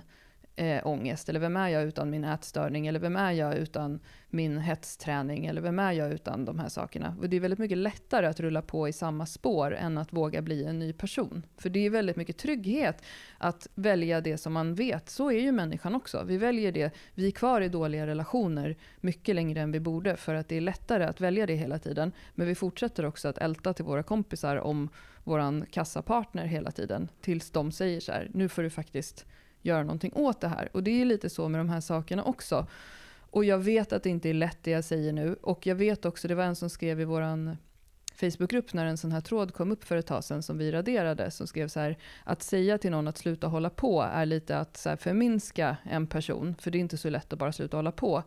eh, 0.56 0.88
ångest? 0.88 1.30
Eller 1.30 1.40
vem 1.40 1.58
är 1.58 1.70
jag 1.70 1.84
utan 1.84 2.10
min 2.10 2.24
ätstörning? 2.24 2.88
Eller 2.88 3.00
vem 3.00 3.16
är 3.16 3.32
jag 3.32 3.56
utan 3.56 4.00
min 4.30 4.58
hetsträning? 4.58 5.46
Eller 5.46 5.62
vem 5.62 5.80
är 5.80 5.92
jag 5.92 6.14
utan 6.14 6.46
de 6.46 6.60
här 6.60 6.70
sakerna? 6.70 7.16
Och 7.20 7.30
det 7.30 7.36
är 7.36 7.42
väldigt 7.42 7.60
mycket 7.60 7.78
lättare 7.78 8.26
att 8.26 8.40
rulla 8.40 8.62
på 8.62 8.88
i 8.88 8.94
samma 8.94 9.26
spår 9.26 9.76
än 9.76 9.98
att 9.98 10.14
våga 10.14 10.42
bli 10.42 10.64
en 10.64 10.80
ny 10.80 10.94
person. 10.94 11.46
För 11.58 11.70
det 11.70 11.86
är 11.86 11.90
väldigt 11.90 12.16
mycket 12.16 12.38
trygghet 12.38 13.04
att 13.38 13.68
välja 13.76 14.22
det 14.22 14.38
som 14.38 14.54
man 14.54 14.76
vet. 14.76 15.10
Så 15.10 15.32
är 15.32 15.40
ju 15.40 15.52
människan 15.52 15.96
också. 15.96 16.24
Vi 16.28 16.38
väljer 16.38 16.72
det. 16.72 16.94
Vi 17.14 17.28
är 17.28 17.32
kvar 17.32 17.62
i 17.62 17.70
dåliga 17.70 18.08
relationer 18.08 18.76
mycket 18.98 19.36
längre 19.36 19.62
än 19.62 19.72
vi 19.72 19.80
borde 19.80 20.16
för 20.16 20.36
att 20.36 20.48
det 20.48 20.56
är 20.56 20.62
lättare 20.62 21.04
att 21.04 21.22
välja 21.22 21.46
det 21.46 21.56
hela 21.56 21.80
tiden. 21.80 22.12
Men 22.36 22.48
vi 22.48 22.56
fortsätter 22.56 23.06
också 23.06 23.28
att 23.28 23.38
älta 23.38 23.74
till 23.74 23.86
våra 23.86 24.04
kompisar 24.04 24.58
om 24.58 24.90
våran 25.24 25.66
kassapartner 25.72 26.46
hela 26.46 26.72
tiden. 26.72 27.08
Tills 27.22 27.52
de 27.52 27.72
säger 27.72 28.00
så 28.00 28.12
här, 28.12 28.32
nu 28.34 28.50
får 28.50 28.64
du 28.64 28.70
faktiskt 28.70 29.26
göra 29.66 29.84
någonting 29.84 30.14
åt 30.14 30.42
det 30.42 30.48
här. 30.48 30.70
Och 30.72 30.84
det 30.84 31.02
är 31.02 31.06
lite 31.06 31.30
så 31.30 31.50
med 31.50 31.60
de 31.60 31.70
här 31.70 31.82
sakerna 31.82 32.24
också. 32.24 32.68
Och 33.34 33.46
jag 33.46 33.58
vet 33.58 33.94
att 33.94 34.04
det 34.04 34.10
inte 34.10 34.30
är 34.30 34.34
lätt 34.34 34.58
det 34.62 34.72
jag 34.72 34.84
säger 34.84 35.14
nu. 35.14 35.36
Och 35.42 35.68
jag 35.68 35.76
vet 35.76 36.06
också, 36.06 36.28
det 36.28 36.36
var 36.36 36.44
en 36.44 36.56
som 36.56 36.70
skrev 36.70 37.02
i 37.02 37.06
våran 37.06 37.58
Facebookgrupp 38.16 38.74
när 38.74 38.86
en 38.86 38.98
sån 38.98 39.12
här 39.12 39.22
tråd 39.22 39.54
kom 39.54 39.72
upp 39.72 39.84
för 39.84 39.98
ett 39.98 40.08
tag 40.08 40.24
sedan 40.24 40.44
som 40.44 40.58
vi 40.58 40.72
raderade, 40.72 41.32
som 41.32 41.48
skrev 41.48 41.68
så 41.68 41.80
här, 41.80 41.98
att 42.24 42.44
säga 42.44 42.78
till 42.78 42.92
någon 42.92 43.08
att 43.08 43.18
sluta 43.18 43.48
hålla 43.48 43.70
på 43.70 44.02
är 44.02 44.26
lite 44.26 44.58
att 44.58 44.78
så 44.78 44.90
här, 44.90 44.96
förminska 44.96 45.78
en 45.84 46.08
person, 46.08 46.56
för 46.60 46.72
det 46.72 46.78
är 46.78 46.80
inte 46.80 46.98
så 46.98 47.10
lätt 47.10 47.34
att 47.34 47.40
bara 47.40 47.52
sluta 47.52 47.78
hålla 47.78 47.92
på. 47.92 48.24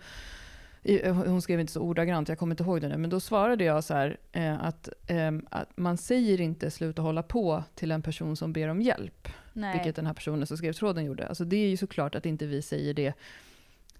Hon 1.04 1.42
skrev 1.42 1.60
inte 1.60 1.72
så 1.72 1.80
ordagrant, 1.80 2.28
jag 2.28 2.38
kommer 2.38 2.52
inte 2.52 2.62
ihåg 2.62 2.80
det 2.80 2.88
nu, 2.88 2.96
men 2.96 3.10
då 3.10 3.20
svarade 3.20 3.64
jag 3.64 3.84
så 3.84 3.94
här, 3.94 4.16
eh, 4.32 4.64
att, 4.64 4.88
eh, 5.06 5.32
att 5.50 5.76
man 5.76 5.96
säger 5.96 6.40
inte 6.40 6.70
sluta 6.70 7.02
hålla 7.02 7.22
på 7.22 7.64
till 7.74 7.92
en 7.92 8.02
person 8.02 8.36
som 8.36 8.52
ber 8.52 8.68
om 8.68 8.80
hjälp. 8.80 9.28
Nej. 9.56 9.72
Vilket 9.74 9.96
den 9.96 10.06
här 10.06 10.14
personen 10.14 10.46
som 10.46 10.56
skrev 10.56 10.72
tråden 10.72 11.04
gjorde. 11.04 11.28
Alltså 11.28 11.44
det 11.44 11.56
är 11.56 11.68
ju 11.68 11.76
såklart 11.76 12.14
att 12.14 12.26
inte 12.26 12.46
vi 12.46 12.62
säger 12.62 12.94
det 12.94 13.14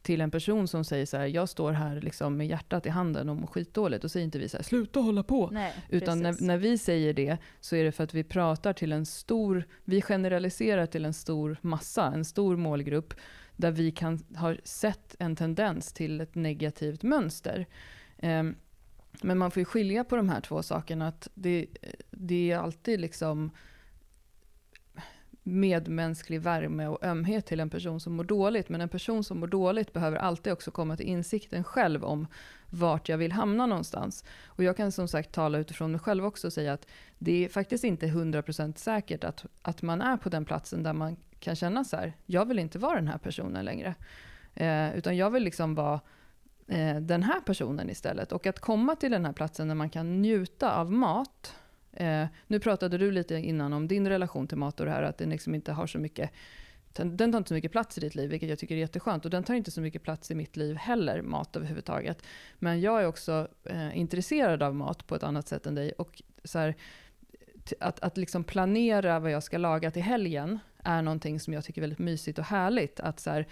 till 0.07 0.21
en 0.21 0.31
person 0.31 0.69
som 0.69 0.85
säger 0.85 1.07
så 1.07 1.17
här, 1.17 1.27
jag 1.27 1.49
står 1.49 1.73
här 1.73 2.01
liksom 2.01 2.37
med 2.37 2.47
hjärtat 2.47 2.87
i 2.87 2.89
handen 2.89 3.29
och 3.29 3.37
mår 3.37 3.47
skitdåligt. 3.47 4.03
Då 4.03 4.09
säger 4.09 4.25
inte 4.25 4.39
vi 4.39 4.49
så 4.49 4.57
här, 4.57 4.65
sluta 4.65 5.01
hålla 5.01 5.23
på. 5.23 5.51
Nej, 5.53 5.75
Utan 5.89 6.23
när, 6.23 6.37
när, 6.41 6.57
vi 6.57 6.79
säger 6.79 7.13
det 7.15 7.39
så 7.61 7.77
är 7.77 7.85
det 7.85 7.93
för 7.93 8.05
att 8.05 8.15
vi 8.15 8.25
pratar 8.25 8.73
till 8.73 8.93
en 8.93 9.07
stor, 9.07 9.65
vi 9.85 10.03
generaliserar 10.03 10.87
till 10.87 11.05
en 11.05 11.15
stor 11.15 11.57
massa, 11.61 12.07
en 12.07 12.25
stor 12.25 12.57
målgrupp. 12.57 13.15
Där 13.57 13.71
vi 13.71 13.91
kan 13.91 14.25
ha 14.37 14.55
sett 14.65 15.17
en 15.19 15.37
tendens 15.37 15.93
till 15.93 16.21
ett 16.21 16.35
negativt 16.35 17.03
mönster. 17.03 17.67
Um, 18.23 18.57
men 19.23 19.39
man 19.39 19.51
får 19.51 19.61
ju 19.61 19.65
skilja 19.65 20.05
på 20.05 20.17
de 20.17 20.29
här 20.29 20.41
två 20.41 20.63
sakerna. 20.63 21.09
Att 21.09 21.29
det, 21.35 21.67
det 22.11 22.51
är 22.51 22.59
alltid 22.59 23.01
liksom 23.01 23.51
medmänsklig 25.47 26.41
värme 26.41 26.87
och 26.87 27.05
ömhet 27.05 27.47
till 27.47 27.61
en 27.61 27.71
person 27.71 28.01
som 28.01 28.13
mår 28.13 28.25
dåligt. 28.25 28.69
Men 28.69 28.81
en 28.81 28.89
person 28.89 29.25
som 29.25 29.41
mår 29.41 29.47
dåligt 29.47 29.93
behöver 29.93 30.17
alltid 30.17 30.53
också 30.53 30.71
komma 30.71 30.97
till 30.97 31.07
insikten 31.07 31.65
själv 31.65 32.05
om 32.05 32.27
vart 32.71 33.09
jag 33.09 33.19
vill 33.19 33.33
hamna 33.33 33.67
någonstans. 33.67 34.25
Och 34.47 34.65
jag 34.65 34.77
kan 34.77 34.93
som 34.93 35.09
sagt 35.09 35.33
tala 35.33 35.59
utifrån 35.59 35.91
mig 35.91 36.01
själv 36.01 36.27
också 36.27 36.47
och 36.47 36.53
säga 36.53 36.73
att 36.73 36.87
det 37.19 37.45
är 37.45 37.49
faktiskt 37.49 37.85
inte 37.85 38.07
100% 38.07 38.77
säkert 38.77 39.25
att, 39.25 39.45
att 39.63 39.83
man 39.83 40.01
är 40.03 40.17
på 40.17 40.29
den 40.29 40.45
platsen 40.45 40.83
där 40.83 40.93
man 40.93 41.17
kan 41.41 41.57
känna 41.57 41.85
så 41.85 41.97
här, 41.97 42.13
jag 42.27 42.49
vill 42.49 42.59
inte 42.59 42.79
vara 42.79 42.95
den 42.95 43.09
här 43.09 43.19
personen 43.19 43.65
längre. 43.65 43.95
Eh, 44.55 44.97
utan 44.97 45.17
jag 45.17 45.31
vill 45.31 45.43
liksom 45.43 45.75
vara 45.75 46.01
eh, 46.69 46.97
den 46.97 47.23
här 47.23 47.41
personen 47.41 47.91
istället. 47.91 48.33
Och 48.33 48.47
att 48.47 48.61
komma 48.61 48.97
till 48.97 49.11
den 49.11 49.25
här 49.25 49.33
platsen 49.33 49.69
där 49.69 49.75
man 49.75 49.91
kan 49.91 50.23
njuta 50.23 50.77
av 50.77 50.93
mat, 50.93 51.55
Eh, 51.97 52.27
nu 52.47 52.61
pratade 52.61 52.99
du 52.99 53.11
lite 53.11 53.35
innan 53.35 53.73
om 53.73 53.89
din 53.89 54.09
relation 54.09 54.49
till 54.49 54.59
mat 54.59 54.81
och 54.81 54.87
det 54.87 54.93
här 54.93 55.03
att 55.03 55.19
den 55.19 55.31
liksom 55.31 55.55
inte 55.55 55.73
har 55.73 55.87
så 55.87 55.99
mycket 55.99 56.31
den 57.03 57.33
tar 57.33 57.39
inte 57.39 57.49
så 57.49 57.55
mycket 57.55 57.73
plats 57.73 57.99
i 57.99 58.01
ditt 58.01 58.15
liv, 58.15 58.31
vilket 58.31 58.49
jag 58.49 58.59
tycker 58.59 58.75
är 58.75 58.79
jätteskönt. 58.79 59.25
Och 59.25 59.31
den 59.31 59.45
tar 59.45 59.55
inte 59.55 59.71
så 59.71 59.81
mycket 59.81 60.03
plats 60.03 60.31
i 60.31 60.35
mitt 60.35 60.57
liv 60.57 60.77
heller, 60.77 61.23
mat 61.23 61.57
överhuvudtaget. 61.57 62.23
Men 62.59 62.81
jag 62.81 63.03
är 63.03 63.07
också 63.07 63.49
eh, 63.65 63.99
intresserad 63.99 64.63
av 64.63 64.75
mat 64.75 65.07
på 65.07 65.15
ett 65.15 65.23
annat 65.23 65.49
sätt 65.49 65.67
än 65.67 65.75
dig. 65.75 65.93
Och 65.93 66.23
så 66.45 66.59
här, 66.59 66.75
att, 67.81 68.01
att 68.01 68.17
liksom 68.17 68.45
planera 68.45 69.19
vad 69.19 69.31
jag 69.31 69.43
ska 69.43 69.59
laga 69.59 69.91
till 69.91 70.03
helgen 70.03 70.59
är 70.83 71.03
någonting 71.03 71.41
som 71.41 71.53
jag 71.53 71.65
tycker 71.65 71.81
är 71.81 71.83
väldigt 71.83 71.99
mysigt 71.99 72.39
och 72.39 72.45
härligt. 72.45 73.01
Att 73.01 73.21
så 73.21 73.31
här, 73.31 73.47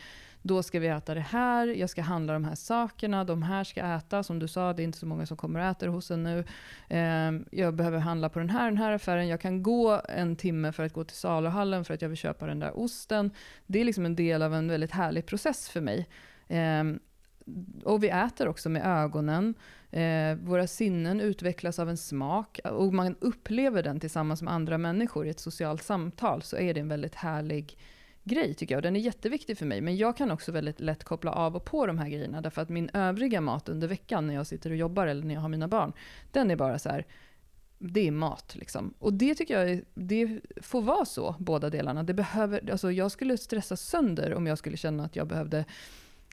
då 0.46 0.62
ska 0.62 0.80
vi 0.80 0.87
äta 0.87 1.14
det 1.14 1.20
här, 1.20 1.66
jag 1.66 1.90
ska 1.90 2.02
handla 2.02 2.33
de 2.33 2.44
här 2.44 2.54
sakerna, 2.54 3.24
de 3.24 3.42
här 3.42 3.64
ska 3.64 3.80
äta. 3.80 4.22
Som 4.22 4.38
du 4.38 4.48
sa, 4.48 4.72
det 4.72 4.83
är 4.83 4.85
inte 4.85 4.98
så 4.98 5.07
många 5.07 5.26
som 5.26 5.37
kommer 5.37 5.61
och 5.61 5.66
äter 5.66 5.87
hos 5.87 6.11
en 6.11 6.22
nu. 6.22 6.44
Eh, 6.88 7.59
jag 7.61 7.74
behöver 7.74 7.98
handla 7.98 8.28
på 8.28 8.38
den 8.38 8.50
här, 8.50 8.64
den 8.64 8.76
här 8.76 8.92
affären. 8.92 9.28
Jag 9.28 9.40
kan 9.40 9.62
gå 9.62 10.00
en 10.09 10.37
timme 10.37 10.72
för 10.72 10.83
att 10.83 10.92
gå 10.92 11.04
till 11.04 11.16
saluhallen 11.16 11.85
för 11.85 11.94
att 11.94 12.02
jag 12.02 12.09
vill 12.09 12.18
köpa 12.18 12.46
den 12.46 12.61
där 12.61 12.78
osten. 12.78 13.30
Det 13.66 13.80
är 13.80 13.85
liksom 13.85 14.07
en 14.07 14.16
del 14.16 14.42
av 14.42 14.54
en 14.54 14.68
väldigt 14.68 14.90
härlig 14.90 15.26
process 15.26 15.68
för 15.68 15.80
mig. 15.80 16.09
Eh, 16.48 16.85
och 17.85 18.02
vi 18.02 18.09
äter 18.09 18.48
också 18.48 18.68
med 18.68 18.87
ögonen. 18.87 19.54
Eh, 19.90 20.35
våra 20.35 20.66
sinnen 20.66 21.20
utvecklas 21.20 21.78
av 21.78 21.88
en 21.88 21.96
smak 21.96 22.61
och 22.64 22.94
man 22.94 23.16
upplever 23.20 23.83
den 23.83 24.00
tillsammans 24.00 24.42
med 24.42 24.54
andra 24.54 24.78
människor 24.78 25.26
i 25.26 25.30
ett 25.30 25.40
socialt 25.40 25.83
samtal 25.83 26.42
så 26.42 26.57
är 26.57 26.74
det 26.74 26.80
en 26.80 26.88
väldigt 26.88 27.14
härlig 27.14 27.78
grej 28.24 28.54
tycker 28.54 28.74
jag. 28.74 28.82
Den 28.82 28.96
är 28.96 29.00
jätteviktig 29.00 29.58
för 29.58 29.66
mig. 29.66 29.80
Men 29.80 29.96
jag 29.96 30.16
kan 30.16 30.30
också 30.30 30.52
väldigt 30.52 30.80
lätt 30.80 31.04
koppla 31.04 31.32
av 31.32 31.56
och 31.56 31.64
på 31.64 31.87
de 31.87 31.98
här 31.98 32.08
grejerna. 32.08 32.40
Därför 32.40 32.62
att 32.62 32.68
min 32.68 32.90
övriga 32.92 33.40
mat 33.40 33.68
under 33.68 33.88
veckan 33.88 34.26
när 34.26 34.34
jag 34.34 34.46
sitter 34.46 34.70
och 34.70 34.76
jobbar 34.76 35.06
eller 35.06 35.24
när 35.24 35.34
jag 35.34 35.40
har 35.40 35.48
mina 35.48 35.68
barn. 35.68 35.92
Den 36.32 36.50
är 36.50 36.56
bara 36.56 36.78
så 36.78 36.88
här, 36.88 37.06
det 37.78 38.06
är 38.06 38.10
mat. 38.10 38.54
Liksom. 38.56 38.94
Och 38.98 39.12
det 39.12 39.34
tycker 39.34 39.60
jag 39.60 39.80
det 39.94 40.40
får 40.62 40.82
vara 40.82 41.04
så, 41.04 41.34
båda 41.38 41.70
delarna. 41.70 42.02
Det 42.02 42.14
behöver, 42.14 42.70
alltså 42.70 42.92
jag 42.92 43.10
skulle 43.10 43.38
stressa 43.38 43.76
sönder 43.76 44.34
om 44.34 44.46
jag 44.46 44.58
skulle 44.58 44.76
känna 44.76 45.04
att 45.04 45.16
jag 45.16 45.26
behövde 45.26 45.64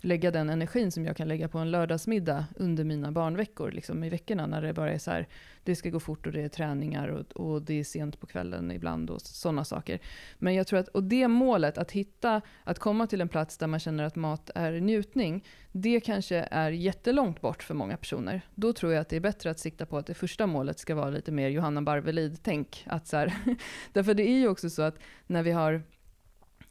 lägga 0.01 0.31
den 0.31 0.49
energin 0.49 0.91
som 0.91 1.05
jag 1.05 1.17
kan 1.17 1.27
lägga 1.27 1.47
på 1.47 1.57
en 1.57 1.71
lördagsmiddag 1.71 2.45
under 2.55 2.83
mina 2.83 3.11
barnveckor, 3.11 3.71
liksom 3.71 4.03
i 4.03 4.09
veckorna 4.09 4.45
när 4.47 4.61
det 4.61 4.73
bara 4.73 4.93
är 4.93 4.97
så 4.97 5.11
här, 5.11 5.27
det 5.63 5.75
ska 5.75 5.89
gå 5.89 5.99
fort 5.99 6.27
och 6.27 6.33
det 6.33 6.41
är 6.41 6.49
träningar 6.49 7.07
och, 7.07 7.31
och 7.31 7.61
det 7.61 7.79
är 7.79 7.83
sent 7.83 8.19
på 8.19 8.27
kvällen 8.27 8.71
ibland 8.71 9.09
och 9.09 9.21
sådana 9.21 9.65
saker. 9.65 9.99
Men 10.37 10.55
jag 10.55 10.67
tror 10.67 10.79
att, 10.79 10.87
och 10.87 11.03
det 11.03 11.27
målet, 11.27 11.77
att 11.77 11.91
hitta, 11.91 12.41
att 12.63 12.79
komma 12.79 13.07
till 13.07 13.21
en 13.21 13.29
plats 13.29 13.57
där 13.57 13.67
man 13.67 13.79
känner 13.79 14.03
att 14.03 14.15
mat 14.15 14.49
är 14.55 14.71
njutning, 14.71 15.45
det 15.71 15.99
kanske 15.99 16.47
är 16.51 16.71
jättelångt 16.71 17.41
bort 17.41 17.63
för 17.63 17.73
många 17.73 17.97
personer. 17.97 18.41
Då 18.55 18.73
tror 18.73 18.93
jag 18.93 19.01
att 19.01 19.09
det 19.09 19.15
är 19.15 19.19
bättre 19.19 19.51
att 19.51 19.59
sikta 19.59 19.85
på 19.85 19.97
att 19.97 20.05
det 20.05 20.13
första 20.13 20.47
målet 20.47 20.79
ska 20.79 20.95
vara 20.95 21.09
lite 21.09 21.31
mer 21.31 21.49
Johanna 21.49 21.81
Barvelid-tänk. 21.81 22.85
därför 23.93 24.13
det 24.13 24.23
är 24.23 24.37
ju 24.37 24.47
också 24.47 24.69
så 24.69 24.81
att 24.81 24.99
när 25.27 25.43
vi 25.43 25.51
har 25.51 25.83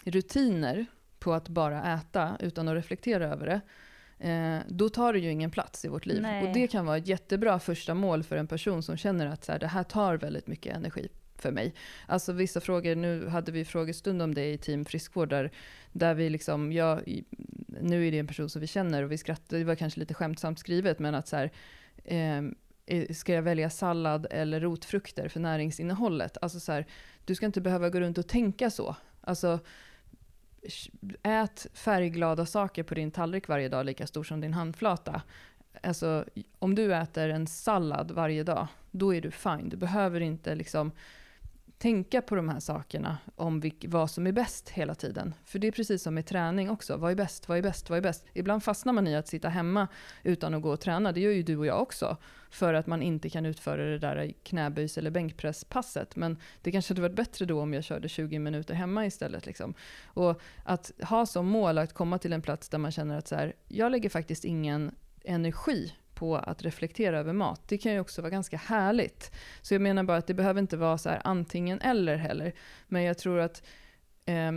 rutiner 0.05 0.87
på 1.21 1.33
att 1.33 1.49
bara 1.49 1.95
äta 1.95 2.37
utan 2.41 2.69
att 2.69 2.75
reflektera 2.75 3.27
över 3.27 3.47
det, 3.47 3.61
eh, 4.29 4.61
då 4.69 4.89
tar 4.89 5.13
det 5.13 5.19
ju 5.19 5.31
ingen 5.31 5.51
plats 5.51 5.85
i 5.85 5.89
vårt 5.89 6.07
liv. 6.07 6.23
Nej. 6.23 6.47
Och 6.47 6.55
det 6.55 6.67
kan 6.67 6.87
vara 6.87 6.97
ett 6.97 7.07
jättebra 7.07 7.59
första 7.59 7.95
mål 7.95 8.23
för 8.23 8.37
en 8.37 8.47
person 8.47 8.83
som 8.83 8.97
känner 8.97 9.27
att 9.27 9.45
så 9.45 9.53
här, 9.53 9.59
det 9.59 9.67
här 9.67 9.83
tar 9.83 10.17
väldigt 10.17 10.47
mycket 10.47 10.77
energi 10.77 11.09
för 11.37 11.51
mig. 11.51 11.75
Alltså 12.07 12.33
vissa 12.33 12.61
frågor, 12.61 12.95
nu 12.95 13.27
hade 13.27 13.53
vi 13.53 13.65
frågestund 13.65 14.23
om 14.23 14.35
det 14.35 14.53
i 14.53 14.59
Team 14.59 14.85
Friskvård, 14.85 15.29
där, 15.29 15.51
där 15.93 16.15
vi 16.15 16.31
liksom, 16.31 16.73
jag, 16.73 17.23
nu 17.81 18.07
är 18.09 18.13
det 18.13 18.19
en 18.19 18.27
person 18.27 18.49
som 18.49 18.61
vi 18.61 18.67
känner 18.67 19.03
och 19.03 19.13
vi 19.13 19.19
skrattar, 19.19 19.59
det 19.59 19.65
var 19.65 19.75
kanske 19.75 20.01
lite 20.01 20.15
skämtsamt 20.15 20.59
skrivet, 20.59 20.99
men 20.99 21.15
att 21.15 21.29
så 21.29 21.37
här, 21.37 21.51
eh, 22.05 22.43
ska 23.13 23.33
jag 23.33 23.43
välja 23.43 23.71
sallad 23.71 24.27
eller 24.31 24.61
rotfrukter 24.61 25.29
för 25.29 25.41
näringsinnehållet? 25.41 26.37
Alltså 26.43 26.61
så 26.61 26.73
här, 26.73 26.87
du 27.25 27.35
ska 27.35 27.47
inte 27.47 27.61
behöva 27.61 27.91
gå 27.91 28.01
runt 28.01 28.19
och 28.19 28.29
tänka 28.29 28.71
så. 28.71 28.97
Alltså, 29.21 29.59
ät 31.23 31.67
färgglada 31.75 32.47
saker 32.47 32.83
på 32.83 32.95
din 32.95 33.11
tallrik 33.11 33.49
varje 33.49 33.69
dag, 33.69 33.87
lika 33.87 34.07
stor 34.07 34.25
som 34.25 34.41
din 34.41 34.55
handflata. 34.55 35.23
Alltså, 35.83 36.25
om 36.59 36.75
du 36.75 36.95
äter 36.95 37.29
en 37.29 37.47
sallad 37.47 38.11
varje 38.11 38.43
dag, 38.43 38.67
då 38.91 39.15
är 39.15 39.21
du 39.21 39.31
fine. 39.31 39.69
Du 39.69 39.77
behöver 39.77 40.21
inte 40.21 40.55
liksom 40.55 40.93
tänka 41.81 42.23
på 42.23 42.35
de 42.35 42.49
här 42.49 42.61
sakerna 42.61 43.19
om 43.37 43.61
vilk, 43.61 43.85
vad 43.89 44.11
som 44.11 44.27
är 44.27 44.33
bäst 44.33 44.69
hela 44.69 44.95
tiden. 44.95 45.35
För 45.45 45.59
det 45.59 45.67
är 45.67 45.73
precis 45.73 46.03
som 46.03 46.15
med 46.15 46.27
träning 46.27 46.71
också. 46.71 46.97
Vad 46.97 47.11
är 47.11 47.15
bäst? 47.15 47.49
Vad 47.49 47.59
är 47.59 47.63
bäst? 47.63 47.91
Vad 47.91 47.99
är 47.99 48.03
bäst? 48.03 48.25
Ibland 48.33 48.65
fastnar 48.65 48.93
man 48.93 49.07
i 49.07 49.17
att 49.17 49.29
sitta 49.29 49.49
hemma 49.49 49.89
utan 50.23 50.55
att 50.55 50.63
gå 50.63 50.73
och 50.73 50.81
träna. 50.81 51.13
Det 51.13 51.21
gör 51.21 51.33
ju 51.33 51.43
du 51.43 51.57
och 51.57 51.67
jag 51.67 51.83
också. 51.83 52.17
För 52.51 52.75
att 52.75 52.87
man 52.87 53.03
inte 53.03 53.31
kan 53.31 53.47
utföra 53.47 53.85
det 53.85 53.99
där 53.99 54.33
knäböjs 54.43 54.99
eller 54.99 55.11
bänkpresspasset. 55.11 56.17
Men 56.17 56.39
det 56.63 56.73
kanske 56.73 56.91
hade 56.93 57.03
varit 57.03 57.17
bättre 57.17 57.45
då 57.45 57.61
om 57.61 57.75
jag 57.75 57.85
körde 57.85 58.09
20 58.09 58.39
minuter 58.39 58.75
hemma 58.75 59.07
istället. 59.07 59.47
Liksom. 59.47 59.75
Och 60.05 60.41
att 60.65 60.93
ha 61.03 61.27
som 61.27 61.47
mål 61.47 61.79
att 61.79 61.93
komma 61.93 62.19
till 62.19 62.33
en 62.33 62.43
plats 62.43 62.69
där 62.69 62.79
man 62.79 62.93
känner 62.93 63.19
att 63.19 63.29
så 63.29 63.35
här, 63.35 63.53
jag 63.69 63.93
lägger 63.93 64.09
faktiskt 64.09 64.45
ingen 64.45 64.95
energi 65.25 65.93
på 66.21 66.37
att 66.37 66.63
reflektera 66.63 67.19
över 67.19 67.33
mat. 67.33 67.63
Det 67.67 67.79
kan 67.79 67.93
ju 67.93 68.01
också 68.01 68.23
vara 68.23 68.31
ganska 68.31 68.57
härligt. 68.57 69.33
Så 69.63 69.75
jag 69.75 69.81
menar 69.81 70.03
bara 70.03 70.17
att 70.17 70.27
det 70.27 70.35
behöver 70.35 70.61
inte 70.61 70.77
vara 70.77 70.99
så 70.99 71.09
här 71.09 71.21
antingen 71.25 71.81
eller 71.81 72.17
heller. 72.17 72.53
Men 72.89 73.03
jag 73.03 73.19
tror 73.19 73.39
att 73.41 73.63
eh, 74.25 74.53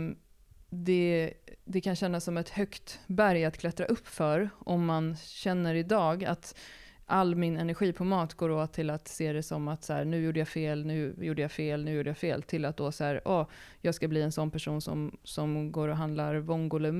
det, 0.70 1.32
det 1.64 1.80
kan 1.80 1.96
kännas 1.96 2.24
som 2.24 2.36
ett 2.36 2.48
högt 2.48 3.00
berg 3.06 3.44
att 3.44 3.58
klättra 3.58 3.86
upp 3.86 4.06
för 4.06 4.50
om 4.58 4.86
man 4.86 5.16
känner 5.16 5.74
idag 5.74 6.24
att 6.24 6.54
all 7.06 7.34
min 7.34 7.56
energi 7.56 7.92
på 7.92 8.04
mat 8.04 8.34
går 8.34 8.50
åt 8.50 8.72
till 8.72 8.90
att 8.90 9.08
se 9.08 9.32
det 9.32 9.42
som 9.42 9.68
att 9.68 9.84
så 9.84 9.92
här, 9.92 10.04
nu 10.04 10.24
gjorde 10.24 10.38
jag 10.38 10.48
fel, 10.48 10.86
nu 10.86 11.14
gjorde 11.18 11.42
jag 11.42 11.52
fel, 11.52 11.84
nu 11.84 11.92
gjorde 11.94 12.10
jag 12.10 12.18
fel. 12.18 12.42
Till 12.42 12.64
att 12.64 12.76
då 12.76 12.92
så 12.92 13.04
här, 13.04 13.20
åh, 13.24 13.46
jag 13.80 13.94
ska 13.94 14.08
bli 14.08 14.22
en 14.22 14.32
sån 14.32 14.50
person 14.50 14.80
som, 14.80 15.18
som 15.22 15.72
går 15.72 15.88
och 15.88 15.96
handlar 15.96 16.36
vongole 16.36 16.92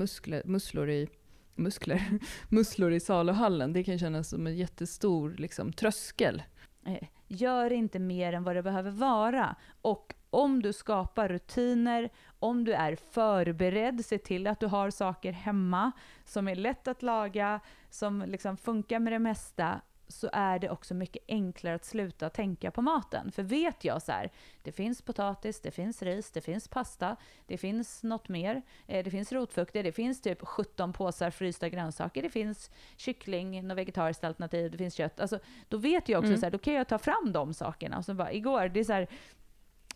musslor 0.45 0.89
i 0.89 1.07
muskler, 1.55 2.19
musslor 2.49 2.91
i 2.91 2.99
saluhallen. 2.99 3.73
Det 3.73 3.83
kan 3.83 3.99
kännas 3.99 4.29
som 4.29 4.47
en 4.47 4.55
jättestor 4.55 5.35
liksom, 5.37 5.73
tröskel. 5.73 6.43
Eh, 6.85 7.07
gör 7.27 7.71
inte 7.71 7.99
mer 7.99 8.33
än 8.33 8.43
vad 8.43 8.55
det 8.55 8.63
behöver 8.63 8.91
vara. 8.91 9.55
Och 9.81 10.15
om 10.29 10.61
du 10.61 10.73
skapar 10.73 11.29
rutiner, 11.29 12.09
om 12.39 12.63
du 12.63 12.73
är 12.73 12.95
förberedd, 12.95 14.05
se 14.05 14.17
till 14.17 14.47
att 14.47 14.59
du 14.59 14.67
har 14.67 14.89
saker 14.89 15.31
hemma 15.31 15.91
som 16.25 16.47
är 16.47 16.55
lätt 16.55 16.87
att 16.87 17.03
laga, 17.03 17.59
som 17.89 18.23
liksom 18.27 18.57
funkar 18.57 18.99
med 18.99 19.13
det 19.13 19.19
mesta 19.19 19.81
så 20.07 20.29
är 20.33 20.59
det 20.59 20.69
också 20.69 20.93
mycket 20.93 21.23
enklare 21.27 21.75
att 21.75 21.85
sluta 21.85 22.29
tänka 22.29 22.71
på 22.71 22.81
maten. 22.81 23.31
För 23.31 23.43
vet 23.43 23.83
jag 23.83 24.01
så 24.01 24.11
här, 24.11 24.31
det 24.61 24.71
finns 24.71 25.01
potatis, 25.01 25.61
det 25.61 25.71
finns 25.71 26.01
ris, 26.01 26.31
det 26.31 26.41
finns 26.41 26.67
pasta, 26.67 27.15
det 27.47 27.57
finns 27.57 28.03
något 28.03 28.29
mer, 28.29 28.61
eh, 28.87 29.03
det 29.03 29.11
finns 29.11 29.31
rotfrukter, 29.31 29.83
det 29.83 29.91
finns 29.91 30.21
typ 30.21 30.41
17 30.41 30.93
påsar 30.93 31.31
frysta 31.31 31.69
grönsaker, 31.69 32.21
det 32.21 32.29
finns 32.29 32.71
kyckling, 32.95 33.67
något 33.67 33.77
vegetariskt 33.77 34.23
alternativ, 34.23 34.71
det 34.71 34.77
finns 34.77 34.95
kött. 34.95 35.19
Alltså, 35.19 35.39
då 35.69 35.77
vet 35.77 36.09
jag 36.09 36.19
också 36.19 36.27
mm. 36.27 36.39
så 36.39 36.45
här, 36.45 36.51
då 36.51 36.57
kan 36.57 36.73
jag 36.73 36.87
ta 36.87 36.97
fram 36.97 37.31
de 37.33 37.53
sakerna. 37.53 37.97
Och 37.97 38.05
så 38.05 38.13
bara, 38.13 38.33
igår, 38.33 38.69
det 38.69 38.79
är 38.79 38.83
så 38.83 38.93
här, 38.93 39.07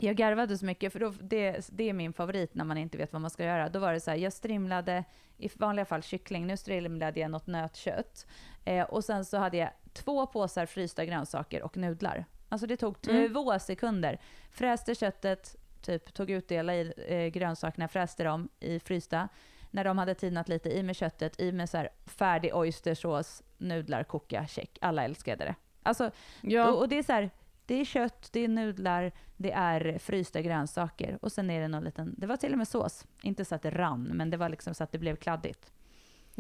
jag 0.02 0.16
garvade 0.16 0.58
så 0.58 0.66
mycket, 0.66 0.94
för 0.94 1.00
då, 1.00 1.14
det, 1.22 1.70
det 1.72 1.90
är 1.90 1.94
min 1.94 2.14
favorit 2.14 2.56
när 2.56 2.66
man 2.66 2.78
inte 2.78 2.98
vet 2.98 3.14
vad 3.14 3.22
man 3.22 3.32
ska 3.32 3.46
göra. 3.46 3.70
Då 3.70 3.80
var 3.80 3.94
det 3.94 4.00
så 4.00 4.12
här, 4.12 4.18
jag 4.18 4.34
strimlade, 4.34 5.04
i 5.38 5.50
vanliga 5.56 5.86
fall 5.86 6.04
kyckling, 6.04 6.48
nu 6.48 6.58
strimlade 6.58 7.20
jag 7.20 7.32
något 7.32 7.48
nötkött. 7.48 8.28
Eh, 8.66 8.84
och 8.84 9.04
sen 9.04 9.26
så 9.26 9.38
hade 9.38 9.58
jag 9.58 9.70
två 9.94 10.28
påsar 10.28 10.66
frysta 10.66 11.06
grönsaker 11.06 11.64
och 11.64 11.78
nudlar. 11.78 12.26
Alltså 12.50 12.68
det 12.68 12.78
tog 12.78 13.08
mm. 13.10 13.34
två 13.34 13.60
sekunder. 13.60 14.20
Fräste 14.50 14.96
köttet, 14.96 15.56
typ 15.82 16.14
tog 16.14 16.30
ut 16.30 16.48
delar 16.48 16.74
i 16.74 16.94
eh, 17.08 17.28
grönsakerna, 17.28 17.88
fräste 17.88 18.24
dem 18.24 18.50
i 18.60 18.80
frysta. 18.80 19.30
När 19.72 19.84
de 19.84 19.98
hade 19.98 20.16
tinat 20.16 20.50
lite, 20.50 20.70
i 20.70 20.84
med 20.84 20.96
köttet, 20.96 21.40
i 21.40 21.52
med 21.52 21.70
så 21.70 21.78
här 21.78 21.90
färdig 22.06 22.56
oystersås, 22.56 23.44
nudlar, 23.58 24.04
koka, 24.04 24.48
check. 24.48 24.78
Alla 24.82 25.04
älskade 25.04 25.46
det. 25.46 25.56
Alltså, 25.84 26.12
ja. 26.42 26.72
och, 26.72 26.80
och 26.80 26.90
det 26.90 26.98
är 26.98 27.04
så 27.04 27.14
här, 27.14 27.30
det 27.66 27.76
är 27.82 27.86
kött, 27.86 28.30
det 28.32 28.40
är 28.40 28.48
nudlar, 28.48 29.12
det 29.38 29.52
är 29.52 29.98
frysta 29.98 30.42
grönsaker 30.42 31.20
och 31.22 31.32
sen 31.32 31.50
är 31.50 31.62
det 31.62 31.68
någon 31.68 31.84
liten, 31.84 32.16
det 32.18 32.28
var 32.28 32.38
till 32.38 32.52
och 32.52 32.58
med 32.58 32.68
sås. 32.68 33.06
Inte 33.22 33.46
så 33.46 33.56
att 33.56 33.62
det 33.62 33.72
rann, 33.72 34.12
men 34.14 34.30
det 34.30 34.38
var 34.38 34.50
liksom 34.50 34.74
så 34.74 34.84
att 34.84 34.92
det 34.92 34.98
blev 34.98 35.16
kladdigt. 35.16 35.72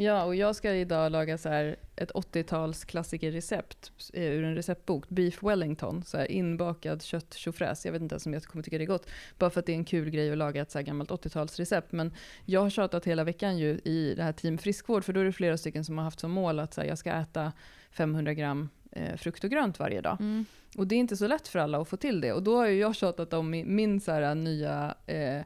Ja, 0.01 0.23
och 0.23 0.35
jag 0.35 0.55
ska 0.55 0.73
idag 0.73 1.11
laga 1.11 1.37
så 1.37 1.49
här 1.49 1.75
ett 1.95 2.11
80-tals 2.11 2.85
klassikerrecept 2.85 3.91
eh, 4.13 4.23
ur 4.23 4.43
en 4.43 4.55
receptbok. 4.55 5.09
Beef 5.09 5.43
Wellington, 5.43 6.03
så 6.03 6.17
här 6.17 6.31
inbakad 6.31 7.01
kött. 7.01 7.37
Jag 7.83 7.91
vet 7.91 8.01
inte 8.01 8.13
ens 8.13 8.25
om 8.25 8.33
jag 8.33 8.43
kommer 8.43 8.63
tycka 8.63 8.77
det 8.77 8.83
är 8.83 8.85
gott. 8.85 9.09
Bara 9.37 9.49
för 9.49 9.59
att 9.59 9.65
det 9.65 9.71
är 9.71 9.75
en 9.75 9.85
kul 9.85 10.09
grej 10.09 10.31
att 10.31 10.37
laga 10.37 10.61
ett 10.61 10.71
så 10.71 10.77
här 10.77 10.83
gammalt 10.83 11.09
80-talsrecept. 11.09 11.87
Men 11.89 12.13
jag 12.45 12.61
har 12.61 12.69
tjatat 12.69 13.05
hela 13.05 13.23
veckan 13.23 13.57
ju 13.57 13.79
i 13.83 14.13
det 14.17 14.23
här 14.23 14.31
team 14.33 14.57
friskvård, 14.57 15.03
för 15.03 15.13
då 15.13 15.19
är 15.19 15.25
det 15.25 15.31
flera 15.31 15.57
stycken 15.57 15.85
som 15.85 15.97
har 15.97 16.05
haft 16.05 16.19
som 16.19 16.31
mål 16.31 16.59
att 16.59 16.73
så 16.73 16.81
här, 16.81 16.87
jag 16.87 16.97
ska 16.97 17.11
äta 17.11 17.51
500 17.91 18.33
gram 18.33 18.69
eh, 18.91 19.15
frukt 19.15 19.43
och 19.43 19.49
grönt 19.49 19.79
varje 19.79 20.01
dag. 20.01 20.17
Mm. 20.19 20.45
Och 20.77 20.87
det 20.87 20.95
är 20.95 20.99
inte 20.99 21.17
så 21.17 21.27
lätt 21.27 21.47
för 21.47 21.59
alla 21.59 21.81
att 21.81 21.87
få 21.87 21.97
till 21.97 22.21
det. 22.21 22.33
Och 22.33 22.43
då 22.43 22.57
har 22.57 22.67
ju 22.67 22.79
jag 22.79 22.95
tjatat 22.95 23.33
om 23.33 23.49
min, 23.49 23.75
min 23.75 24.01
så 24.01 24.11
här, 24.11 24.35
nya 24.35 24.95
eh, 25.05 25.41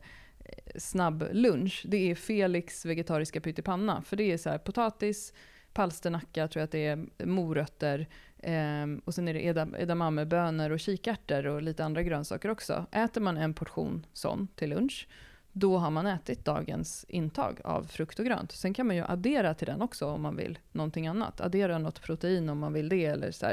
snabb 0.75 1.27
lunch, 1.31 1.83
det 1.87 2.11
är 2.11 2.15
Felix 2.15 2.85
vegetariska 2.85 3.41
pyttipanna. 3.41 4.01
För 4.01 4.15
det 4.15 4.31
är 4.31 4.37
så 4.37 4.49
här, 4.49 4.57
potatis, 4.57 5.33
palsternacka, 5.73 6.47
tror 6.47 6.61
jag 6.61 6.63
att 6.63 6.71
det 6.71 6.85
är, 6.85 7.25
morötter, 7.25 8.07
eh, 8.37 8.85
och 9.05 9.13
sen 9.13 9.27
är 9.27 9.33
det 9.33 9.43
edamamebönor 9.81 10.69
och 10.69 10.79
kikärtor 10.79 11.47
och 11.47 11.61
lite 11.61 11.85
andra 11.85 12.03
grönsaker 12.03 12.49
också. 12.49 12.85
Äter 12.91 13.21
man 13.21 13.37
en 13.37 13.53
portion 13.53 14.05
sån 14.13 14.47
till 14.55 14.69
lunch, 14.69 15.07
då 15.51 15.77
har 15.77 15.91
man 15.91 16.07
ätit 16.07 16.45
dagens 16.45 17.05
intag 17.09 17.61
av 17.63 17.83
frukt 17.83 18.19
och 18.19 18.25
grönt. 18.25 18.51
Sen 18.51 18.73
kan 18.73 18.87
man 18.87 18.95
ju 18.95 19.03
addera 19.03 19.53
till 19.53 19.67
den 19.67 19.81
också 19.81 20.05
om 20.07 20.21
man 20.21 20.35
vill 20.35 20.59
någonting 20.71 21.07
annat. 21.07 21.41
Addera 21.41 21.77
något 21.77 22.01
protein 22.01 22.49
om 22.49 22.59
man 22.59 22.73
vill 22.73 22.89
det. 22.89 23.05
Eller 23.05 23.31
så 23.31 23.45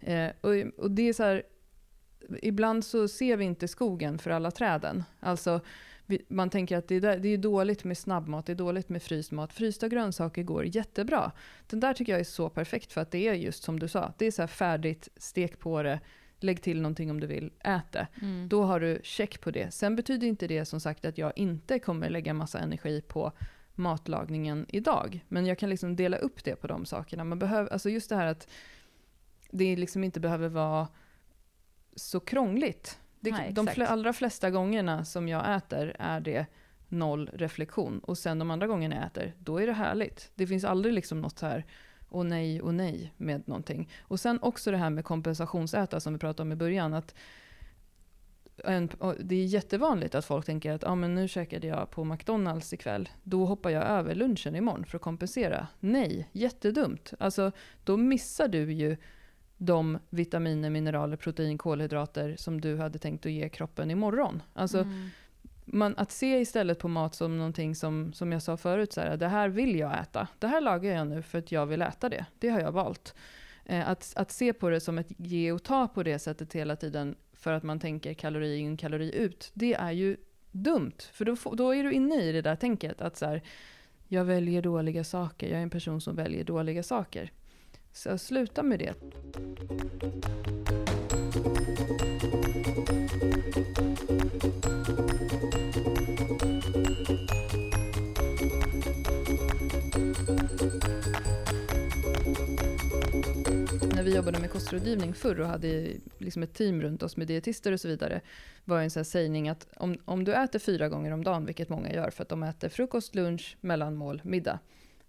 eh, 0.00 0.30
och, 0.40 0.82
och, 0.84 0.90
det 0.90 1.02
är 1.02 1.12
så 1.12 1.22
här, 1.22 1.42
ibland 2.42 2.84
så 2.84 3.08
ser 3.08 3.36
vi 3.36 3.44
inte 3.44 3.68
skogen 3.68 4.18
för 4.18 4.30
alla 4.30 4.50
träden. 4.50 5.04
Alltså, 5.20 5.60
man 6.28 6.50
tänker 6.50 6.76
att 6.76 6.88
det 6.88 6.94
är, 6.94 7.00
där, 7.00 7.18
det 7.18 7.28
är 7.28 7.38
dåligt 7.38 7.84
med 7.84 7.98
snabbmat, 7.98 8.46
det 8.46 8.52
är 8.52 8.56
dåligt 8.56 8.88
med 8.88 9.02
fryst 9.02 9.32
mat. 9.32 9.52
Frysta 9.52 9.88
grönsaker 9.88 10.42
går 10.42 10.76
jättebra. 10.76 11.32
Den 11.66 11.80
där 11.80 11.94
tycker 11.94 12.12
jag 12.12 12.20
är 12.20 12.24
så 12.24 12.48
perfekt 12.48 12.92
för 12.92 13.00
att 13.00 13.10
det 13.10 13.28
är 13.28 13.34
just 13.34 13.62
som 13.62 13.78
du 13.78 13.88
sa, 13.88 14.12
det 14.18 14.26
är 14.26 14.30
så 14.30 14.46
färdigt, 14.46 15.08
stek 15.16 15.58
på 15.58 15.82
det, 15.82 16.00
lägg 16.40 16.62
till 16.62 16.80
någonting 16.80 17.10
om 17.10 17.20
du 17.20 17.26
vill, 17.26 17.52
ät 17.64 17.92
det. 17.92 18.06
Mm. 18.22 18.48
Då 18.48 18.62
har 18.62 18.80
du 18.80 19.00
check 19.02 19.40
på 19.40 19.50
det. 19.50 19.74
Sen 19.74 19.96
betyder 19.96 20.26
inte 20.26 20.46
det 20.46 20.64
som 20.64 20.80
sagt 20.80 21.04
att 21.04 21.18
jag 21.18 21.32
inte 21.36 21.78
kommer 21.78 22.10
lägga 22.10 22.34
massa 22.34 22.58
energi 22.58 23.00
på 23.00 23.32
matlagningen 23.74 24.66
idag. 24.68 25.24
Men 25.28 25.46
jag 25.46 25.58
kan 25.58 25.70
liksom 25.70 25.96
dela 25.96 26.16
upp 26.16 26.44
det 26.44 26.56
på 26.56 26.66
de 26.66 26.86
sakerna. 26.86 27.24
Man 27.24 27.38
behöver, 27.38 27.72
alltså 27.72 27.90
just 27.90 28.08
det 28.08 28.16
här 28.16 28.26
att 28.26 28.48
det 29.50 29.76
liksom 29.76 30.04
inte 30.04 30.20
behöver 30.20 30.48
vara 30.48 30.88
så 31.96 32.20
krångligt. 32.20 32.98
Det, 33.20 33.30
Nej, 33.30 33.52
de 33.52 33.66
fl 33.66 33.82
allra 33.82 34.12
flesta 34.12 34.50
gångerna 34.50 35.04
som 35.04 35.28
jag 35.28 35.56
äter 35.56 35.96
är 35.98 36.20
det 36.20 36.46
noll 36.88 37.30
reflektion. 37.32 37.98
Och 37.98 38.18
sen 38.18 38.38
de 38.38 38.50
andra 38.50 38.66
gångerna 38.66 38.96
jag 38.96 39.06
äter, 39.06 39.34
då 39.38 39.58
är 39.58 39.66
det 39.66 39.72
härligt. 39.72 40.30
Det 40.34 40.46
finns 40.46 40.64
aldrig 40.64 40.94
liksom 40.94 41.20
något 41.20 41.40
här, 41.40 41.66
och 42.08 42.26
nej 42.26 42.62
och 42.62 42.74
nej 42.74 43.12
med 43.16 43.48
någonting. 43.48 43.90
Och 44.00 44.20
sen 44.20 44.38
också 44.42 44.70
det 44.70 44.76
här 44.76 44.90
med 44.90 45.04
kompensationsäta 45.04 46.00
som 46.00 46.12
vi 46.12 46.18
pratade 46.18 46.42
om 46.42 46.52
i 46.52 46.56
början. 46.56 46.94
Att 46.94 47.14
en, 48.64 48.90
det 49.20 49.34
är 49.34 49.44
jättevanligt 49.44 50.14
att 50.14 50.24
folk 50.24 50.46
tänker 50.46 50.72
att 50.72 50.84
ah, 50.84 50.94
men 50.94 51.14
nu 51.14 51.28
käkade 51.28 51.66
jag 51.66 51.90
på 51.90 52.04
McDonalds 52.04 52.72
ikväll, 52.72 53.08
då 53.22 53.46
hoppar 53.46 53.70
jag 53.70 53.84
över 53.84 54.14
lunchen 54.14 54.56
imorgon 54.56 54.84
för 54.84 54.98
att 54.98 55.02
kompensera. 55.02 55.66
Nej, 55.80 56.28
jättedumt. 56.32 57.12
Alltså, 57.18 57.52
då 57.84 57.96
missar 57.96 58.48
du 58.48 58.72
ju 58.72 58.96
de 59.58 59.98
vitaminer, 60.10 60.70
mineraler, 60.70 61.16
protein, 61.16 61.58
kolhydrater 61.58 62.36
som 62.36 62.60
du 62.60 62.76
hade 62.76 62.98
tänkt 62.98 63.26
att 63.26 63.32
ge 63.32 63.48
kroppen 63.48 63.90
imorgon. 63.90 64.42
Alltså, 64.52 64.78
mm. 64.78 65.08
man, 65.64 65.94
att 65.96 66.12
se 66.12 66.40
istället 66.40 66.78
på 66.78 66.88
mat 66.88 67.14
som 67.14 67.38
någonting 67.38 67.74
som, 67.74 68.12
som 68.12 68.32
jag 68.32 68.42
sa 68.42 68.56
förut, 68.56 68.92
så 68.92 69.00
här, 69.00 69.16
det 69.16 69.28
här 69.28 69.48
vill 69.48 69.78
jag 69.78 70.00
äta. 70.00 70.28
Det 70.38 70.46
här 70.46 70.60
lagar 70.60 70.94
jag 70.94 71.06
nu 71.06 71.22
för 71.22 71.38
att 71.38 71.52
jag 71.52 71.66
vill 71.66 71.82
äta 71.82 72.08
det. 72.08 72.26
Det 72.38 72.48
har 72.48 72.60
jag 72.60 72.72
valt. 72.72 73.14
Eh, 73.64 73.88
att, 73.88 74.12
att 74.16 74.30
se 74.30 74.52
på 74.52 74.70
det 74.70 74.80
som 74.80 74.98
ett 74.98 75.12
ge 75.16 75.52
och 75.52 75.62
ta 75.62 75.88
på 75.88 76.02
det 76.02 76.18
sättet 76.18 76.52
hela 76.52 76.76
tiden, 76.76 77.14
för 77.32 77.52
att 77.52 77.62
man 77.62 77.80
tänker 77.80 78.14
kalori 78.14 78.56
in, 78.56 78.76
kalori 78.76 79.14
ut, 79.14 79.50
det 79.54 79.74
är 79.74 79.92
ju 79.92 80.16
dumt. 80.52 80.98
För 81.12 81.24
då, 81.24 81.36
då 81.54 81.74
är 81.74 81.84
du 81.84 81.92
inne 81.92 82.22
i 82.22 82.32
det 82.32 82.42
där 82.42 82.56
tänket 82.56 83.00
att 83.00 83.16
så 83.16 83.26
här, 83.26 83.42
jag 84.08 84.24
väljer 84.24 84.62
dåliga 84.62 85.04
saker, 85.04 85.48
jag 85.48 85.58
är 85.58 85.62
en 85.62 85.70
person 85.70 86.00
som 86.00 86.16
väljer 86.16 86.44
dåliga 86.44 86.82
saker. 86.82 87.32
Så 87.98 88.18
sluta 88.18 88.62
med 88.62 88.78
det. 88.78 88.94
När 103.94 104.02
vi 104.02 104.14
jobbade 104.14 104.38
med 104.38 104.50
kostrådgivning 104.50 105.14
förr 105.14 105.40
och 105.40 105.46
hade 105.46 105.86
liksom 106.18 106.42
ett 106.42 106.54
team 106.54 106.82
runt 106.82 107.02
oss 107.02 107.16
med 107.16 107.26
dietister 107.26 107.72
och 107.72 107.80
så 107.80 107.88
vidare, 107.88 108.20
var 108.64 108.80
en 108.80 108.90
sån 108.90 109.04
sägning 109.04 109.48
att 109.48 109.66
om, 109.76 109.98
om 110.04 110.24
du 110.24 110.34
äter 110.34 110.58
fyra 110.58 110.88
gånger 110.88 111.10
om 111.12 111.24
dagen, 111.24 111.46
vilket 111.46 111.68
många 111.68 111.92
gör 111.92 112.10
för 112.10 112.22
att 112.22 112.28
de 112.28 112.42
äter 112.42 112.68
frukost, 112.68 113.14
lunch, 113.14 113.56
mellanmål, 113.60 114.20
middag, 114.24 114.58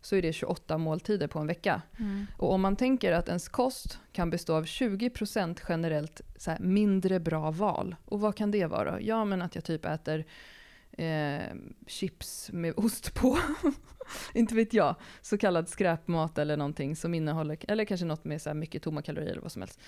så 0.02 0.16
är 0.16 0.22
det 0.22 0.34
28 0.34 0.78
måltider 0.78 1.28
på 1.28 1.40
en 1.40 1.48
vecka. 1.48 1.82
Mm. 2.00 2.28
Och 2.38 2.54
om 2.54 2.62
man 2.62 2.76
tänker 2.76 3.12
att 3.12 3.28
ens 3.28 3.50
kost 3.50 4.00
kan 4.12 4.30
bestå 4.30 4.56
av 4.56 4.66
20% 4.66 5.60
generellt 5.70 6.22
så 6.38 6.52
här, 6.52 6.60
mindre 6.60 7.20
bra 7.20 7.52
val. 7.52 7.96
Och 8.06 8.20
vad 8.20 8.36
kan 8.36 8.52
det 8.52 8.66
vara? 8.66 9.02
Ja, 9.02 9.26
men 9.26 9.42
att 9.42 9.56
jag 9.56 9.64
typ 9.64 9.86
äter 9.86 10.26
eh, 10.92 11.56
chips 11.88 12.50
med 12.54 12.74
ost 12.78 13.14
på. 13.14 13.38
Inte 14.34 14.56
vet 14.56 14.74
jag. 14.74 14.96
Så 15.22 15.38
kallad 15.38 15.70
skräpmat 15.70 16.38
eller 16.38 16.58
någonting 16.58 16.96
som 16.96 17.14
innehåller, 17.14 17.58
eller 17.68 17.86
kanske 17.86 18.06
något 18.06 18.26
med 18.26 18.42
så 18.42 18.50
här 18.50 18.56
mycket 18.56 18.84
tomma 18.84 19.02
kalorier 19.02 19.32
eller 19.32 19.42
vad 19.42 19.52
som 19.52 19.62
helst. 19.62 19.80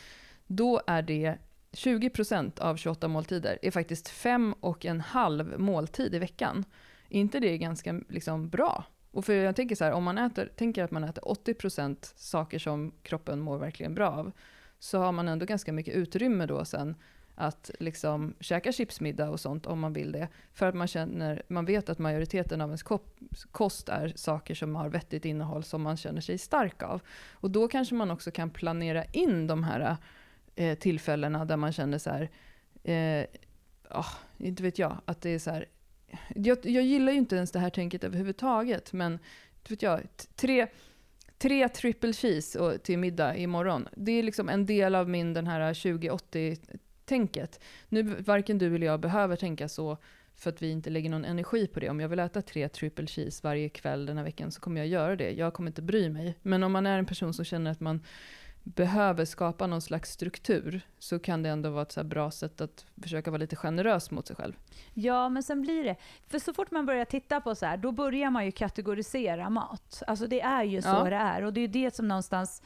Då 0.48 0.82
är 0.88 1.02
det 1.02 1.38
20% 1.72 2.60
av 2.60 2.78
28 2.78 3.08
måltider 3.08 3.60
är 3.62 3.72
faktiskt 3.72 4.10
fem 4.10 4.56
och 4.60 4.86
en 4.86 5.02
halv 5.02 5.60
måltid 5.60 6.16
i 6.16 6.20
veckan. 6.20 6.66
Är 7.10 7.20
inte 7.20 7.40
det 7.40 7.58
ganska 7.58 8.02
liksom, 8.10 8.50
bra? 8.50 8.86
Och 9.12 9.26
för 9.26 9.34
jag 9.34 9.56
tänker 9.56 9.76
så 9.76 9.84
här, 9.84 9.92
om 9.92 10.04
man 10.04 10.18
äter, 10.18 10.52
tänker 10.56 10.84
att 10.84 10.92
man 10.92 11.04
äter 11.04 11.22
80% 11.22 12.14
saker 12.16 12.60
som 12.60 12.92
kroppen 13.04 13.40
mår 13.40 13.58
verkligen 13.58 13.96
bra 13.96 14.10
av, 14.10 14.32
så 14.80 15.00
har 15.00 15.12
man 15.12 15.28
ändå 15.28 15.46
ganska 15.46 15.74
mycket 15.74 15.96
utrymme 15.96 16.46
då 16.46 16.66
sen 16.66 16.96
att 17.36 17.72
liksom 17.80 18.34
käka 18.40 18.72
chipsmiddag 18.72 19.30
och 19.30 19.40
sånt 19.40 19.66
om 19.66 19.80
man 19.80 19.94
vill 19.94 20.12
det. 20.12 20.28
För 20.54 20.66
att 20.66 20.76
man, 20.76 20.88
känner, 20.88 21.44
man 21.48 21.66
vet 21.66 21.90
att 21.90 22.00
majoriteten 22.00 22.62
av 22.62 22.70
ens 22.70 22.84
kost 23.52 23.90
är 23.90 24.14
saker 24.16 24.56
som 24.56 24.76
har 24.76 24.90
vettigt 24.90 25.26
innehåll 25.26 25.64
som 25.64 25.82
man 25.82 25.98
känner 25.98 26.22
sig 26.22 26.38
stark 26.38 26.84
av. 26.84 27.02
Och 27.32 27.52
då 27.52 27.68
kanske 27.68 27.96
man 27.96 28.12
också 28.12 28.32
kan 28.32 28.50
planera 28.50 29.06
in 29.06 29.48
de 29.48 29.64
här 29.64 29.98
eh, 30.56 30.78
tillfällena 30.78 31.46
där 31.46 31.58
man 31.58 31.74
känner 31.74 31.98
så 31.98 32.10
här, 32.10 32.30
eh, 32.84 33.26
oh, 33.90 34.14
inte 34.38 34.64
vet 34.64 34.80
jag, 34.80 34.98
att 35.06 35.22
det 35.22 35.30
är 35.30 35.40
så 35.40 35.52
här, 35.52 35.66
jag, 36.36 36.58
jag 36.66 36.84
gillar 36.84 37.12
ju 37.12 37.18
inte 37.18 37.36
ens 37.36 37.52
det 37.52 37.60
här 37.60 37.70
tänket 37.70 38.04
överhuvudtaget, 38.04 38.94
men 38.94 39.20
vet 39.70 39.82
jag, 39.82 40.02
tre, 40.36 40.68
tre 41.38 41.70
triple 41.70 42.14
cheese 42.14 42.60
och, 42.60 42.84
till 42.84 43.00
middag 43.00 43.38
imorgon, 43.38 43.88
det 43.96 44.12
är 44.12 44.24
liksom 44.24 44.50
en 44.50 44.66
del 44.66 44.96
av 44.96 45.10
min 45.10 45.34
den 45.34 45.48
här 45.48 45.74
2080-tänket. 45.74 47.60
Nu 47.90 48.04
varken 48.04 48.58
du 48.58 48.76
eller 48.76 48.88
jag 48.88 49.00
behöver 49.00 49.36
tänka 49.36 49.70
så 49.70 49.98
för 50.36 50.50
att 50.50 50.62
vi 50.62 50.70
inte 50.72 50.90
lägger 50.90 51.10
någon 51.10 51.26
energi 51.26 51.68
på 51.68 51.80
det. 51.80 51.90
Om 51.90 52.00
jag 52.00 52.10
vill 52.10 52.20
äta 52.20 52.42
tre 52.42 52.70
triple 52.70 53.08
cheese 53.08 53.40
varje 53.44 53.70
kväll 53.70 54.06
den 54.06 54.18
här 54.18 54.24
veckan 54.24 54.52
så 54.52 54.62
kommer 54.62 54.82
jag 54.82 54.88
göra 54.88 55.16
det. 55.16 55.32
Jag 55.32 55.54
kommer 55.54 55.70
inte 55.70 55.82
bry 55.82 56.10
mig. 56.10 56.38
Men 56.42 56.64
om 56.64 56.72
man 56.72 56.86
är 56.86 57.00
en 57.00 57.06
person 57.06 57.34
som 57.34 57.46
känner 57.46 57.72
att 57.72 57.80
man 57.80 58.02
behöver 58.64 59.26
skapa 59.26 59.68
någon 59.68 59.82
slags 59.82 60.12
struktur 60.12 60.82
så 61.00 61.20
kan 61.20 61.44
det 61.44 61.50
ändå 61.50 61.70
vara 61.70 61.82
ett 61.82 61.92
så 61.92 62.04
bra 62.04 62.32
sätt 62.32 62.62
att 62.62 62.86
försöka 63.02 63.32
vara 63.32 63.40
lite 63.40 63.56
generös 63.56 64.12
mot 64.12 64.28
sig 64.28 64.36
själv. 64.36 64.54
Ja, 64.94 65.30
men 65.30 65.44
sen 65.44 65.62
blir 65.62 65.84
det, 65.84 65.96
för 66.28 66.40
så 66.40 66.54
fort 66.54 66.72
man 66.72 66.86
börjar 66.86 67.06
titta 67.06 67.42
på 67.42 67.56
så 67.56 67.66
här, 67.66 67.78
då 67.78 67.92
börjar 67.92 68.32
man 68.32 68.46
ju 68.46 68.52
kategorisera 68.52 69.50
mat. 69.50 70.04
Alltså 70.08 70.28
det 70.28 70.42
är 70.42 70.64
ju 70.64 70.82
så 70.82 70.88
ja. 70.88 71.04
det 71.04 71.16
är 71.16 71.44
och 71.44 71.54
det 71.54 71.60
är 71.60 71.62
ju 71.62 71.68
det 71.68 71.96
som 71.96 72.08
någonstans 72.08 72.62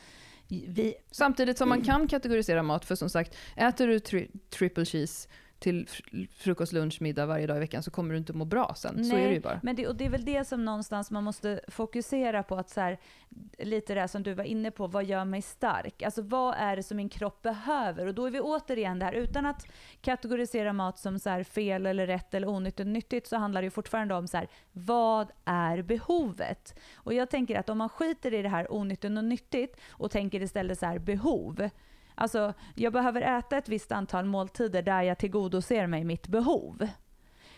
vi... 0.48 0.96
Samtidigt 1.12 1.58
som 1.58 1.70
man 1.70 1.82
kan 1.84 2.08
kategorisera 2.08 2.64
mat, 2.64 2.86
för 2.86 2.96
som 2.96 3.10
sagt, 3.10 3.36
äter 3.56 3.88
du 3.88 4.00
tri 4.00 4.32
triple 4.50 4.86
cheese 4.86 5.30
till 5.60 5.90
frukost, 6.38 6.74
lunch, 6.74 7.02
middag 7.02 7.26
varje 7.26 7.48
dag 7.48 7.58
i 7.58 7.60
veckan 7.60 7.84
så 7.84 7.92
kommer 7.92 8.12
du 8.14 8.18
inte 8.18 8.34
må 8.34 8.46
bra 8.46 8.74
sen. 8.76 8.96
Nej, 8.96 9.06
så 9.06 9.16
är 9.16 9.28
det 9.28 9.34
ju 9.34 9.40
bara. 9.40 9.60
Men 9.64 9.76
det, 9.76 9.88
och 9.88 9.96
det 9.96 10.06
är 10.06 10.10
väl 10.10 10.26
det 10.26 10.48
som 10.48 10.66
någonstans 10.66 11.12
man 11.12 11.24
måste 11.24 11.62
fokusera 11.68 12.44
på, 12.44 12.56
att 12.56 12.70
så 12.70 12.82
här, 12.82 13.00
lite 13.60 13.94
det 13.94 14.08
som 14.08 14.24
du 14.24 14.34
var 14.34 14.44
inne 14.44 14.72
på, 14.72 14.88
vad 14.88 15.06
gör 15.06 15.26
mig 15.26 15.42
stark? 15.42 16.02
Alltså 16.02 16.22
vad 16.22 16.56
är 16.58 16.76
det 16.76 16.84
som 16.84 16.98
min 16.98 17.10
kropp 17.10 17.42
behöver? 17.42 18.06
Och 18.06 18.14
då 18.14 18.26
är 18.26 18.32
vi 18.32 18.40
återigen 18.40 19.00
där, 19.00 19.14
utan 19.14 19.46
att 19.46 19.68
kategorisera 20.02 20.74
mat 20.74 21.00
som 21.00 21.20
så 21.20 21.30
här, 21.30 21.44
fel 21.44 21.86
eller 21.86 22.08
rätt 22.08 22.34
eller 22.34 22.48
onyttigt 22.48 22.80
och 22.80 22.88
nyttigt, 22.88 23.28
så 23.28 23.38
handlar 23.38 23.62
det 23.62 23.66
ju 23.66 23.72
fortfarande 23.72 24.16
om 24.16 24.28
så 24.28 24.38
här, 24.38 24.48
vad 24.72 25.32
är 25.46 25.82
behovet? 25.82 26.80
Och 26.96 27.14
jag 27.14 27.30
tänker 27.30 27.60
att 27.60 27.70
om 27.70 27.78
man 27.78 27.90
skiter 27.90 28.34
i 28.34 28.42
det 28.42 28.50
här 28.50 28.74
onyttigt 28.74 29.18
och 29.18 29.24
nyttigt 29.24 29.80
och 29.90 30.12
tänker 30.12 30.42
istället 30.42 30.80
så 30.80 30.86
här, 30.86 31.00
behov, 31.00 31.70
Alltså, 32.16 32.54
jag 32.76 32.94
behöver 32.94 33.22
äta 33.22 33.58
ett 33.58 33.70
visst 33.70 33.92
antal 33.92 34.26
måltider 34.26 34.82
där 34.82 35.02
jag 35.02 35.18
tillgodoser 35.18 35.88
mig 35.88 36.04
mitt 36.04 36.28
behov. 36.28 36.88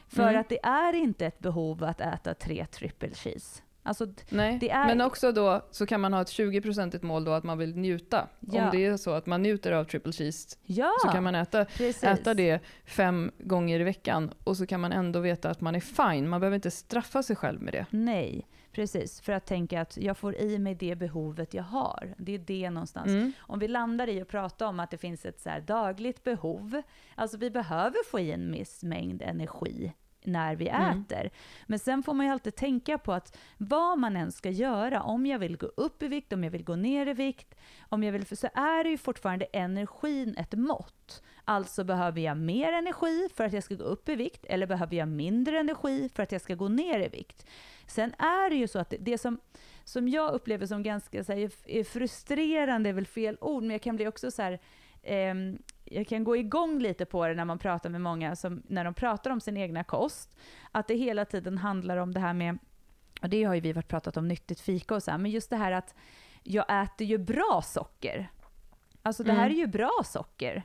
För 0.08 0.30
mm. 0.30 0.42
att 0.42 0.50
det 0.50 0.66
är 0.66 0.94
inte 0.94 1.26
ett 1.26 1.40
behov 1.40 1.84
att 1.84 2.02
äta 2.02 2.34
tre 2.34 2.66
triple 2.66 3.14
cheese. 3.14 3.62
Alltså, 3.84 4.08
Nej, 4.30 4.70
är... 4.72 4.86
men 4.86 5.02
också 5.02 5.32
då 5.32 5.62
så 5.72 5.86
kan 5.86 6.02
man 6.02 6.14
ha 6.14 6.22
ett 6.22 6.28
20-procentigt 6.28 7.04
mål 7.04 7.24
då 7.24 7.32
att 7.32 7.44
man 7.44 7.58
vill 7.58 7.76
njuta. 7.76 8.28
Ja. 8.40 8.64
Om 8.64 8.70
det 8.72 8.86
är 8.86 8.98
så 8.98 9.12
att 9.12 9.26
man 9.26 9.42
njuter 9.42 9.72
av 9.72 9.84
triple 9.84 10.12
cheese 10.12 10.58
ja, 10.64 10.92
så 11.02 11.08
kan 11.08 11.24
man 11.24 11.36
äta, 11.36 11.66
äta 12.02 12.34
det 12.34 12.60
fem 12.86 13.32
gånger 13.40 13.80
i 13.80 13.84
veckan 13.84 14.34
och 14.44 14.58
så 14.58 14.66
kan 14.66 14.80
man 14.82 14.92
ändå 14.92 15.20
veta 15.20 15.50
att 15.50 15.62
man 15.62 15.76
är 15.76 15.80
fine. 15.80 16.30
Man 16.30 16.40
behöver 16.40 16.56
inte 16.56 16.72
straffa 16.72 17.24
sig 17.24 17.36
själv 17.36 17.62
med 17.62 17.74
det. 17.74 17.86
Nej, 17.90 18.48
Precis, 18.78 19.22
för 19.22 19.34
att 19.34 19.46
tänka 19.46 19.82
att 19.82 19.98
jag 19.98 20.18
får 20.18 20.36
i 20.36 20.60
mig 20.60 20.76
det 20.76 20.96
behovet 20.96 21.54
jag 21.54 21.64
har. 21.64 22.16
Det 22.18 22.36
är 22.36 22.40
det 22.40 22.70
någonstans. 22.70 23.08
Mm. 23.08 23.32
Om 23.40 23.60
vi 23.60 23.68
landar 23.68 24.10
i 24.10 24.22
att 24.22 24.28
prata 24.28 24.68
om 24.68 24.80
att 24.80 24.92
det 24.92 24.98
finns 24.98 25.26
ett 25.26 25.40
så 25.40 25.50
dagligt 25.68 26.24
behov, 26.24 26.82
alltså 27.16 27.38
vi 27.38 27.50
behöver 27.50 28.10
få 28.12 28.20
i 28.20 28.32
en 28.32 28.52
viss 28.52 28.84
mängd 28.84 29.22
energi 29.22 29.94
när 30.24 30.56
vi 30.56 30.68
mm. 30.68 31.02
äter. 31.02 31.30
Men 31.66 31.80
sen 31.80 32.04
får 32.04 32.14
man 32.14 32.26
ju 32.26 32.32
alltid 32.32 32.56
tänka 32.56 32.98
på 32.98 33.14
att 33.14 33.38
vad 33.58 33.98
man 34.00 34.16
än 34.16 34.32
ska 34.32 34.50
göra, 34.50 35.02
om 35.02 35.26
jag 35.26 35.40
vill 35.40 35.58
gå 35.58 35.68
upp 35.68 36.04
i 36.04 36.08
vikt, 36.08 36.34
om 36.34 36.44
jag 36.44 36.52
vill 36.52 36.64
gå 36.64 36.76
ner 36.76 37.08
i 37.08 37.14
vikt, 37.14 37.56
om 37.90 38.04
jag 38.04 38.12
vill, 38.12 38.38
så 38.38 38.48
är 38.54 38.84
det 38.84 38.90
ju 38.90 38.98
fortfarande 38.98 39.46
energin 39.46 40.36
ett 40.38 40.54
mått. 40.54 41.24
Alltså 41.46 41.84
behöver 41.84 42.22
jag 42.22 42.38
mer 42.38 42.74
energi 42.74 43.30
för 43.36 43.44
att 43.44 43.54
jag 43.54 43.64
ska 43.64 43.76
gå 43.76 43.84
upp 43.84 44.10
i 44.10 44.16
vikt, 44.16 44.46
eller 44.46 44.68
behöver 44.68 44.96
jag 44.96 45.08
mindre 45.08 45.60
energi 45.60 46.10
för 46.16 46.24
att 46.24 46.32
jag 46.32 46.42
ska 46.42 46.56
gå 46.56 46.68
ner 46.68 47.00
i 47.00 47.08
vikt? 47.08 47.46
Sen 47.88 48.14
är 48.18 48.50
det 48.50 48.56
ju 48.56 48.68
så 48.68 48.80
att 48.80 48.94
det, 49.00 49.18
som, 49.18 49.40
som 49.84 50.08
jag 50.08 50.34
upplever 50.34 50.66
som 50.66 50.84
ganska 50.84 51.24
så 51.24 51.34
här, 51.34 51.84
frustrerande, 51.84 52.90
är 52.90 52.94
väl 52.94 53.08
fel 53.08 53.38
ord, 53.42 53.64
men 53.64 53.72
jag 53.72 53.82
kan 53.82 53.96
bli 53.96 54.08
också 54.08 54.32
så 54.32 54.42
här, 54.42 54.60
eh, 55.04 55.36
jag 55.86 56.08
kan 56.08 56.24
gå 56.24 56.38
igång 56.38 56.80
lite 56.80 57.06
på 57.06 57.28
det 57.28 57.34
när 57.34 57.46
man 57.46 57.60
pratar 57.60 57.90
med 57.90 58.02
många, 58.02 58.36
som, 58.36 58.64
när 58.68 58.84
de 58.84 58.94
pratar 58.94 59.32
om 59.32 59.42
sin 59.42 59.58
egna 59.58 59.84
kost, 59.84 60.38
att 60.72 60.88
det 60.88 60.96
hela 60.96 61.26
tiden 61.26 61.58
handlar 61.58 61.98
om 61.98 62.14
det 62.14 62.20
här 62.20 62.34
med, 62.34 62.58
och 63.22 63.30
det 63.30 63.44
har 63.44 63.56
ju 63.56 63.62
vi 63.62 63.74
varit 63.74 63.88
pratat 63.88 64.18
om, 64.18 64.28
nyttigt 64.28 64.60
fika 64.60 64.96
och 64.96 65.04
så 65.04 65.12
här, 65.12 65.18
men 65.18 65.32
just 65.32 65.50
det 65.50 65.58
här 65.58 65.72
att 65.72 65.96
jag 66.44 66.84
äter 66.84 67.08
ju 67.08 67.18
bra 67.18 67.62
socker. 67.66 68.32
Alltså 69.02 69.24
det 69.24 69.34
här 69.34 69.46
mm. 69.46 69.52
är 69.52 69.60
ju 69.60 69.68
bra 69.68 70.02
socker. 70.06 70.64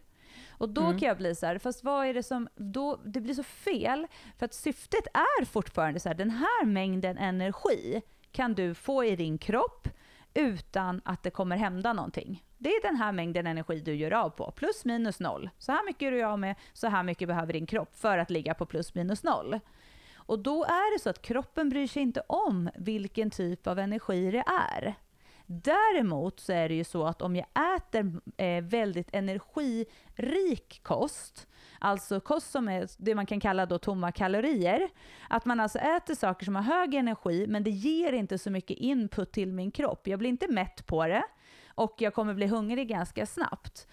Och 0.62 0.68
då 0.68 0.84
mm. 0.84 0.98
kan 0.98 1.08
jag 1.08 1.16
bli 1.16 1.34
så 1.34 1.46
här, 1.46 1.58
fast 1.58 1.84
vad 1.84 2.06
är 2.06 2.14
det 2.14 2.22
som, 2.22 2.48
då, 2.54 3.00
det 3.04 3.20
blir 3.20 3.34
så 3.34 3.42
fel, 3.42 4.06
för 4.38 4.44
att 4.44 4.54
syftet 4.54 5.06
är 5.14 5.44
fortfarande 5.44 6.00
så 6.00 6.08
här, 6.08 6.16
den 6.16 6.30
här 6.30 6.64
mängden 6.64 7.18
energi 7.18 8.02
kan 8.32 8.54
du 8.54 8.74
få 8.74 9.04
i 9.04 9.16
din 9.16 9.38
kropp 9.38 9.88
utan 10.34 11.00
att 11.04 11.22
det 11.22 11.30
kommer 11.30 11.56
hända 11.56 11.92
någonting. 11.92 12.44
Det 12.58 12.68
är 12.68 12.82
den 12.82 12.96
här 12.96 13.12
mängden 13.12 13.46
energi 13.46 13.80
du 13.80 13.94
gör 13.94 14.10
av 14.10 14.30
på, 14.30 14.50
plus 14.50 14.84
minus 14.84 15.20
noll. 15.20 15.50
Så 15.58 15.72
här 15.72 15.86
mycket 15.86 16.06
är 16.06 16.10
du 16.10 16.22
av 16.22 16.38
med, 16.38 16.56
så 16.72 16.88
här 16.88 17.02
mycket 17.02 17.28
behöver 17.28 17.52
din 17.52 17.66
kropp 17.66 17.94
för 17.94 18.18
att 18.18 18.30
ligga 18.30 18.54
på 18.54 18.66
plus 18.66 18.94
minus 18.94 19.22
noll. 19.22 19.60
Och 20.14 20.38
då 20.38 20.64
är 20.64 20.94
det 20.94 21.02
så 21.02 21.10
att 21.10 21.22
kroppen 21.22 21.68
bryr 21.68 21.86
sig 21.86 22.02
inte 22.02 22.22
om 22.26 22.70
vilken 22.74 23.30
typ 23.30 23.66
av 23.66 23.78
energi 23.78 24.30
det 24.30 24.44
är. 24.72 24.94
Däremot 25.53 26.40
så 26.40 26.53
är 26.53 26.68
det 26.68 26.74
ju 26.74 26.84
så 26.84 27.07
att 27.07 27.22
om 27.22 27.36
jag 27.36 27.46
äter 27.76 28.20
eh, 28.36 28.64
väldigt 28.64 29.09
energirik 29.12 30.80
kost, 30.82 31.46
alltså 31.78 32.20
kost 32.20 32.50
som 32.50 32.68
är 32.68 32.88
det 32.98 33.14
man 33.14 33.26
kan 33.26 33.40
kalla 33.40 33.66
då 33.66 33.78
tomma 33.78 34.12
kalorier, 34.12 34.88
att 35.28 35.44
man 35.44 35.61
alltså 35.61 35.78
äter 35.78 36.14
saker 36.14 36.44
som 36.44 36.57
har 36.57 36.62
hög 36.62 36.94
energi 36.94 37.46
men 37.48 37.64
det 37.64 37.70
ger 37.70 38.12
inte 38.12 38.38
så 38.38 38.50
mycket 38.50 38.76
input 38.76 39.32
till 39.32 39.53
min 39.53 39.70
kropp. 39.70 40.07
Jag 40.07 40.18
blir 40.18 40.30
inte 40.30 40.48
mätt 40.48 40.86
på 40.86 41.07
det 41.07 41.22
och 41.74 41.94
jag 41.98 42.14
kommer 42.14 42.34
bli 42.34 42.46
hungrig 42.46 42.88
ganska 42.88 43.26
snabbt. 43.26 43.88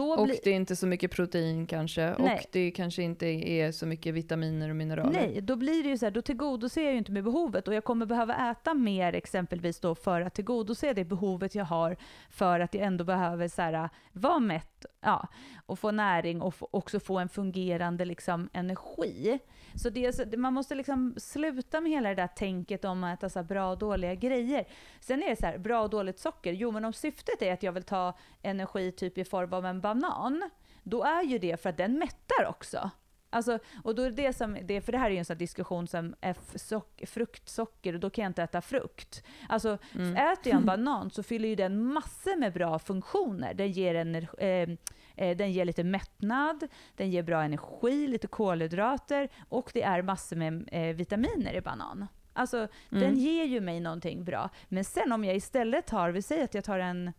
Och 0.00 0.26
bli... 0.26 0.40
det 0.44 0.50
är 0.50 0.54
inte 0.54 0.76
så 0.76 0.86
mycket 0.86 1.10
protein 1.10 1.66
kanske. 1.66 2.14
Nej. 2.18 2.34
Och 2.34 2.46
det 2.52 2.70
kanske 2.70 3.02
inte 3.02 3.26
är 3.26 3.72
så 3.72 3.86
mycket 3.86 4.14
vitaminer 4.14 4.70
och 4.70 4.76
mineraler. 4.76 5.12
Nej, 5.12 5.40
då 5.40 5.56
blir 5.56 5.82
det 5.82 5.88
ju 5.88 5.98
så 5.98 6.06
här, 6.06 6.10
då 6.10 6.22
tillgodoser 6.22 6.82
jag 6.82 6.92
ju 6.92 6.98
inte 6.98 7.12
med 7.12 7.24
behovet. 7.24 7.68
Och 7.68 7.74
jag 7.74 7.84
kommer 7.84 8.06
behöva 8.06 8.50
äta 8.50 8.74
mer 8.74 9.12
exempelvis 9.14 9.80
då 9.80 9.94
för 9.94 10.20
att 10.20 10.34
tillgodose 10.34 10.92
det 10.92 11.04
behovet 11.04 11.54
jag 11.54 11.64
har. 11.64 11.96
För 12.30 12.60
att 12.60 12.74
jag 12.74 12.86
ändå 12.86 13.04
behöver 13.04 13.48
så 13.48 13.62
här, 13.62 13.88
vara 14.12 14.38
mätt 14.38 14.86
ja, 15.00 15.28
och 15.66 15.78
få 15.78 15.90
näring 15.90 16.42
och 16.42 16.54
få, 16.54 16.68
också 16.70 17.00
få 17.00 17.18
en 17.18 17.28
fungerande 17.28 18.04
liksom, 18.04 18.48
energi. 18.52 19.38
Så 19.76 19.90
det, 19.90 20.36
man 20.36 20.54
måste 20.54 20.74
liksom 20.74 21.14
sluta 21.16 21.80
med 21.80 21.92
hela 21.92 22.08
det 22.08 22.14
där 22.14 22.26
tänket 22.26 22.84
om 22.84 23.04
att 23.04 23.18
äta 23.18 23.28
så 23.28 23.42
bra 23.42 23.70
och 23.70 23.78
dåliga 23.78 24.14
grejer. 24.14 24.68
Sen 25.00 25.22
är 25.22 25.28
det 25.28 25.36
så 25.36 25.46
här, 25.46 25.58
bra 25.58 25.82
och 25.82 25.90
dåligt 25.90 26.18
socker. 26.18 26.52
Jo, 26.52 26.70
men 26.70 26.84
om 26.84 26.92
syftet 26.92 27.42
är 27.42 27.52
att 27.52 27.62
jag 27.62 27.72
vill 27.72 27.82
ta 27.82 28.18
energi 28.42 28.92
typ 28.92 29.18
i 29.18 29.24
form 29.24 29.52
av 29.52 29.66
en 29.66 29.80
banan, 29.80 30.50
då 30.82 31.04
är 31.04 31.22
ju 31.22 31.38
det 31.38 31.62
för 31.62 31.70
att 31.70 31.76
den 31.76 31.98
mättar 31.98 32.46
också. 32.48 32.90
Alltså, 33.34 33.58
och 33.84 33.94
då 33.94 34.02
är 34.02 34.10
det 34.10 34.32
som, 34.32 34.58
det, 34.62 34.80
för 34.80 34.92
det 34.92 34.98
här 34.98 35.06
är 35.06 35.10
ju 35.10 35.18
en 35.18 35.24
sån 35.24 35.38
diskussion 35.38 35.86
som 35.86 36.14
är 36.20 36.36
sock, 36.58 37.02
fruktsocker 37.06 37.94
och 37.94 38.00
då 38.00 38.10
kan 38.10 38.22
jag 38.22 38.30
inte 38.30 38.42
äta 38.42 38.60
frukt. 38.60 39.24
Alltså, 39.48 39.78
mm. 39.94 40.16
äter 40.16 40.52
jag 40.52 40.56
en 40.56 40.66
banan 40.66 41.10
så 41.10 41.22
fyller 41.22 41.48
ju 41.48 41.54
den 41.54 41.84
massor 41.84 42.36
med 42.36 42.52
bra 42.52 42.78
funktioner. 42.78 43.54
Den 43.54 43.72
ger, 43.72 43.94
energi, 43.94 44.36
eh, 44.38 44.48
eh, 44.48 44.68
den 45.16 45.52
ger 45.52 45.64
lite 45.64 45.84
mättnad, 45.84 46.68
den 46.96 47.10
ger 47.10 47.22
bra 47.22 47.42
energi, 47.42 48.06
lite 48.08 48.26
kolhydrater 48.26 49.28
och 49.48 49.70
det 49.74 49.82
är 49.82 50.02
massor 50.02 50.36
med 50.36 50.68
eh, 50.72 50.96
vitaminer 50.96 51.54
i 51.54 51.60
banan. 51.60 52.06
Alltså 52.32 52.56
Mm. 52.56 52.68
den 53.04 53.16
ger 53.16 53.44
ju 53.44 53.60
mig 53.60 53.80
någonting 53.80 54.24
bra. 54.24 54.50
Men 54.68 54.84
sen 54.84 55.12
om 55.12 55.24
jag 55.24 55.36
istället 55.36 55.86
tar, 55.86 56.10
vi 56.10 56.22
säger 56.22 56.44
att 56.44 56.54
jag 56.54 56.64
tar 56.64 56.78
en 56.78 57.12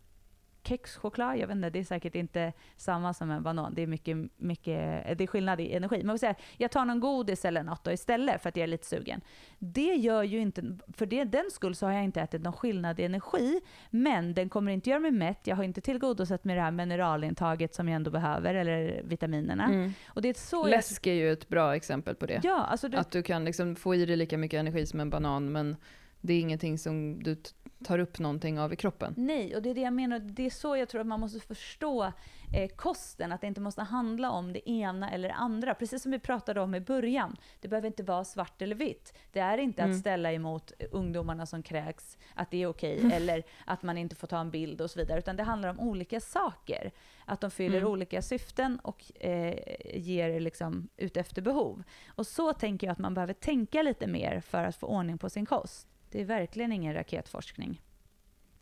kexchoklad, 0.66 1.38
jag 1.38 1.46
vet 1.46 1.56
inte, 1.56 1.70
det 1.70 1.78
är 1.78 1.84
säkert 1.84 2.14
inte 2.14 2.52
samma 2.76 3.14
som 3.14 3.30
en 3.30 3.42
banan. 3.42 3.74
Det 3.74 3.82
är 3.82 3.86
mycket, 3.86 4.16
mycket 4.36 4.74
det 5.18 5.24
är 5.24 5.26
skillnad 5.26 5.60
i 5.60 5.72
energi. 5.72 5.96
Men 5.96 6.08
jag, 6.08 6.20
säga, 6.20 6.34
jag 6.56 6.70
tar 6.70 6.84
någon 6.84 7.00
godis 7.00 7.44
eller 7.44 7.62
något 7.62 7.84
då 7.84 7.92
istället 7.92 8.42
för 8.42 8.48
att 8.48 8.56
jag 8.56 8.62
är 8.62 8.66
lite 8.66 8.86
sugen. 8.86 9.20
Det 9.58 9.94
gör 9.94 10.22
ju 10.22 10.38
inte, 10.38 10.78
för 10.96 11.06
det, 11.06 11.24
den 11.24 11.50
skull 11.50 11.74
så 11.74 11.86
har 11.86 11.92
jag 11.92 12.04
inte 12.04 12.20
ätit 12.20 12.42
någon 12.42 12.52
skillnad 12.52 13.00
i 13.00 13.02
energi, 13.02 13.60
men 13.90 14.34
den 14.34 14.48
kommer 14.48 14.72
inte 14.72 14.90
göra 14.90 15.00
mig 15.00 15.10
mätt. 15.10 15.40
Jag 15.44 15.56
har 15.56 15.64
inte 15.64 15.80
tillgodosett 15.80 16.44
mig 16.44 16.56
det 16.56 16.62
här 16.62 16.70
mineralintaget 16.70 17.74
som 17.74 17.88
jag 17.88 17.96
ändå 17.96 18.10
behöver, 18.10 18.54
eller 18.54 19.02
vitaminerna. 19.04 19.64
Mm. 19.64 19.92
Och 20.06 20.22
det 20.22 20.28
är 20.28 20.34
så 20.34 20.66
Läsk 20.66 21.06
är 21.06 21.12
ju 21.12 21.32
ett 21.32 21.48
bra 21.48 21.76
exempel 21.76 22.14
på 22.14 22.26
det. 22.26 22.40
Ja, 22.42 22.64
alltså 22.64 22.88
du, 22.88 22.96
Att 22.96 23.10
du 23.10 23.22
kan 23.22 23.44
liksom 23.44 23.76
få 23.76 23.94
i 23.94 24.06
dig 24.06 24.16
lika 24.16 24.38
mycket 24.38 24.60
energi 24.60 24.86
som 24.86 25.00
en 25.00 25.10
banan, 25.10 25.52
men 25.52 25.76
det 26.20 26.32
är 26.32 26.40
ingenting 26.40 26.78
som 26.78 27.22
du 27.22 27.36
tar 27.84 27.98
upp 27.98 28.18
någonting 28.18 28.60
av 28.60 28.72
i 28.72 28.76
kroppen. 28.76 29.14
Nej, 29.16 29.56
och 29.56 29.62
det 29.62 29.70
är 29.70 29.74
det 29.74 29.80
jag 29.80 29.92
menar. 29.92 30.18
Det 30.18 30.46
är 30.46 30.50
så 30.50 30.76
jag 30.76 30.88
tror 30.88 31.00
att 31.00 31.06
man 31.06 31.20
måste 31.20 31.40
förstå 31.40 32.12
eh, 32.54 32.68
kosten. 32.76 33.32
Att 33.32 33.40
det 33.40 33.46
inte 33.46 33.60
måste 33.60 33.82
handla 33.82 34.30
om 34.30 34.52
det 34.52 34.70
ena 34.70 35.10
eller 35.10 35.28
det 35.28 35.34
andra. 35.34 35.74
Precis 35.74 36.02
som 36.02 36.12
vi 36.12 36.18
pratade 36.18 36.60
om 36.60 36.74
i 36.74 36.80
början. 36.80 37.36
Det 37.60 37.68
behöver 37.68 37.86
inte 37.86 38.02
vara 38.02 38.24
svart 38.24 38.62
eller 38.62 38.74
vitt. 38.76 39.14
Det 39.32 39.40
är 39.40 39.58
inte 39.58 39.82
Mm. 39.82 39.94
att 39.94 40.00
ställa 40.00 40.32
emot 40.32 40.72
ungdomarna 40.90 41.46
som 41.46 41.62
kräks, 41.62 42.18
att 42.34 42.50
det 42.50 42.62
är 42.62 42.66
okej, 42.66 42.98
Mm. 42.98 43.12
eller 43.12 43.42
att 43.66 43.82
man 43.82 43.98
inte 43.98 44.16
får 44.16 44.26
ta 44.26 44.38
en 44.38 44.50
bild 44.50 44.80
och 44.80 44.90
så 44.90 44.98
vidare. 44.98 45.18
Utan 45.18 45.36
det 45.36 45.42
handlar 45.42 45.68
om 45.68 45.80
olika 45.80 46.20
saker. 46.20 46.92
Att 47.24 47.40
de 47.40 47.50
fyller 47.50 47.78
Mm. 47.78 47.90
olika 47.90 48.22
syften 48.22 48.78
och 48.82 49.12
eh, 49.22 49.54
ger 49.94 50.40
liksom 50.40 50.88
ut 50.96 51.16
efter 51.16 51.42
behov. 51.42 51.82
Och 52.08 52.26
så 52.26 52.52
tänker 52.52 52.86
jag 52.86 52.92
att 52.92 52.98
man 52.98 53.14
behöver 53.14 53.34
tänka 53.34 53.82
lite 53.82 54.06
mer 54.06 54.40
för 54.40 54.64
att 54.64 54.76
få 54.76 54.86
ordning 54.86 55.18
på 55.18 55.30
sin 55.30 55.46
kost. 55.46 55.88
Det 56.14 56.20
är 56.20 56.24
verkligen 56.24 56.72
ingen 56.72 56.94
raketforskning. 56.94 57.82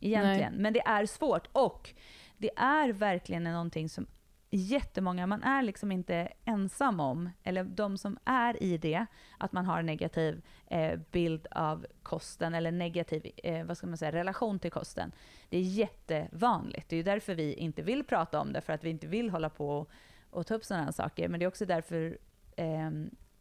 Egentligen. 0.01 0.55
Men 0.55 0.73
det 0.73 0.81
är 0.81 1.07
svårt. 1.07 1.49
Och 1.53 1.95
det 2.39 2.51
är 2.57 2.93
verkligen 2.93 3.45
någonting 3.45 3.89
som 3.89 4.07
jättemånga, 4.51 5.27
man 5.27 5.43
är 5.43 5.63
liksom 5.63 5.93
inte 5.93 6.29
ensam 6.45 7.01
om, 7.01 7.31
eller 7.43 7.65
de 7.65 7.99
som 7.99 8.19
är 8.25 8.63
i 8.63 8.79
det, 8.79 9.07
att 9.39 9.53
man 9.53 9.65
har 9.65 9.79
en 9.79 9.87
negativ 9.87 10.43
eh, 10.67 11.01
bild 11.11 11.47
av 11.51 11.87
kosten, 12.03 12.55
eller 12.55 12.71
negativ 12.71 13.27
eh, 13.37 13.65
vad 13.65 13.77
ska 13.77 13.87
man 13.87 13.97
säga, 13.97 14.13
relation 14.13 14.59
till 14.59 14.71
kosten. 14.71 15.13
Det 15.49 15.57
är 15.57 15.63
jättevanligt. 15.63 16.89
Det 16.89 16.95
är 16.95 16.99
ju 16.99 17.03
därför 17.03 17.35
vi 17.35 17.55
inte 17.55 17.83
vill 17.83 18.05
prata 18.05 18.41
om 18.41 18.53
det, 18.53 18.61
för 18.61 18.73
att 18.73 18.85
vi 18.85 18.91
inte 18.91 19.07
vill 19.07 19.31
hålla 19.31 19.51
på 19.51 19.79
och, 19.79 19.91
och 20.31 20.47
ta 20.47 20.55
upp 20.55 20.65
sådana 20.65 20.85
här 20.85 20.93
saker. 20.93 21.29
Men 21.29 21.41
det 21.41 21.45
är 21.45 21.49
också 21.49 21.67
därför 21.67 22.19
eh, 22.57 22.87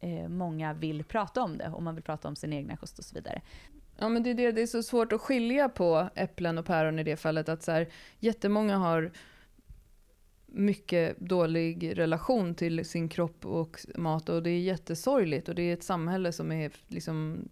eh, 0.00 0.28
många 0.28 0.72
vill 0.72 1.04
prata 1.04 1.42
om 1.42 1.58
det, 1.58 1.68
och 1.68 1.82
man 1.82 1.94
vill 1.94 2.04
prata 2.04 2.28
om 2.28 2.36
sin 2.36 2.52
egna 2.52 2.76
kost 2.76 2.98
och 2.98 3.04
så 3.04 3.14
vidare. 3.14 3.42
Ja, 4.02 4.08
men 4.08 4.22
det 4.22 4.30
är, 4.30 4.34
det, 4.34 4.52
det 4.52 4.62
är 4.62 4.66
så 4.66 4.82
svårt 4.82 5.12
att 5.12 5.20
skilja 5.20 5.68
på 5.68 6.08
äpplen 6.14 6.58
och 6.58 6.66
päron 6.66 6.98
i 6.98 7.04
det 7.04 7.16
fallet. 7.16 7.48
Att 7.48 7.62
så 7.62 7.72
här, 7.72 7.88
jättemånga 8.18 8.76
har 8.76 9.12
mycket 10.46 11.18
dålig 11.18 11.98
relation 11.98 12.54
till 12.54 12.84
sin 12.84 13.08
kropp 13.08 13.46
och 13.46 13.78
mat 13.94 14.28
och 14.28 14.42
det 14.42 14.50
är 14.50 14.60
jättesorgligt 14.60 15.48
och 15.48 15.54
det 15.54 15.62
är 15.62 15.72
ett 15.72 15.82
samhälle 15.82 16.32
som 16.32 16.52
är 16.52 16.72
liksom 16.88 17.48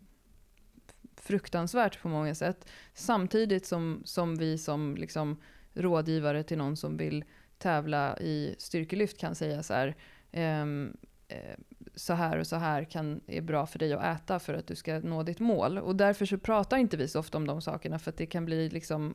fruktansvärt 1.17 2.03
på 2.03 2.09
många 2.09 2.35
sätt. 2.35 2.69
Samtidigt 2.95 3.67
som, 3.67 4.03
som 4.05 4.37
vi 4.37 4.59
som 4.59 4.97
liksom 4.97 5.41
rådgivare 5.75 6.43
till 6.43 6.59
någon 6.59 6.77
som 6.77 6.97
vill 6.97 7.25
tävla 7.59 8.19
i 8.19 8.55
styrkelyft 8.59 9.19
kan 9.19 9.35
säga 9.35 9.63
så 9.63 9.75
här, 9.75 9.97
ehm, 10.33 10.97
eh, 11.03 11.10
Eh, 11.31 11.57
så 11.95 12.13
här 12.13 12.39
och 12.39 12.47
så 12.47 12.57
här 12.57 12.85
kan, 12.85 13.21
är 13.27 13.41
bra 13.41 13.67
för 13.67 13.79
dig 13.79 13.93
att 13.93 14.05
äta 14.05 14.39
för 14.39 14.55
att 14.55 14.67
du 14.67 14.75
ska 14.75 14.99
nå 14.99 15.23
ditt 15.23 15.41
mål. 15.41 15.79
Och 15.79 15.97
därför 15.97 16.27
så 16.27 16.39
pratar 16.39 16.77
inte 16.77 16.97
vi 16.97 17.09
så 17.09 17.21
ofta 17.21 17.39
om 17.39 17.47
de 17.47 17.63
sakerna 17.63 17.99
för 17.99 18.11
att 18.11 18.17
det 18.17 18.27
kan 18.27 18.45
bli 18.45 18.69
liksom 18.69 19.15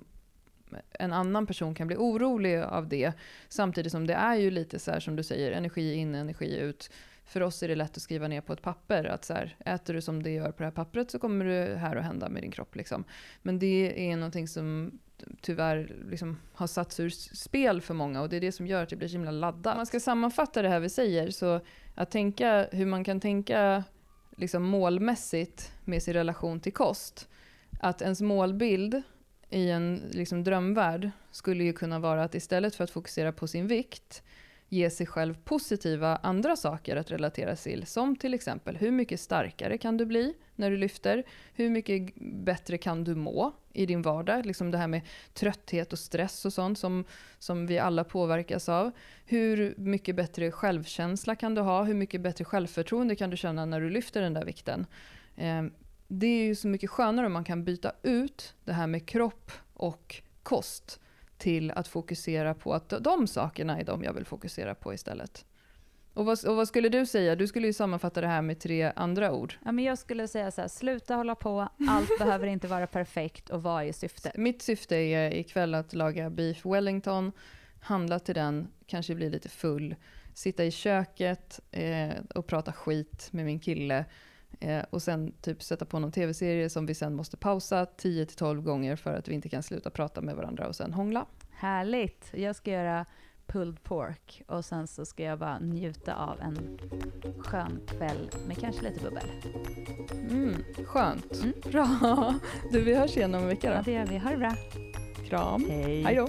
en 0.92 1.14
annan 1.14 1.48
person 1.48 1.76
kan 1.76 1.88
bli 1.88 1.96
orolig 1.96 2.58
av 2.62 2.88
det. 2.88 3.14
Samtidigt 3.50 3.92
som 3.92 4.08
det 4.08 4.14
är 4.14 4.36
ju 4.36 4.52
lite 4.52 4.80
så 4.80 4.92
här 4.92 5.00
som 5.00 5.16
du 5.16 5.24
säger, 5.24 5.52
energi 5.52 5.94
in, 5.94 6.16
energi 6.16 6.58
ut. 6.58 6.90
För 7.26 7.42
oss 7.42 7.64
är 7.64 7.68
det 7.68 7.76
lätt 7.76 7.98
att 7.98 8.04
skriva 8.04 8.28
ner 8.28 8.42
på 8.42 8.54
ett 8.54 8.62
papper 8.62 9.04
att 9.04 9.26
så 9.26 9.34
här, 9.34 9.56
äter 9.66 9.94
du 9.94 10.02
som 10.02 10.24
det 10.24 10.32
gör 10.32 10.52
på 10.52 10.58
det 10.58 10.64
här 10.64 10.72
pappret 10.72 11.12
så 11.12 11.20
kommer 11.20 11.46
det 11.46 11.78
här 11.78 11.96
att 11.96 12.06
hända 12.06 12.30
med 12.30 12.44
din 12.44 12.52
kropp. 12.52 12.76
Liksom. 12.76 13.04
Men 13.42 13.60
det 13.60 14.12
är 14.12 14.18
någonting 14.18 14.48
som 14.48 15.00
tyvärr 15.42 15.96
liksom 16.10 16.40
har 16.54 16.68
satts 16.68 17.00
ur 17.00 17.10
spel 17.10 17.82
för 17.82 17.94
många 17.94 18.22
och 18.22 18.30
det 18.30 18.36
är 18.36 18.42
det 18.42 18.52
som 18.52 18.68
gör 18.68 18.84
att 18.84 18.90
det 18.90 18.96
blir 18.96 19.08
så 19.08 19.14
himla 19.14 19.32
laddat. 19.32 19.74
Om 19.74 19.78
man 19.78 19.86
ska 19.86 20.00
sammanfatta 20.00 20.62
det 20.62 20.70
här 20.70 20.80
vi 20.80 20.90
säger 20.90 21.32
så 21.32 21.62
att 21.96 22.12
tänka 22.12 22.68
hur 22.72 22.86
man 22.86 23.04
kan 23.04 23.20
tänka 23.20 23.84
liksom 24.36 24.64
målmässigt 24.64 25.72
med 25.86 26.04
sin 26.04 26.14
relation 26.14 26.60
till 26.60 26.74
kost. 26.74 27.30
Att 27.80 28.02
ens 28.02 28.22
målbild 28.22 29.02
i 29.50 29.70
en 29.70 30.02
liksom 30.12 30.44
drömvärld 30.44 31.12
skulle 31.32 31.64
ju 31.64 31.74
kunna 31.74 32.00
vara 32.00 32.24
att 32.24 32.36
istället 32.36 32.76
för 32.76 32.84
att 32.84 32.92
fokusera 32.92 33.32
på 33.32 33.48
sin 33.48 33.68
vikt 33.68 34.24
ge 34.70 34.90
sig 34.90 35.06
själv 35.06 35.36
positiva 35.44 36.16
andra 36.16 36.56
saker 36.56 36.96
att 36.96 37.12
relatera 37.12 37.56
till. 37.56 37.86
Som 37.86 38.16
till 38.16 38.34
exempel 38.34 38.78
hur 38.78 38.92
mycket 38.92 39.20
starkare 39.20 39.78
kan 39.78 39.98
du 39.98 40.06
bli 40.06 40.34
när 40.56 40.72
du 40.72 40.78
lyfter? 40.78 41.24
Hur 41.54 41.70
mycket 41.70 42.16
bättre 42.20 42.78
kan 42.78 43.04
du 43.04 43.16
må 43.16 43.54
i 43.74 43.86
din 43.86 44.02
vardag? 44.02 44.46
Liksom 44.46 44.72
det 44.72 44.78
här 44.78 44.88
med 44.88 45.02
trötthet 45.34 45.94
och 45.94 46.00
stress 46.00 46.46
och 46.46 46.54
sånt 46.54 46.80
som, 46.80 47.06
som 47.40 47.68
vi 47.68 47.80
alla 47.80 48.04
påverkas 48.04 48.70
av. 48.70 48.92
Hur 49.26 49.76
mycket 49.78 50.16
bättre 50.16 50.52
självkänsla 50.52 51.36
kan 51.36 51.56
du 51.56 51.62
ha? 51.62 51.84
Hur 51.84 51.94
mycket 51.94 52.22
bättre 52.22 52.46
självförtroende 52.46 53.16
kan 53.16 53.30
du 53.30 53.38
känna 53.38 53.66
när 53.66 53.82
du 53.82 53.90
lyfter 53.90 54.22
den 54.22 54.34
där 54.34 54.46
vikten? 54.46 54.86
Eh, 55.36 55.64
det 56.08 56.28
är 56.28 56.44
ju 56.44 56.56
så 56.56 56.68
mycket 56.68 56.90
skönare 56.90 57.26
om 57.26 57.34
man 57.34 57.44
kan 57.44 57.64
byta 57.64 57.92
ut 58.04 58.54
det 58.64 58.74
här 58.74 58.88
med 58.88 59.06
kropp 59.06 59.52
och 59.74 60.22
kost 60.44 61.00
till 61.38 61.72
att 61.72 61.88
fokusera 61.88 62.54
på 62.54 62.74
att 62.74 62.90
de 62.90 63.28
sakerna 63.28 63.80
är 63.80 63.84
de 63.84 64.04
jag 64.04 64.14
vill 64.14 64.26
fokusera 64.26 64.76
på 64.76 64.94
istället. 64.94 65.46
Och 66.14 66.26
vad, 66.26 66.46
och 66.46 66.56
vad 66.56 66.68
skulle 66.68 66.90
du 66.90 67.06
säga? 67.06 67.36
Du 67.36 67.48
skulle 67.48 67.68
ju 67.68 67.74
sammanfatta 67.74 68.22
det 68.22 68.28
här 68.28 68.42
med 68.42 68.60
tre 68.60 68.92
andra 68.96 69.32
ord. 69.32 69.54
Ja, 69.66 69.72
men 69.72 69.86
jag 69.86 69.98
skulle 69.98 70.28
säga 70.28 70.52
så 70.52 70.62
här, 70.62 70.68
sluta 70.68 71.16
hålla 71.16 71.36
på, 71.36 71.70
allt 71.88 72.10
behöver 72.20 72.48
inte 72.48 72.68
vara 72.68 72.88
perfekt 72.88 73.50
och 73.50 73.64
vad 73.64 73.84
är 73.84 73.94
syftet? 73.94 74.38
Mitt 74.38 74.62
syfte 74.62 74.96
är 74.96 75.34
ikväll 75.34 75.76
att 75.76 75.94
laga 75.94 76.30
beef 76.30 76.66
wellington, 76.66 77.32
handla 77.82 78.20
till 78.20 78.36
den, 78.36 78.68
kanske 78.86 79.16
bli 79.16 79.30
lite 79.30 79.50
full, 79.50 79.96
sitta 80.34 80.66
i 80.66 80.72
köket 80.72 81.60
eh, 81.72 82.14
och 82.36 82.48
prata 82.48 82.74
skit 82.74 83.28
med 83.32 83.46
min 83.46 83.60
kille 83.60 84.06
eh, 84.60 84.84
och 84.90 85.02
sen 85.02 85.34
typ 85.42 85.64
sätta 85.64 85.86
på 85.86 86.00
någon 86.00 86.12
tv-serie 86.12 86.70
som 86.70 86.86
vi 86.86 86.94
sen 86.96 87.16
måste 87.16 87.38
pausa 87.38 87.86
10-12 87.98 88.62
gånger 88.62 88.96
för 88.96 89.14
att 89.14 89.28
vi 89.28 89.34
inte 89.34 89.50
kan 89.50 89.64
sluta 89.64 89.90
prata 89.90 90.22
med 90.22 90.36
varandra 90.36 90.68
och 90.68 90.76
sen 90.76 90.94
hångla. 90.94 91.26
Härligt! 91.52 92.30
Jag 92.34 92.56
ska 92.56 92.72
göra 92.72 93.06
pulled 93.48 93.84
pork 93.84 94.42
och 94.48 94.66
sen 94.66 94.88
så 94.88 95.06
ska 95.06 95.24
jag 95.24 95.40
bara 95.40 95.60
njuta 95.60 96.16
av 96.16 96.40
en 96.42 96.80
skön 97.40 97.80
kväll 97.88 98.30
med 98.48 98.58
kanske 98.58 98.82
lite 98.82 99.04
bubbel. 99.04 99.24
Mm, 100.30 100.54
skönt. 100.86 101.34
Mm. 101.44 101.54
Bra. 101.72 102.34
Du, 102.72 102.82
vi 102.84 102.96
hörs 102.96 103.18
igen 103.18 103.36
om 103.36 103.42
en 103.42 103.48
vecka 103.48 103.72
Ja, 103.72 103.78
då. 103.78 103.82
det 103.86 103.92
gör 103.92 104.06
vi. 104.06 104.18
Ha 104.18 104.30
det 104.30 104.38
bra. 104.38 104.56
Kram. 105.30 105.66
Hej! 105.70 106.04
Hej 106.04 106.16
då. 106.16 106.28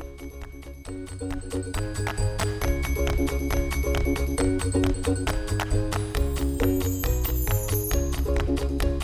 you 8.59 8.96